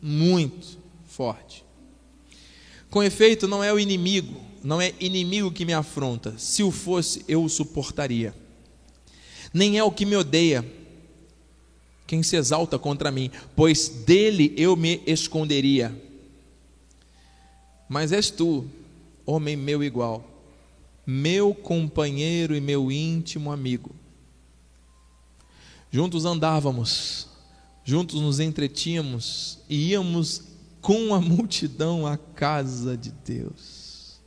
muito 0.00 0.78
forte. 1.06 1.64
Com 2.90 3.02
efeito, 3.02 3.48
não 3.48 3.64
é 3.64 3.72
o 3.72 3.78
inimigo, 3.78 4.40
não 4.62 4.80
é 4.80 4.92
inimigo 5.00 5.50
que 5.50 5.64
me 5.64 5.72
afronta. 5.72 6.34
Se 6.36 6.62
o 6.62 6.70
fosse, 6.70 7.24
eu 7.26 7.42
o 7.42 7.48
suportaria. 7.48 8.34
Nem 9.52 9.78
é 9.78 9.82
o 9.82 9.90
que 9.90 10.04
me 10.04 10.16
odeia, 10.16 10.64
quem 12.06 12.22
se 12.22 12.36
exalta 12.36 12.78
contra 12.78 13.10
mim, 13.10 13.30
pois 13.54 13.88
dele 13.88 14.52
eu 14.56 14.76
me 14.76 15.00
esconderia. 15.06 15.94
Mas 17.88 18.12
és 18.12 18.30
tu, 18.30 18.66
homem 19.24 19.56
meu 19.56 19.82
igual, 19.82 20.24
meu 21.06 21.54
companheiro 21.54 22.54
e 22.54 22.60
meu 22.60 22.92
íntimo 22.92 23.50
amigo. 23.50 23.94
Juntos 25.96 26.26
andávamos, 26.26 27.26
juntos 27.82 28.20
nos 28.20 28.38
entretínhamos 28.38 29.60
e 29.66 29.92
íamos 29.92 30.42
com 30.82 31.14
a 31.14 31.20
multidão 31.22 32.06
à 32.06 32.18
casa 32.18 32.98
de 32.98 33.10
Deus. 33.10 34.20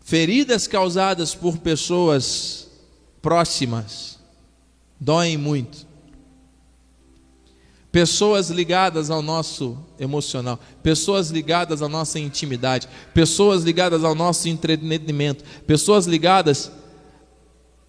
Feridas 0.00 0.66
causadas 0.66 1.34
por 1.34 1.56
pessoas 1.56 2.68
próximas 3.22 4.18
doem 5.00 5.38
muito. 5.38 5.83
Pessoas 7.94 8.50
ligadas 8.50 9.08
ao 9.08 9.22
nosso 9.22 9.78
emocional, 10.00 10.58
pessoas 10.82 11.30
ligadas 11.30 11.80
à 11.80 11.88
nossa 11.88 12.18
intimidade, 12.18 12.88
pessoas 13.14 13.62
ligadas 13.62 14.02
ao 14.02 14.16
nosso 14.16 14.48
entretenimento, 14.48 15.44
pessoas 15.64 16.04
ligadas 16.04 16.72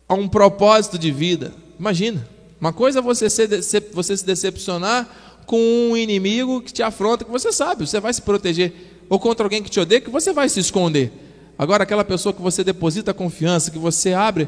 a 0.08 0.14
um 0.14 0.28
propósito 0.28 1.00
de 1.00 1.12
vida. 1.12 1.56
Imagina, 1.80 2.30
uma 2.62 2.72
coisa 2.72 3.00
é 3.00 3.02
você, 3.02 3.28
ser, 3.32 3.90
você 3.94 4.16
se 4.16 4.24
decepcionar 4.24 5.10
com 5.48 5.58
um 5.58 5.98
inimigo 5.98 6.62
que 6.62 6.72
te 6.72 6.84
afronta, 6.84 7.26
que 7.26 7.32
você 7.32 7.52
sabe, 7.52 7.88
você 7.88 8.00
vai 8.00 8.14
se 8.14 8.22
proteger, 8.22 9.06
ou 9.10 9.18
contra 9.18 9.44
alguém 9.44 9.64
que 9.64 9.72
te 9.72 9.80
odeia, 9.80 10.02
que 10.02 10.12
você 10.12 10.32
vai 10.32 10.48
se 10.50 10.60
esconder. 10.60 11.12
Agora, 11.58 11.82
aquela 11.82 12.06
pessoa 12.06 12.32
que 12.32 12.44
você 12.44 12.64
deposita 12.64 13.12
confiança, 13.12 13.72
que 13.72 13.80
você 13.80 14.14
abre 14.14 14.48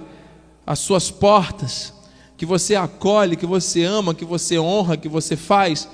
as 0.67 0.77
suas 0.77 1.09
portas, 1.09 1.96
que 2.37 2.45
você 2.45 2.75
acolhe, 2.75 3.35
que 3.35 3.45
você 3.45 3.83
ama, 3.83 4.13
que 4.13 4.23
você 4.23 4.57
honra, 4.59 4.95
que 4.95 5.09
você 5.09 5.35
faz 5.35 5.89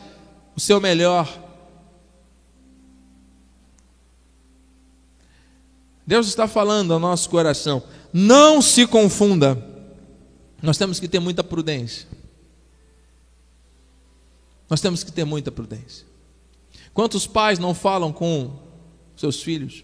o 0.55 0.59
seu 0.59 0.79
melhor. 0.79 1.41
Deus 6.05 6.27
está 6.27 6.47
falando 6.47 6.93
ao 6.93 6.99
nosso 6.99 7.29
coração. 7.29 7.81
Não 8.11 8.61
se 8.61 8.85
confunda 8.85 9.73
nós 10.63 10.77
temos 10.77 10.97
que 10.97 11.09
ter 11.09 11.19
muita 11.19 11.43
prudência. 11.43 12.07
Nós 14.69 14.79
temos 14.79 15.03
que 15.03 15.11
ter 15.11 15.25
muita 15.25 15.51
prudência. 15.51 16.07
Quantos 16.93 17.27
pais 17.27 17.59
não 17.59 17.73
falam 17.73 18.13
com 18.13 18.49
seus 19.13 19.43
filhos? 19.43 19.83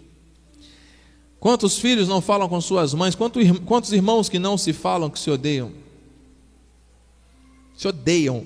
Quantos 1.38 1.78
filhos 1.78 2.08
não 2.08 2.22
falam 2.22 2.48
com 2.48 2.62
suas 2.62 2.94
mães? 2.94 3.14
Quantos 3.14 3.92
irmãos 3.92 4.30
que 4.30 4.40
não 4.40 4.58
se 4.58 4.72
falam, 4.72 5.10
que 5.10 5.20
se 5.20 5.30
odeiam? 5.30 5.74
Se 7.80 7.88
odeiam. 7.88 8.46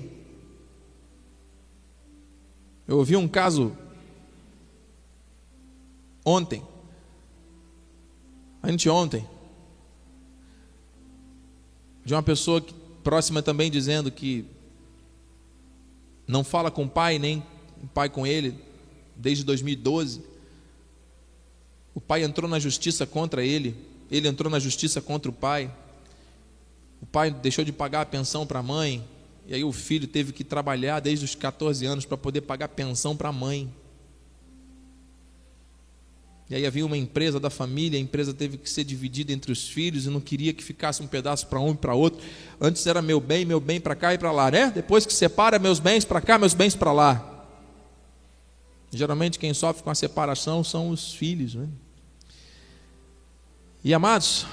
Eu 2.86 2.98
ouvi 2.98 3.16
um 3.16 3.26
caso 3.26 3.76
ontem, 6.24 6.62
anteontem, 8.62 9.26
de 12.04 12.14
uma 12.14 12.22
pessoa 12.22 12.64
próxima 13.02 13.42
também 13.42 13.72
dizendo 13.72 14.08
que 14.08 14.44
não 16.28 16.44
fala 16.44 16.70
com 16.70 16.84
o 16.84 16.88
pai, 16.88 17.18
nem 17.18 17.42
o 17.82 17.88
pai 17.88 18.08
com 18.08 18.24
ele, 18.24 18.56
desde 19.16 19.42
2012. 19.42 20.22
O 21.92 22.00
pai 22.00 22.22
entrou 22.22 22.48
na 22.48 22.60
justiça 22.60 23.04
contra 23.04 23.44
ele, 23.44 23.74
ele 24.12 24.28
entrou 24.28 24.48
na 24.48 24.60
justiça 24.60 25.02
contra 25.02 25.28
o 25.28 25.34
pai. 25.34 25.74
O 27.02 27.06
pai 27.06 27.32
deixou 27.32 27.64
de 27.64 27.72
pagar 27.72 28.02
a 28.02 28.06
pensão 28.06 28.46
para 28.46 28.60
a 28.60 28.62
mãe, 28.62 29.04
e 29.46 29.54
aí 29.54 29.64
o 29.64 29.72
filho 29.72 30.06
teve 30.06 30.32
que 30.32 30.42
trabalhar 30.42 31.00
desde 31.00 31.24
os 31.24 31.34
14 31.34 31.84
anos 31.84 32.04
para 32.04 32.16
poder 32.16 32.42
pagar 32.42 32.68
pensão 32.68 33.16
para 33.16 33.28
a 33.28 33.32
mãe. 33.32 33.70
E 36.48 36.54
aí 36.54 36.66
havia 36.66 36.84
uma 36.84 36.96
empresa 36.96 37.40
da 37.40 37.48
família, 37.48 37.98
a 37.98 38.02
empresa 38.02 38.32
teve 38.34 38.58
que 38.58 38.68
ser 38.68 38.84
dividida 38.84 39.32
entre 39.32 39.50
os 39.50 39.66
filhos 39.66 40.06
e 40.06 40.10
não 40.10 40.20
queria 40.20 40.52
que 40.52 40.62
ficasse 40.62 41.02
um 41.02 41.06
pedaço 41.06 41.46
para 41.46 41.58
um 41.58 41.72
e 41.72 41.76
para 41.76 41.94
outro. 41.94 42.22
Antes 42.60 42.86
era 42.86 43.00
meu 43.00 43.18
bem, 43.18 43.44
meu 43.44 43.60
bem 43.60 43.80
para 43.80 43.94
cá 43.94 44.12
e 44.14 44.18
para 44.18 44.30
lá, 44.30 44.50
né? 44.50 44.70
Depois 44.74 45.06
que 45.06 45.12
separa 45.12 45.58
meus 45.58 45.78
bens 45.78 46.04
para 46.04 46.20
cá, 46.20 46.38
meus 46.38 46.54
bens 46.54 46.76
para 46.76 46.92
lá. 46.92 47.30
Geralmente 48.90 49.38
quem 49.38 49.52
sofre 49.52 49.82
com 49.82 49.90
a 49.90 49.94
separação 49.94 50.62
são 50.62 50.90
os 50.90 51.14
filhos, 51.14 51.54
né? 51.54 51.66
E 53.82 53.92
amados, 53.92 54.46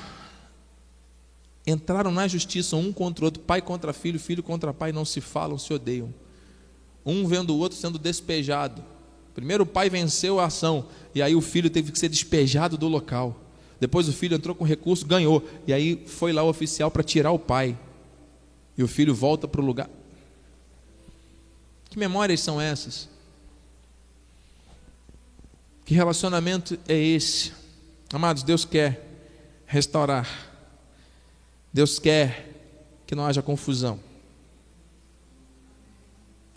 entraram 1.66 2.12
na 2.12 2.28
justiça 2.28 2.76
um 2.76 2.92
contra 2.92 3.24
o 3.24 3.28
outro, 3.28 3.42
pai 3.44 3.62
contra 3.62 3.94
filho, 3.94 4.20
filho 4.20 4.42
contra 4.42 4.74
pai, 4.74 4.92
não 4.92 5.06
se 5.06 5.22
falam, 5.22 5.58
se 5.58 5.74
odeiam. 5.74 6.14
Um 7.06 7.26
vendo 7.28 7.54
o 7.54 7.58
outro 7.58 7.78
sendo 7.78 8.00
despejado. 8.00 8.84
Primeiro 9.34 9.64
o 9.64 9.68
pai 9.68 9.90
venceu 9.90 10.40
a 10.40 10.46
ação, 10.46 10.86
e 11.16 11.22
aí 11.22 11.36
o 11.36 11.42
filho 11.42 11.70
teve 11.70 11.92
que 11.92 12.00
ser 12.00 12.10
despejado 12.10 12.78
do 12.78 12.88
local. 12.88 13.40
Depois 13.80 14.08
o 14.08 14.14
filho 14.14 14.36
entrou 14.36 14.56
com 14.56 14.64
recurso, 14.64 15.06
ganhou, 15.06 15.44
e 15.66 15.74
aí 15.74 16.04
foi 16.06 16.34
lá 16.34 16.44
o 16.44 16.50
oficial 16.50 16.92
para 16.92 17.04
tirar 17.04 17.32
o 17.32 17.40
pai. 17.40 17.78
E 18.78 18.84
o 18.84 18.88
filho 18.88 19.14
volta 19.14 19.48
para 19.48 19.62
o 19.62 19.66
lugar. 19.66 19.90
Que 21.90 21.98
memórias 21.98 22.40
são 22.40 22.60
essas? 22.60 23.10
Que 25.86 25.94
relacionamento 25.94 26.78
é 26.88 26.98
esse? 26.98 27.52
Amados, 28.14 28.44
Deus 28.44 28.64
quer 28.64 29.08
restaurar. 29.66 30.51
Deus 31.74 32.00
quer 32.00 32.50
que 33.06 33.16
não 33.16 33.26
haja 33.26 33.42
confusão. 33.42 34.00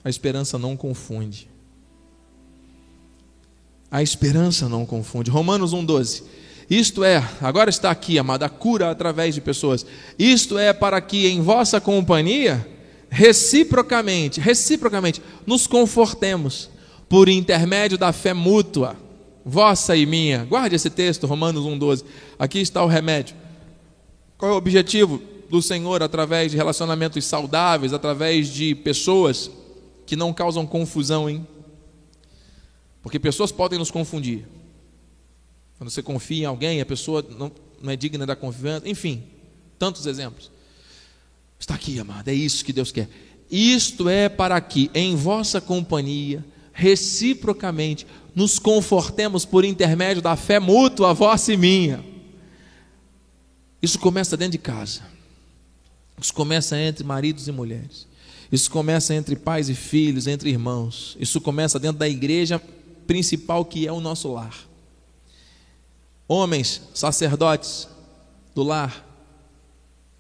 A 0.05 0.11
esperança 0.11 0.59
não 0.59 0.77
confunde. 0.77 1.49
A 3.91 4.03
esperança 4.03 4.69
não 4.69 4.85
confunde. 4.85 5.31
Romanos 5.31 5.73
1,12. 5.73 6.25
Isto 6.69 7.05
é, 7.05 7.23
agora 7.41 7.71
está 7.71 7.91
aqui, 7.91 8.19
amada, 8.19 8.47
a 8.47 8.49
cura 8.49 8.91
através 8.91 9.35
de 9.35 9.41
pessoas. 9.41 9.85
Isto 10.19 10.59
é 10.59 10.73
para 10.73 11.01
que 11.01 11.27
em 11.27 11.41
vossa 11.43 11.81
companhia, 11.81 12.67
reciprocamente, 13.11 14.41
reciprocamente, 14.41 15.23
nos 15.47 15.67
confortemos 15.67 16.71
por 17.09 17.29
intermédio 17.29 17.99
da 17.99 18.13
fé 18.13 18.33
mútua, 18.33 18.97
vossa 19.45 19.95
e 19.95 20.07
minha. 20.07 20.45
Guarde 20.45 20.75
esse 20.75 20.91
texto, 20.91 21.27
Romanos 21.27 21.65
1,12. 21.65 22.05
Aqui 22.39 22.61
está 22.61 22.83
o 22.83 22.89
remédio. 22.89 23.37
Qual 24.37 24.51
é 24.51 24.55
o 24.55 24.59
objetivo 24.59 25.23
do 25.49 25.63
Senhor 25.63 26.03
através 26.03 26.51
de 26.51 26.57
relacionamentos 26.57 27.25
saudáveis, 27.25 27.93
através 27.93 28.49
de 28.49 28.75
pessoas 28.75 29.51
que 30.07 30.17
não 30.17 30.33
causam 30.33 30.67
confusão, 30.67 31.29
hein? 31.29 31.47
Porque 33.03 33.19
pessoas 33.19 33.53
podem 33.53 33.79
nos 33.79 33.91
confundir. 33.91 34.47
Quando 35.79 35.91
você 35.91 36.03
confia 36.03 36.45
em 36.45 36.47
alguém, 36.47 36.81
a 36.81 36.87
pessoa 36.87 37.25
não, 37.39 37.53
não 37.81 37.93
é 37.93 37.97
digna 37.97 38.27
da 38.27 38.35
confiança. 38.35 38.89
Enfim, 38.89 39.25
tantos 39.79 40.07
exemplos. 40.07 40.51
Está 41.59 41.75
aqui, 41.75 41.99
amado, 41.99 42.29
é 42.29 42.35
isso 42.35 42.65
que 42.65 42.73
Deus 42.73 42.91
quer. 42.91 43.09
Isto 43.51 44.09
é 44.09 44.29
para 44.29 44.61
que 44.61 44.91
em 44.95 45.15
vossa 45.15 45.61
companhia, 45.61 46.45
reciprocamente, 46.73 48.07
nos 48.35 48.59
confortemos 48.59 49.45
por 49.45 49.65
intermédio 49.65 50.23
da 50.23 50.37
fé 50.37 50.59
mútua, 50.59 51.15
vossa 51.15 51.53
e 51.53 51.57
minha. 51.57 52.14
Isso 53.85 53.99
começa 53.99 54.35
dentro 54.35 54.53
de 54.53 54.59
casa. 54.59 55.03
Isso 56.19 56.33
começa 56.33 56.75
entre 56.81 57.05
maridos 57.05 57.49
e 57.49 57.53
mulheres. 57.53 58.07
Isso 58.51 58.71
começa 58.71 59.15
entre 59.15 59.37
pais 59.37 59.69
e 59.69 59.75
filhos, 59.75 60.27
entre 60.27 60.49
irmãos. 60.49 61.15
Isso 61.21 61.39
começa 61.39 61.79
dentro 61.79 61.99
da 61.99 62.09
igreja 62.09 62.59
principal 63.07 63.63
que 63.63 63.87
é 63.87 63.93
o 63.93 64.01
nosso 64.01 64.33
lar. 64.33 64.57
Homens, 66.27 66.81
sacerdotes 66.95 67.87
do 68.55 68.63
lar, 68.63 69.07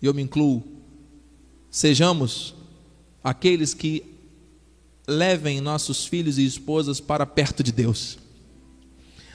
e 0.02 0.04
eu 0.04 0.12
me 0.12 0.20
incluo, 0.20 0.62
sejamos 1.70 2.54
aqueles 3.22 3.72
que 3.72 4.04
levem 5.08 5.62
nossos 5.62 6.04
filhos 6.04 6.36
e 6.36 6.44
esposas 6.44 7.00
para 7.00 7.24
perto 7.24 7.62
de 7.62 7.72
Deus. 7.72 8.18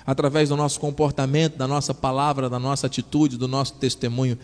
Através 0.05 0.49
do 0.49 0.55
nosso 0.55 0.79
comportamento, 0.79 1.57
da 1.57 1.67
nossa 1.67 1.93
palavra, 1.93 2.49
da 2.49 2.59
nossa 2.59 2.87
atitude, 2.87 3.37
do 3.37 3.47
nosso 3.47 3.73
testemunho, 3.73 4.37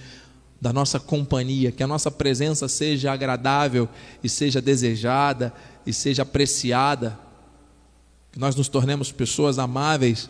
da 0.60 0.72
nossa 0.72 1.00
companhia, 1.00 1.72
que 1.72 1.84
a 1.84 1.88
nossa 1.88 2.10
presença 2.10 2.68
seja 2.68 3.12
agradável 3.12 3.90
e 4.24 4.30
seja 4.30 4.62
desejada 4.62 5.54
e 5.86 5.94
seja 5.94 6.24
apreciada, 6.24 7.20
que 8.32 8.40
nós 8.40 8.56
nos 8.56 8.68
tornemos 8.68 9.12
pessoas 9.12 9.60
amáveis 9.60 10.30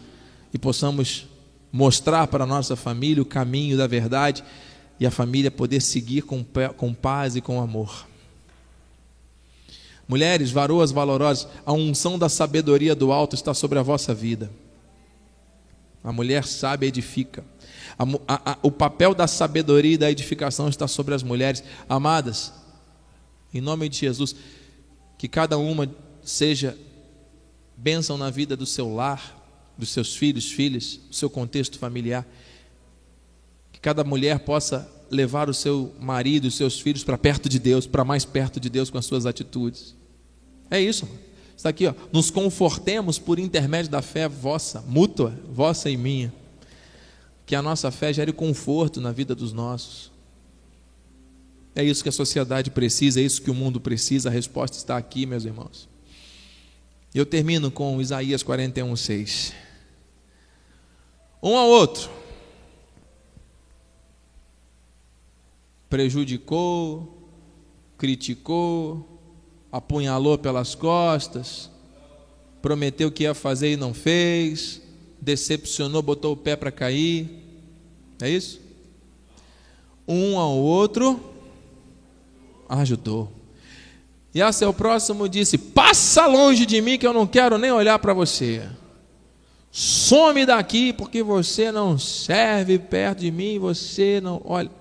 e 0.54 0.58
possamos 0.58 1.28
mostrar 1.72 2.28
para 2.28 2.44
a 2.44 2.48
nossa 2.48 2.76
família 2.76 3.22
o 3.22 3.26
caminho 3.26 3.78
da 3.78 3.88
verdade 3.88 4.44
e 5.00 5.06
a 5.06 5.12
família 5.12 5.52
poder 5.52 5.82
seguir 5.82 6.22
com, 6.22 6.46
com 6.78 6.94
paz 6.94 7.36
e 7.36 7.42
com 7.42 7.62
amor. 7.62 8.08
Mulheres, 10.08 10.52
varoas 10.52 10.92
valorosas, 10.92 11.48
a 11.66 11.74
unção 11.74 12.18
da 12.18 12.30
sabedoria 12.30 12.96
do 12.96 13.12
alto 13.12 13.36
está 13.36 13.54
sobre 13.54 13.80
a 13.80 13.84
vossa 13.84 14.14
vida. 14.14 14.52
A 16.06 16.12
mulher 16.12 16.46
sábia 16.46 16.88
edifica. 16.88 17.44
A, 17.98 18.04
a, 18.28 18.52
a, 18.52 18.58
o 18.62 18.72
papel 18.72 19.16
da 19.16 19.26
sabedoria 19.26 19.96
e 19.96 19.98
da 19.98 20.12
edificação 20.12 20.70
está 20.70 20.88
sobre 20.88 21.16
as 21.16 21.24
mulheres. 21.24 21.64
Amadas, 21.90 22.54
em 23.52 23.60
nome 23.60 23.90
de 23.90 23.98
Jesus, 23.98 24.36
que 25.18 25.28
cada 25.28 25.58
uma 25.58 25.90
seja 26.24 26.78
bênção 27.76 28.20
na 28.20 28.30
vida 28.30 28.56
do 28.56 28.68
seu 28.68 28.94
lar, 28.94 29.74
dos 29.76 29.90
seus 29.90 30.16
filhos, 30.16 30.52
filhas, 30.52 31.00
do 31.10 31.16
seu 31.16 31.28
contexto 31.28 31.80
familiar. 31.80 32.24
Que 33.72 33.80
cada 33.80 34.04
mulher 34.04 34.40
possa 34.40 34.88
levar 35.10 35.50
o 35.50 35.56
seu 35.56 35.92
marido, 36.00 36.46
os 36.46 36.56
seus 36.56 36.80
filhos 36.80 37.04
para 37.04 37.18
perto 37.18 37.50
de 37.50 37.58
Deus, 37.58 37.88
para 37.88 38.06
mais 38.06 38.24
perto 38.24 38.60
de 38.60 38.70
Deus 38.70 38.92
com 38.92 39.00
as 39.00 39.08
suas 39.08 39.26
atitudes. 39.26 39.96
É 40.70 40.80
isso. 40.80 41.10
Está 41.56 41.70
aqui, 41.70 41.88
ó. 41.88 41.94
Nos 42.12 42.30
confortemos 42.30 43.18
por 43.18 43.40
intermédio 43.40 43.90
da 43.92 44.02
fé 44.02 44.28
vossa, 44.28 44.82
mútua, 44.82 45.38
vossa 45.50 45.90
e 45.90 45.98
minha. 45.98 46.34
Que 47.46 47.56
a 47.56 47.62
nossa 47.62 47.92
fé 47.92 48.12
gere 48.12 48.34
conforto 48.34 49.00
na 49.00 49.12
vida 49.12 49.34
dos 49.34 49.54
nossos. 49.54 50.12
É 51.76 51.84
isso 51.84 52.04
que 52.04 52.10
a 52.10 52.12
sociedade 52.12 52.72
precisa, 52.72 53.20
é 53.20 53.24
isso 53.24 53.42
que 53.42 53.52
o 53.52 53.56
mundo 53.56 53.80
precisa. 53.80 54.30
A 54.30 54.32
resposta 54.32 54.78
está 54.78 54.98
aqui, 54.98 55.26
meus 55.26 55.46
irmãos. 55.46 55.88
Eu 57.14 57.26
termino 57.26 57.72
com 57.72 58.02
Isaías 58.02 58.44
41, 58.44 58.96
6. 58.96 59.54
Um 61.42 61.56
ao 61.56 61.68
outro 61.68 62.10
prejudicou, 65.90 67.30
criticou, 67.98 69.15
apunhalou 69.76 70.38
pelas 70.38 70.74
costas, 70.74 71.70
prometeu 72.62 73.12
que 73.12 73.24
ia 73.24 73.34
fazer 73.34 73.74
e 73.74 73.76
não 73.76 73.94
fez, 73.94 74.82
decepcionou, 75.20 76.02
botou 76.02 76.32
o 76.32 76.38
pé 76.38 76.56
para 76.56 76.72
cair. 76.72 77.30
É 78.22 78.30
isso? 78.30 78.62
Um 80.08 80.40
ao 80.40 80.56
outro 80.56 81.20
ajudou. 82.70 83.30
E 84.34 84.42
a 84.42 84.54
seu 84.54 84.74
próximo 84.74 85.28
disse: 85.28 85.58
Passa 85.58 86.26
longe 86.26 86.66
de 86.66 86.80
mim 86.80 86.98
que 86.98 87.06
eu 87.06 87.14
não 87.14 87.28
quero 87.28 87.58
nem 87.58 87.72
olhar 87.72 88.00
para 88.00 88.14
você. 88.14 88.70
Some 89.70 90.46
daqui 90.46 90.94
porque 90.94 91.22
você 91.22 91.70
não 91.70 92.00
serve 92.00 92.80
perto 92.80 93.20
de 93.20 93.32
mim, 93.32 93.60
você 93.60 94.22
não. 94.22 94.42
Olha. 94.46 94.72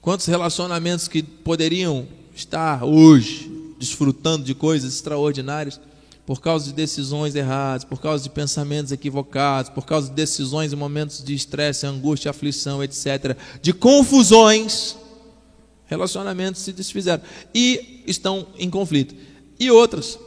Quantos 0.00 0.24
relacionamentos 0.26 1.08
que 1.08 1.22
poderiam 1.22 2.08
estar 2.34 2.84
hoje 2.84 3.50
desfrutando 3.78 4.44
de 4.44 4.54
coisas 4.54 4.94
extraordinárias 4.94 5.80
por 6.26 6.40
causa 6.40 6.66
de 6.66 6.72
decisões 6.72 7.34
erradas, 7.34 7.84
por 7.84 8.00
causa 8.00 8.24
de 8.24 8.30
pensamentos 8.30 8.92
equivocados, 8.92 9.70
por 9.70 9.84
causa 9.84 10.08
de 10.08 10.14
decisões 10.14 10.72
em 10.72 10.76
momentos 10.76 11.22
de 11.22 11.34
estresse, 11.34 11.86
angústia, 11.86 12.30
aflição, 12.30 12.82
etc., 12.82 13.36
de 13.60 13.72
confusões, 13.72 14.96
relacionamentos 15.86 16.62
se 16.62 16.72
desfizeram 16.72 17.22
e 17.54 18.02
estão 18.06 18.46
em 18.58 18.70
conflito. 18.70 19.14
E 19.60 19.70
outras 19.70 20.18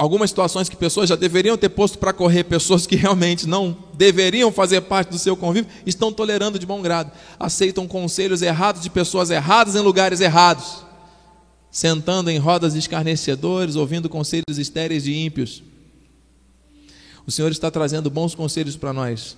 algumas 0.00 0.30
situações 0.30 0.66
que 0.66 0.76
pessoas 0.76 1.10
já 1.10 1.14
deveriam 1.14 1.58
ter 1.58 1.68
posto 1.68 1.98
para 1.98 2.10
correr, 2.10 2.44
pessoas 2.44 2.86
que 2.86 2.96
realmente 2.96 3.46
não 3.46 3.76
deveriam 3.92 4.50
fazer 4.50 4.80
parte 4.80 5.10
do 5.10 5.18
seu 5.18 5.36
convívio, 5.36 5.70
estão 5.84 6.10
tolerando 6.10 6.58
de 6.58 6.64
bom 6.64 6.80
grado, 6.80 7.12
aceitam 7.38 7.86
conselhos 7.86 8.40
errados 8.40 8.80
de 8.80 8.88
pessoas 8.88 9.30
erradas 9.30 9.76
em 9.76 9.80
lugares 9.80 10.22
errados, 10.22 10.86
sentando 11.70 12.30
em 12.30 12.38
rodas 12.38 12.74
escarnecedores, 12.74 13.76
ouvindo 13.76 14.08
conselhos 14.08 14.56
estéreis 14.56 15.04
de 15.04 15.12
ímpios. 15.12 15.62
O 17.26 17.30
Senhor 17.30 17.52
está 17.52 17.70
trazendo 17.70 18.08
bons 18.08 18.34
conselhos 18.34 18.76
para 18.76 18.94
nós. 18.94 19.36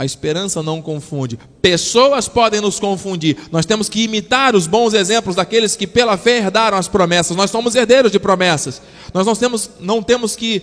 A 0.00 0.04
esperança 0.06 0.62
não 0.62 0.80
confunde. 0.80 1.38
Pessoas 1.60 2.26
podem 2.26 2.58
nos 2.58 2.80
confundir. 2.80 3.36
Nós 3.52 3.66
temos 3.66 3.86
que 3.86 4.02
imitar 4.02 4.56
os 4.56 4.66
bons 4.66 4.94
exemplos 4.94 5.36
daqueles 5.36 5.76
que 5.76 5.86
pela 5.86 6.16
fé 6.16 6.38
herdaram 6.38 6.78
as 6.78 6.88
promessas. 6.88 7.36
Nós 7.36 7.50
somos 7.50 7.74
herdeiros 7.74 8.10
de 8.10 8.18
promessas. 8.18 8.80
Nós 9.12 9.26
não 9.26 9.36
temos, 9.36 9.70
não 9.78 10.02
temos 10.02 10.34
que 10.34 10.62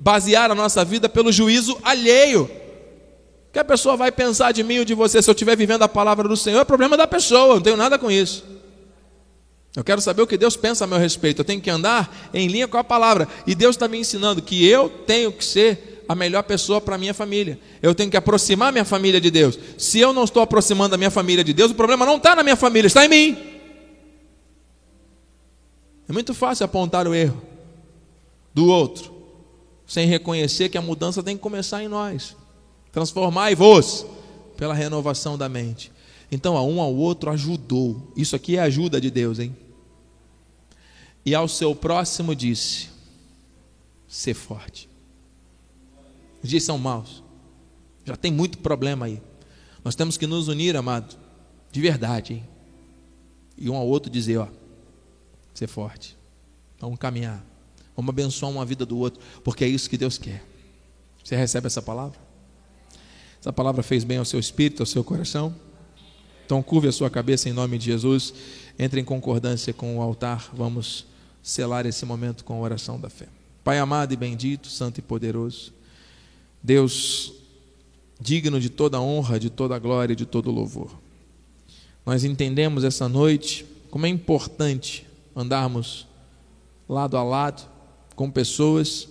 basear 0.00 0.50
a 0.50 0.54
nossa 0.54 0.82
vida 0.82 1.10
pelo 1.10 1.30
juízo 1.30 1.76
alheio. 1.82 2.50
Que 3.52 3.58
a 3.58 3.64
pessoa 3.66 3.98
vai 3.98 4.10
pensar 4.10 4.50
de 4.52 4.62
mim 4.62 4.78
ou 4.78 4.84
de 4.86 4.94
você 4.94 5.20
se 5.20 5.28
eu 5.28 5.32
estiver 5.32 5.58
vivendo 5.58 5.82
a 5.82 5.88
palavra 5.88 6.26
do 6.26 6.34
Senhor, 6.34 6.60
é 6.60 6.64
problema 6.64 6.96
da 6.96 7.06
pessoa, 7.06 7.56
não 7.56 7.60
tenho 7.60 7.76
nada 7.76 7.98
com 7.98 8.10
isso. 8.10 8.42
Eu 9.76 9.84
quero 9.84 10.00
saber 10.00 10.22
o 10.22 10.26
que 10.26 10.38
Deus 10.38 10.56
pensa 10.56 10.84
a 10.84 10.86
meu 10.86 10.98
respeito. 10.98 11.40
Eu 11.40 11.44
tenho 11.44 11.60
que 11.60 11.68
andar 11.68 12.30
em 12.32 12.48
linha 12.48 12.66
com 12.66 12.78
a 12.78 12.82
palavra. 12.82 13.28
E 13.46 13.54
Deus 13.54 13.76
está 13.76 13.86
me 13.86 13.98
ensinando 13.98 14.40
que 14.40 14.66
eu 14.66 14.88
tenho 14.88 15.30
que 15.30 15.44
ser 15.44 15.99
a 16.10 16.14
melhor 16.16 16.42
pessoa 16.42 16.80
para 16.80 16.98
minha 16.98 17.14
família. 17.14 17.56
Eu 17.80 17.94
tenho 17.94 18.10
que 18.10 18.16
aproximar 18.16 18.72
minha 18.72 18.84
família 18.84 19.20
de 19.20 19.30
Deus. 19.30 19.56
Se 19.78 20.00
eu 20.00 20.12
não 20.12 20.24
estou 20.24 20.42
aproximando 20.42 20.92
a 20.92 20.98
minha 20.98 21.08
família 21.08 21.44
de 21.44 21.52
Deus, 21.52 21.70
o 21.70 21.74
problema 21.76 22.04
não 22.04 22.16
está 22.16 22.34
na 22.34 22.42
minha 22.42 22.56
família, 22.56 22.88
está 22.88 23.04
em 23.04 23.08
mim. 23.08 23.38
É 26.08 26.12
muito 26.12 26.34
fácil 26.34 26.64
apontar 26.64 27.06
o 27.06 27.14
erro 27.14 27.40
do 28.52 28.66
outro, 28.66 29.14
sem 29.86 30.08
reconhecer 30.08 30.68
que 30.68 30.76
a 30.76 30.82
mudança 30.82 31.22
tem 31.22 31.36
que 31.36 31.42
começar 31.42 31.80
em 31.80 31.86
nós. 31.86 32.36
Transformai-vos 32.90 34.04
pela 34.56 34.74
renovação 34.74 35.38
da 35.38 35.48
mente. 35.48 35.92
Então, 36.28 36.56
a 36.56 36.62
um 36.64 36.80
ao 36.80 36.92
outro 36.92 37.30
ajudou. 37.30 38.12
Isso 38.16 38.34
aqui 38.34 38.56
é 38.56 38.60
ajuda 38.62 39.00
de 39.00 39.12
Deus, 39.12 39.38
hein? 39.38 39.56
E 41.24 41.36
ao 41.36 41.46
seu 41.46 41.72
próximo 41.72 42.34
disse: 42.34 42.88
ser 44.08 44.34
forte. 44.34 44.89
Os 46.42 46.48
dias 46.48 46.62
são 46.62 46.78
maus. 46.78 47.22
Já 48.04 48.16
tem 48.16 48.32
muito 48.32 48.58
problema 48.58 49.06
aí. 49.06 49.20
Nós 49.84 49.94
temos 49.94 50.16
que 50.16 50.26
nos 50.26 50.48
unir, 50.48 50.76
amado, 50.76 51.16
de 51.70 51.80
verdade, 51.80 52.34
hein? 52.34 52.48
E 53.56 53.68
um 53.68 53.76
ao 53.76 53.86
outro 53.86 54.10
dizer, 54.10 54.38
ó, 54.38 54.48
ser 55.54 55.66
forte. 55.66 56.16
Vamos 56.78 56.98
caminhar. 56.98 57.44
Vamos 57.94 58.08
abençoar 58.08 58.50
uma 58.50 58.64
vida 58.64 58.86
do 58.86 58.98
outro, 58.98 59.20
porque 59.44 59.64
é 59.64 59.68
isso 59.68 59.88
que 59.88 59.98
Deus 59.98 60.16
quer. 60.16 60.42
Você 61.22 61.36
recebe 61.36 61.66
essa 61.66 61.82
palavra? 61.82 62.18
Essa 63.38 63.52
palavra 63.52 63.82
fez 63.82 64.04
bem 64.04 64.18
ao 64.18 64.24
seu 64.24 64.40
espírito, 64.40 64.82
ao 64.82 64.86
seu 64.86 65.04
coração? 65.04 65.54
Então 66.44 66.62
curve 66.62 66.88
a 66.88 66.92
sua 66.92 67.08
cabeça 67.08 67.48
em 67.48 67.52
nome 67.52 67.78
de 67.78 67.86
Jesus. 67.86 68.34
Entre 68.78 69.00
em 69.00 69.04
concordância 69.04 69.72
com 69.72 69.98
o 69.98 70.02
altar. 70.02 70.50
Vamos 70.52 71.06
selar 71.42 71.86
esse 71.86 72.04
momento 72.04 72.44
com 72.44 72.54
a 72.54 72.58
oração 72.58 72.98
da 72.98 73.08
fé. 73.08 73.28
Pai 73.62 73.78
amado 73.78 74.12
e 74.12 74.16
bendito, 74.16 74.68
santo 74.68 74.98
e 74.98 75.02
poderoso. 75.02 75.72
Deus 76.62 77.32
digno 78.20 78.60
de 78.60 78.68
toda 78.68 79.00
honra, 79.00 79.40
de 79.40 79.48
toda 79.48 79.78
glória, 79.78 80.14
de 80.14 80.26
todo 80.26 80.50
louvor. 80.50 80.90
Nós 82.04 82.24
entendemos 82.24 82.84
essa 82.84 83.08
noite 83.08 83.64
como 83.90 84.06
é 84.06 84.08
importante 84.08 85.06
andarmos 85.34 86.06
lado 86.88 87.16
a 87.16 87.22
lado 87.22 87.68
com 88.14 88.30
pessoas 88.30 89.08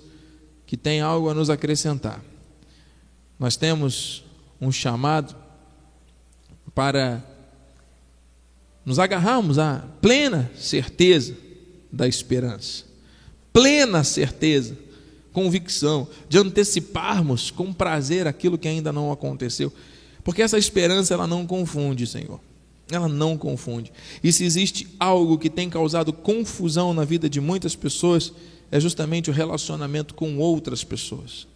que 0.65 0.77
têm 0.77 1.01
algo 1.01 1.29
a 1.29 1.33
nos 1.33 1.49
acrescentar. 1.49 2.23
Nós 3.39 3.55
temos 3.55 4.23
um 4.61 4.71
chamado 4.71 5.35
para 6.75 7.23
nos 8.85 8.99
agarrarmos 8.99 9.57
à 9.57 9.83
plena 10.01 10.51
certeza 10.55 11.35
da 11.91 12.07
esperança. 12.07 12.85
Plena 13.51 14.03
certeza, 14.03 14.77
convicção 15.31 16.07
de 16.27 16.37
anteciparmos 16.37 17.51
com 17.51 17.71
prazer 17.71 18.27
aquilo 18.27 18.57
que 18.57 18.67
ainda 18.67 18.91
não 18.91 19.11
aconteceu. 19.11 19.71
Porque 20.23 20.41
essa 20.41 20.57
esperança 20.57 21.13
ela 21.13 21.27
não 21.27 21.45
confunde, 21.45 22.05
Senhor. 22.05 22.39
Ela 22.91 23.07
não 23.07 23.37
confunde. 23.37 23.91
E 24.23 24.31
se 24.31 24.43
existe 24.43 24.87
algo 24.99 25.37
que 25.37 25.49
tem 25.49 25.69
causado 25.69 26.11
confusão 26.11 26.93
na 26.93 27.05
vida 27.05 27.29
de 27.29 27.39
muitas 27.39 27.75
pessoas, 27.75 28.33
é 28.71 28.79
justamente 28.79 29.29
o 29.29 29.33
relacionamento 29.33 30.13
com 30.13 30.37
outras 30.37 30.83
pessoas. 30.83 31.47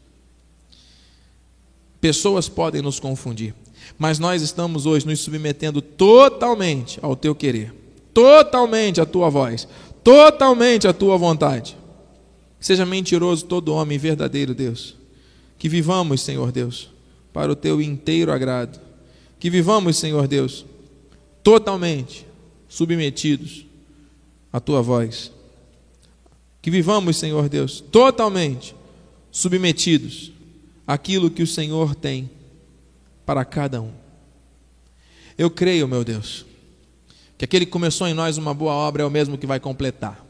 Pessoas 2.00 2.50
podem 2.50 2.82
nos 2.82 3.00
confundir, 3.00 3.56
mas 3.98 4.20
nós 4.20 4.42
estamos 4.42 4.86
hoje 4.86 5.06
nos 5.06 5.22
submetendo 5.22 5.82
totalmente 5.82 7.00
ao 7.02 7.16
teu 7.16 7.34
querer, 7.34 7.74
totalmente 8.14 9.00
à 9.00 9.06
tua 9.06 9.30
voz, 9.30 9.68
totalmente 10.04 10.88
à 10.88 10.94
tua 10.94 11.18
vontade. 11.18 11.78
Seja 12.64 12.86
mentiroso 12.86 13.44
todo 13.44 13.74
homem 13.74 13.98
verdadeiro, 13.98 14.56
Deus. 14.56 14.96
Que 15.60 15.68
vivamos, 15.68 16.22
Senhor 16.22 16.50
Deus, 16.50 16.90
para 17.34 17.52
o 17.52 17.58
teu 17.58 17.82
inteiro 17.82 18.32
agrado. 18.32 18.80
Que 19.38 19.50
vivamos, 19.50 19.98
Senhor 19.98 20.30
Deus, 20.30 20.66
totalmente 21.44 22.26
submetidos 22.70 23.66
à 24.50 24.62
tua 24.62 24.82
voz. 24.82 25.30
Que 26.62 26.72
vivamos, 26.72 27.18
Senhor 27.18 27.50
Deus, 27.50 27.82
totalmente 27.82 28.74
submetidos 29.30 30.32
àquilo 30.88 31.30
que 31.30 31.44
o 31.44 31.48
Senhor 31.48 31.94
tem 31.94 32.30
para 33.26 33.44
cada 33.44 33.82
um. 33.82 33.92
Eu 35.38 35.52
creio, 35.52 35.86
meu 35.86 36.06
Deus, 36.06 36.46
que 37.38 37.44
aquele 37.44 37.66
que 37.66 37.72
começou 37.74 38.08
em 38.08 38.14
nós 38.14 38.38
uma 38.38 38.54
boa 38.54 38.72
obra 38.72 39.04
é 39.04 39.06
o 39.06 39.12
mesmo 39.12 39.38
que 39.38 39.46
vai 39.46 39.60
completar. 39.60 40.26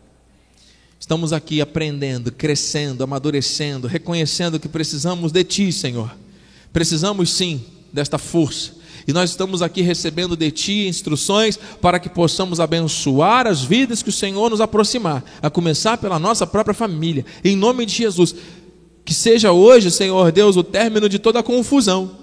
Estamos 1.04 1.34
aqui 1.34 1.60
aprendendo, 1.60 2.32
crescendo, 2.32 3.04
amadurecendo, 3.04 3.90
reconhecendo 3.90 4.58
que 4.58 4.70
precisamos 4.70 5.34
de 5.34 5.44
Ti, 5.44 5.70
Senhor. 5.70 6.10
Precisamos 6.72 7.30
sim 7.30 7.62
desta 7.92 8.18
força 8.18 8.72
e 9.06 9.12
nós 9.12 9.32
estamos 9.32 9.62
aqui 9.62 9.82
recebendo 9.82 10.38
de 10.38 10.50
Ti 10.50 10.88
instruções 10.88 11.60
para 11.82 12.00
que 12.00 12.08
possamos 12.08 12.62
abençoar 12.62 13.48
as 13.48 13.62
vidas 13.62 14.02
que 14.02 14.08
o 14.08 14.14
Senhor 14.14 14.50
nos 14.50 14.62
aproximar, 14.62 15.22
a 15.42 15.50
começar 15.50 15.98
pela 15.98 16.18
nossa 16.18 16.48
própria 16.48 16.74
família, 16.74 17.26
em 17.44 17.58
nome 17.58 17.86
de 17.86 17.92
Jesus. 17.96 18.34
Que 19.04 19.14
seja 19.14 19.52
hoje, 19.52 19.92
Senhor 19.92 20.32
Deus, 20.32 20.56
o 20.56 20.64
término 20.64 21.10
de 21.10 21.20
toda 21.20 21.40
a 21.40 21.44
confusão. 21.44 22.23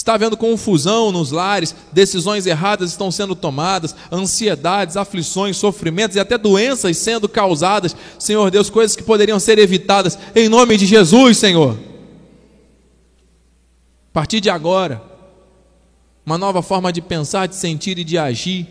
Está 0.00 0.14
havendo 0.14 0.34
confusão 0.34 1.12
nos 1.12 1.30
lares, 1.30 1.74
decisões 1.92 2.46
erradas 2.46 2.90
estão 2.90 3.10
sendo 3.10 3.34
tomadas, 3.34 3.94
ansiedades, 4.10 4.96
aflições, 4.96 5.58
sofrimentos 5.58 6.16
e 6.16 6.20
até 6.20 6.38
doenças 6.38 6.96
sendo 6.96 7.28
causadas, 7.28 7.94
Senhor 8.18 8.50
Deus, 8.50 8.70
coisas 8.70 8.96
que 8.96 9.02
poderiam 9.02 9.38
ser 9.38 9.58
evitadas, 9.58 10.18
em 10.34 10.48
nome 10.48 10.78
de 10.78 10.86
Jesus, 10.86 11.36
Senhor. 11.36 11.78
A 14.08 14.12
partir 14.14 14.40
de 14.40 14.48
agora, 14.48 15.02
uma 16.24 16.38
nova 16.38 16.62
forma 16.62 16.90
de 16.90 17.02
pensar, 17.02 17.46
de 17.46 17.54
sentir 17.54 17.98
e 17.98 18.04
de 18.04 18.16
agir. 18.16 18.66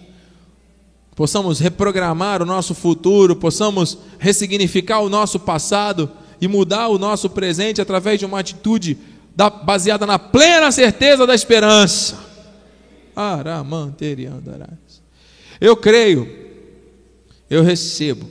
Possamos 1.15 1.59
reprogramar 1.59 2.41
o 2.41 2.45
nosso 2.45 2.73
futuro, 2.73 3.35
possamos 3.35 3.99
ressignificar 4.17 5.01
o 5.01 5.09
nosso 5.09 5.39
passado 5.39 6.09
e 6.41 6.47
mudar 6.47 6.87
o 6.87 6.97
nosso 6.97 7.29
presente 7.29 7.79
através 7.79 8.17
de 8.17 8.25
uma 8.25 8.39
atitude 8.39 8.97
da, 9.39 9.49
baseada 9.49 10.05
na 10.05 10.19
plena 10.19 10.69
certeza 10.69 11.25
da 11.25 11.33
esperança. 11.33 12.17
Eu 15.61 15.77
creio, 15.77 16.29
eu 17.49 17.63
recebo 17.63 18.29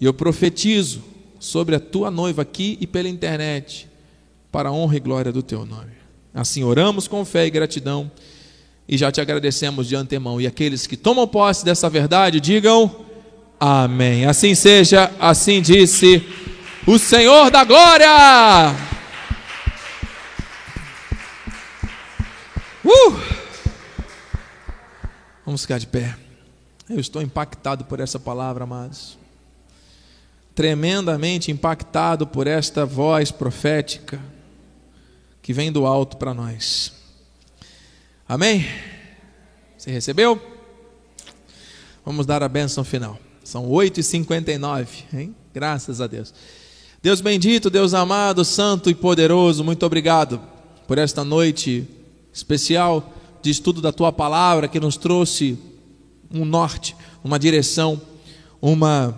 e 0.00 0.04
eu 0.04 0.12
profetizo 0.12 1.04
sobre 1.38 1.76
a 1.76 1.80
tua 1.80 2.10
noiva 2.10 2.42
aqui 2.42 2.76
e 2.80 2.86
pela 2.88 3.08
internet, 3.08 3.88
para 4.50 4.70
a 4.70 4.72
honra 4.72 4.96
e 4.96 5.00
glória 5.00 5.30
do 5.30 5.40
teu 5.40 5.64
nome. 5.64 5.92
Assim 6.34 6.64
oramos 6.64 7.06
com 7.06 7.24
fé 7.24 7.46
e 7.46 7.50
gratidão 7.50 8.10
e 8.88 8.98
já 8.98 9.12
te 9.12 9.20
agradecemos 9.20 9.86
de 9.86 9.94
antemão. 9.94 10.40
E 10.40 10.48
aqueles 10.48 10.84
que 10.84 10.96
tomam 10.96 11.28
posse 11.28 11.64
dessa 11.64 11.88
verdade, 11.88 12.40
digam 12.40 13.06
amém. 13.60 14.26
Assim 14.26 14.56
seja, 14.56 15.12
assim 15.20 15.62
disse 15.62 16.20
o 16.88 16.98
Senhor 16.98 17.52
da 17.52 17.62
glória. 17.62 18.90
Uh! 22.84 23.20
Vamos 25.44 25.62
ficar 25.62 25.78
de 25.78 25.86
pé. 25.86 26.16
Eu 26.88 26.98
estou 26.98 27.20
impactado 27.20 27.84
por 27.84 28.00
essa 28.00 28.18
palavra, 28.18 28.64
amados. 28.64 29.18
Tremendamente 30.54 31.50
impactado 31.50 32.26
por 32.26 32.46
esta 32.46 32.86
voz 32.86 33.30
profética 33.30 34.20
que 35.42 35.52
vem 35.52 35.70
do 35.70 35.86
alto 35.86 36.16
para 36.16 36.32
nós. 36.32 36.92
Amém? 38.28 38.66
Você 39.76 39.90
recebeu? 39.90 40.40
Vamos 42.04 42.26
dar 42.26 42.42
a 42.42 42.48
bênção 42.48 42.82
final. 42.82 43.18
São 43.44 43.68
8h59, 43.68 44.86
hein? 45.12 45.34
Graças 45.52 46.00
a 46.00 46.06
Deus. 46.06 46.32
Deus 47.02 47.20
bendito, 47.20 47.70
Deus 47.70 47.94
amado, 47.94 48.44
santo 48.44 48.90
e 48.90 48.94
poderoso, 48.94 49.64
muito 49.64 49.84
obrigado 49.86 50.40
por 50.86 50.98
esta 50.98 51.24
noite 51.24 51.88
especial 52.32 53.12
de 53.42 53.50
estudo 53.50 53.80
da 53.80 53.92
tua 53.92 54.12
palavra 54.12 54.68
que 54.68 54.80
nos 54.80 54.96
trouxe 54.96 55.58
um 56.30 56.44
norte, 56.44 56.94
uma 57.24 57.38
direção, 57.38 58.00
uma 58.60 59.16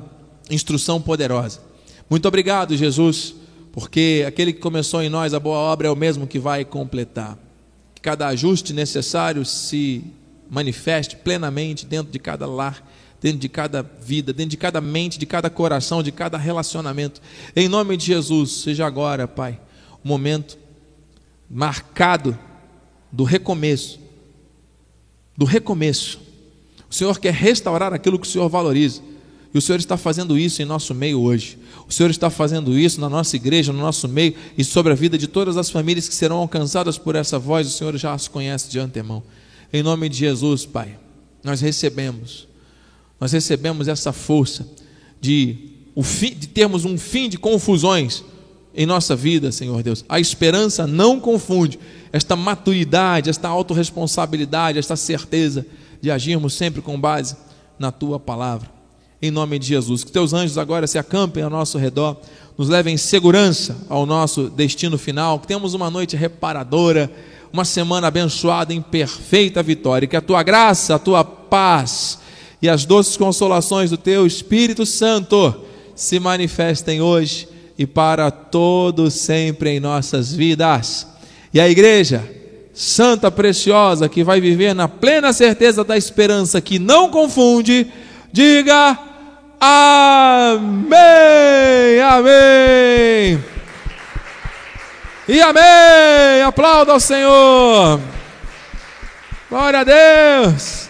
instrução 0.50 1.00
poderosa. 1.00 1.60
Muito 2.08 2.26
obrigado, 2.26 2.76
Jesus, 2.76 3.34
porque 3.72 4.24
aquele 4.26 4.52
que 4.52 4.60
começou 4.60 5.02
em 5.02 5.08
nós 5.08 5.34
a 5.34 5.40
boa 5.40 5.58
obra 5.58 5.88
é 5.88 5.90
o 5.90 5.96
mesmo 5.96 6.26
que 6.26 6.38
vai 6.38 6.64
completar 6.64 7.38
cada 8.02 8.26
ajuste 8.26 8.72
necessário 8.74 9.44
se 9.44 10.02
manifeste 10.50 11.16
plenamente 11.16 11.86
dentro 11.86 12.12
de 12.12 12.18
cada 12.18 12.46
lar, 12.46 12.84
dentro 13.20 13.38
de 13.38 13.48
cada 13.48 13.80
vida, 13.82 14.32
dentro 14.32 14.50
de 14.50 14.56
cada 14.56 14.80
mente, 14.80 15.18
de 15.18 15.24
cada 15.24 15.48
coração, 15.48 16.02
de 16.02 16.10
cada 16.10 16.36
relacionamento. 16.36 17.22
Em 17.54 17.68
nome 17.68 17.96
de 17.96 18.06
Jesus, 18.06 18.50
seja 18.50 18.84
agora, 18.84 19.28
Pai, 19.28 19.58
o 20.02 20.08
um 20.08 20.08
momento 20.08 20.58
marcado 21.48 22.36
do 23.12 23.24
recomeço. 23.24 24.00
Do 25.36 25.44
recomeço. 25.44 26.18
O 26.90 26.94
Senhor 26.94 27.18
quer 27.18 27.32
restaurar 27.32 27.92
aquilo 27.92 28.18
que 28.18 28.26
o 28.26 28.30
Senhor 28.30 28.48
valoriza. 28.48 29.02
E 29.54 29.58
o 29.58 29.60
Senhor 29.60 29.78
está 29.78 29.98
fazendo 29.98 30.38
isso 30.38 30.62
em 30.62 30.64
nosso 30.64 30.94
meio 30.94 31.20
hoje. 31.20 31.58
O 31.86 31.92
Senhor 31.92 32.08
está 32.10 32.30
fazendo 32.30 32.78
isso 32.78 33.00
na 33.00 33.08
nossa 33.08 33.36
igreja, 33.36 33.72
no 33.72 33.80
nosso 33.80 34.08
meio 34.08 34.34
e 34.56 34.64
sobre 34.64 34.92
a 34.92 34.96
vida 34.96 35.18
de 35.18 35.26
todas 35.26 35.58
as 35.58 35.68
famílias 35.68 36.08
que 36.08 36.14
serão 36.14 36.38
alcançadas 36.38 36.96
por 36.96 37.14
essa 37.14 37.38
voz. 37.38 37.66
O 37.66 37.70
Senhor 37.70 37.94
já 37.98 38.14
as 38.14 38.28
conhece 38.28 38.70
de 38.70 38.78
antemão. 38.78 39.22
Em 39.70 39.82
nome 39.82 40.08
de 40.08 40.16
Jesus, 40.16 40.64
Pai, 40.64 40.98
nós 41.44 41.60
recebemos, 41.60 42.48
nós 43.20 43.32
recebemos 43.32 43.88
essa 43.88 44.12
força 44.12 44.66
de, 45.20 45.70
o 45.94 46.02
fim, 46.02 46.34
de 46.34 46.46
termos 46.46 46.84
um 46.84 46.96
fim 46.96 47.28
de 47.28 47.38
confusões 47.38 48.24
em 48.74 48.86
nossa 48.86 49.14
vida, 49.14 49.52
Senhor 49.52 49.82
Deus. 49.82 50.04
A 50.08 50.18
esperança 50.18 50.86
não 50.86 51.20
confunde 51.20 51.78
esta 52.12 52.36
maturidade, 52.36 53.30
esta 53.30 53.48
autorresponsabilidade, 53.48 54.78
esta 54.78 54.96
certeza 54.96 55.64
de 56.00 56.10
agirmos 56.10 56.54
sempre 56.54 56.82
com 56.82 57.00
base 57.00 57.36
na 57.78 57.90
tua 57.90 58.20
palavra 58.20 58.82
em 59.22 59.30
nome 59.30 59.58
de 59.58 59.68
Jesus. 59.68 60.02
Que 60.02 60.10
teus 60.10 60.32
anjos 60.32 60.58
agora 60.58 60.88
se 60.88 60.98
acampem 60.98 61.44
ao 61.44 61.48
nosso 61.48 61.78
redor, 61.78 62.16
nos 62.58 62.68
levem 62.68 62.94
em 62.94 62.98
segurança 62.98 63.76
ao 63.88 64.04
nosso 64.04 64.50
destino 64.50 64.98
final, 64.98 65.38
que 65.38 65.46
tenhamos 65.46 65.72
uma 65.72 65.88
noite 65.88 66.16
reparadora, 66.16 67.10
uma 67.52 67.64
semana 67.64 68.08
abençoada 68.08 68.74
em 68.74 68.82
perfeita 68.82 69.62
vitória, 69.62 70.08
que 70.08 70.16
a 70.16 70.20
tua 70.20 70.42
graça, 70.42 70.96
a 70.96 70.98
tua 70.98 71.22
paz 71.24 72.18
e 72.60 72.68
as 72.68 72.84
doces 72.84 73.16
consolações 73.16 73.90
do 73.90 73.96
teu 73.96 74.26
Espírito 74.26 74.84
Santo 74.84 75.54
se 75.94 76.18
manifestem 76.18 77.00
hoje 77.00 77.46
e 77.78 77.86
para 77.86 78.30
todo 78.30 79.10
sempre 79.10 79.70
em 79.70 79.80
nossas 79.80 80.34
vidas. 80.34 81.06
E 81.52 81.60
a 81.60 81.68
igreja 81.68 82.22
santa 82.72 83.30
preciosa 83.30 84.08
que 84.08 84.24
vai 84.24 84.40
viver 84.40 84.74
na 84.74 84.88
plena 84.88 85.32
certeza 85.32 85.84
da 85.84 85.96
esperança 85.96 86.60
que 86.60 86.78
não 86.78 87.10
confunde, 87.10 87.86
diga 88.32 88.98
Amém! 89.60 90.90
Amém! 92.02 93.44
E 95.28 95.40
amém! 95.40 96.42
Aplauda 96.44 96.92
ao 96.92 97.00
Senhor! 97.00 98.00
Glória 99.48 99.80
a 99.80 99.84
Deus! 99.84 100.88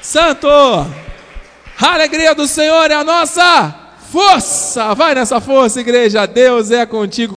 Santo! 0.00 0.48
A 0.48 1.94
alegria 1.94 2.32
do 2.34 2.46
Senhor 2.46 2.90
é 2.90 2.94
a 2.94 3.02
nossa 3.02 3.74
força! 4.12 4.94
Vai 4.94 5.16
nessa 5.16 5.40
força, 5.40 5.80
igreja! 5.80 6.26
Deus 6.26 6.70
é 6.70 6.86
contigo. 6.86 7.30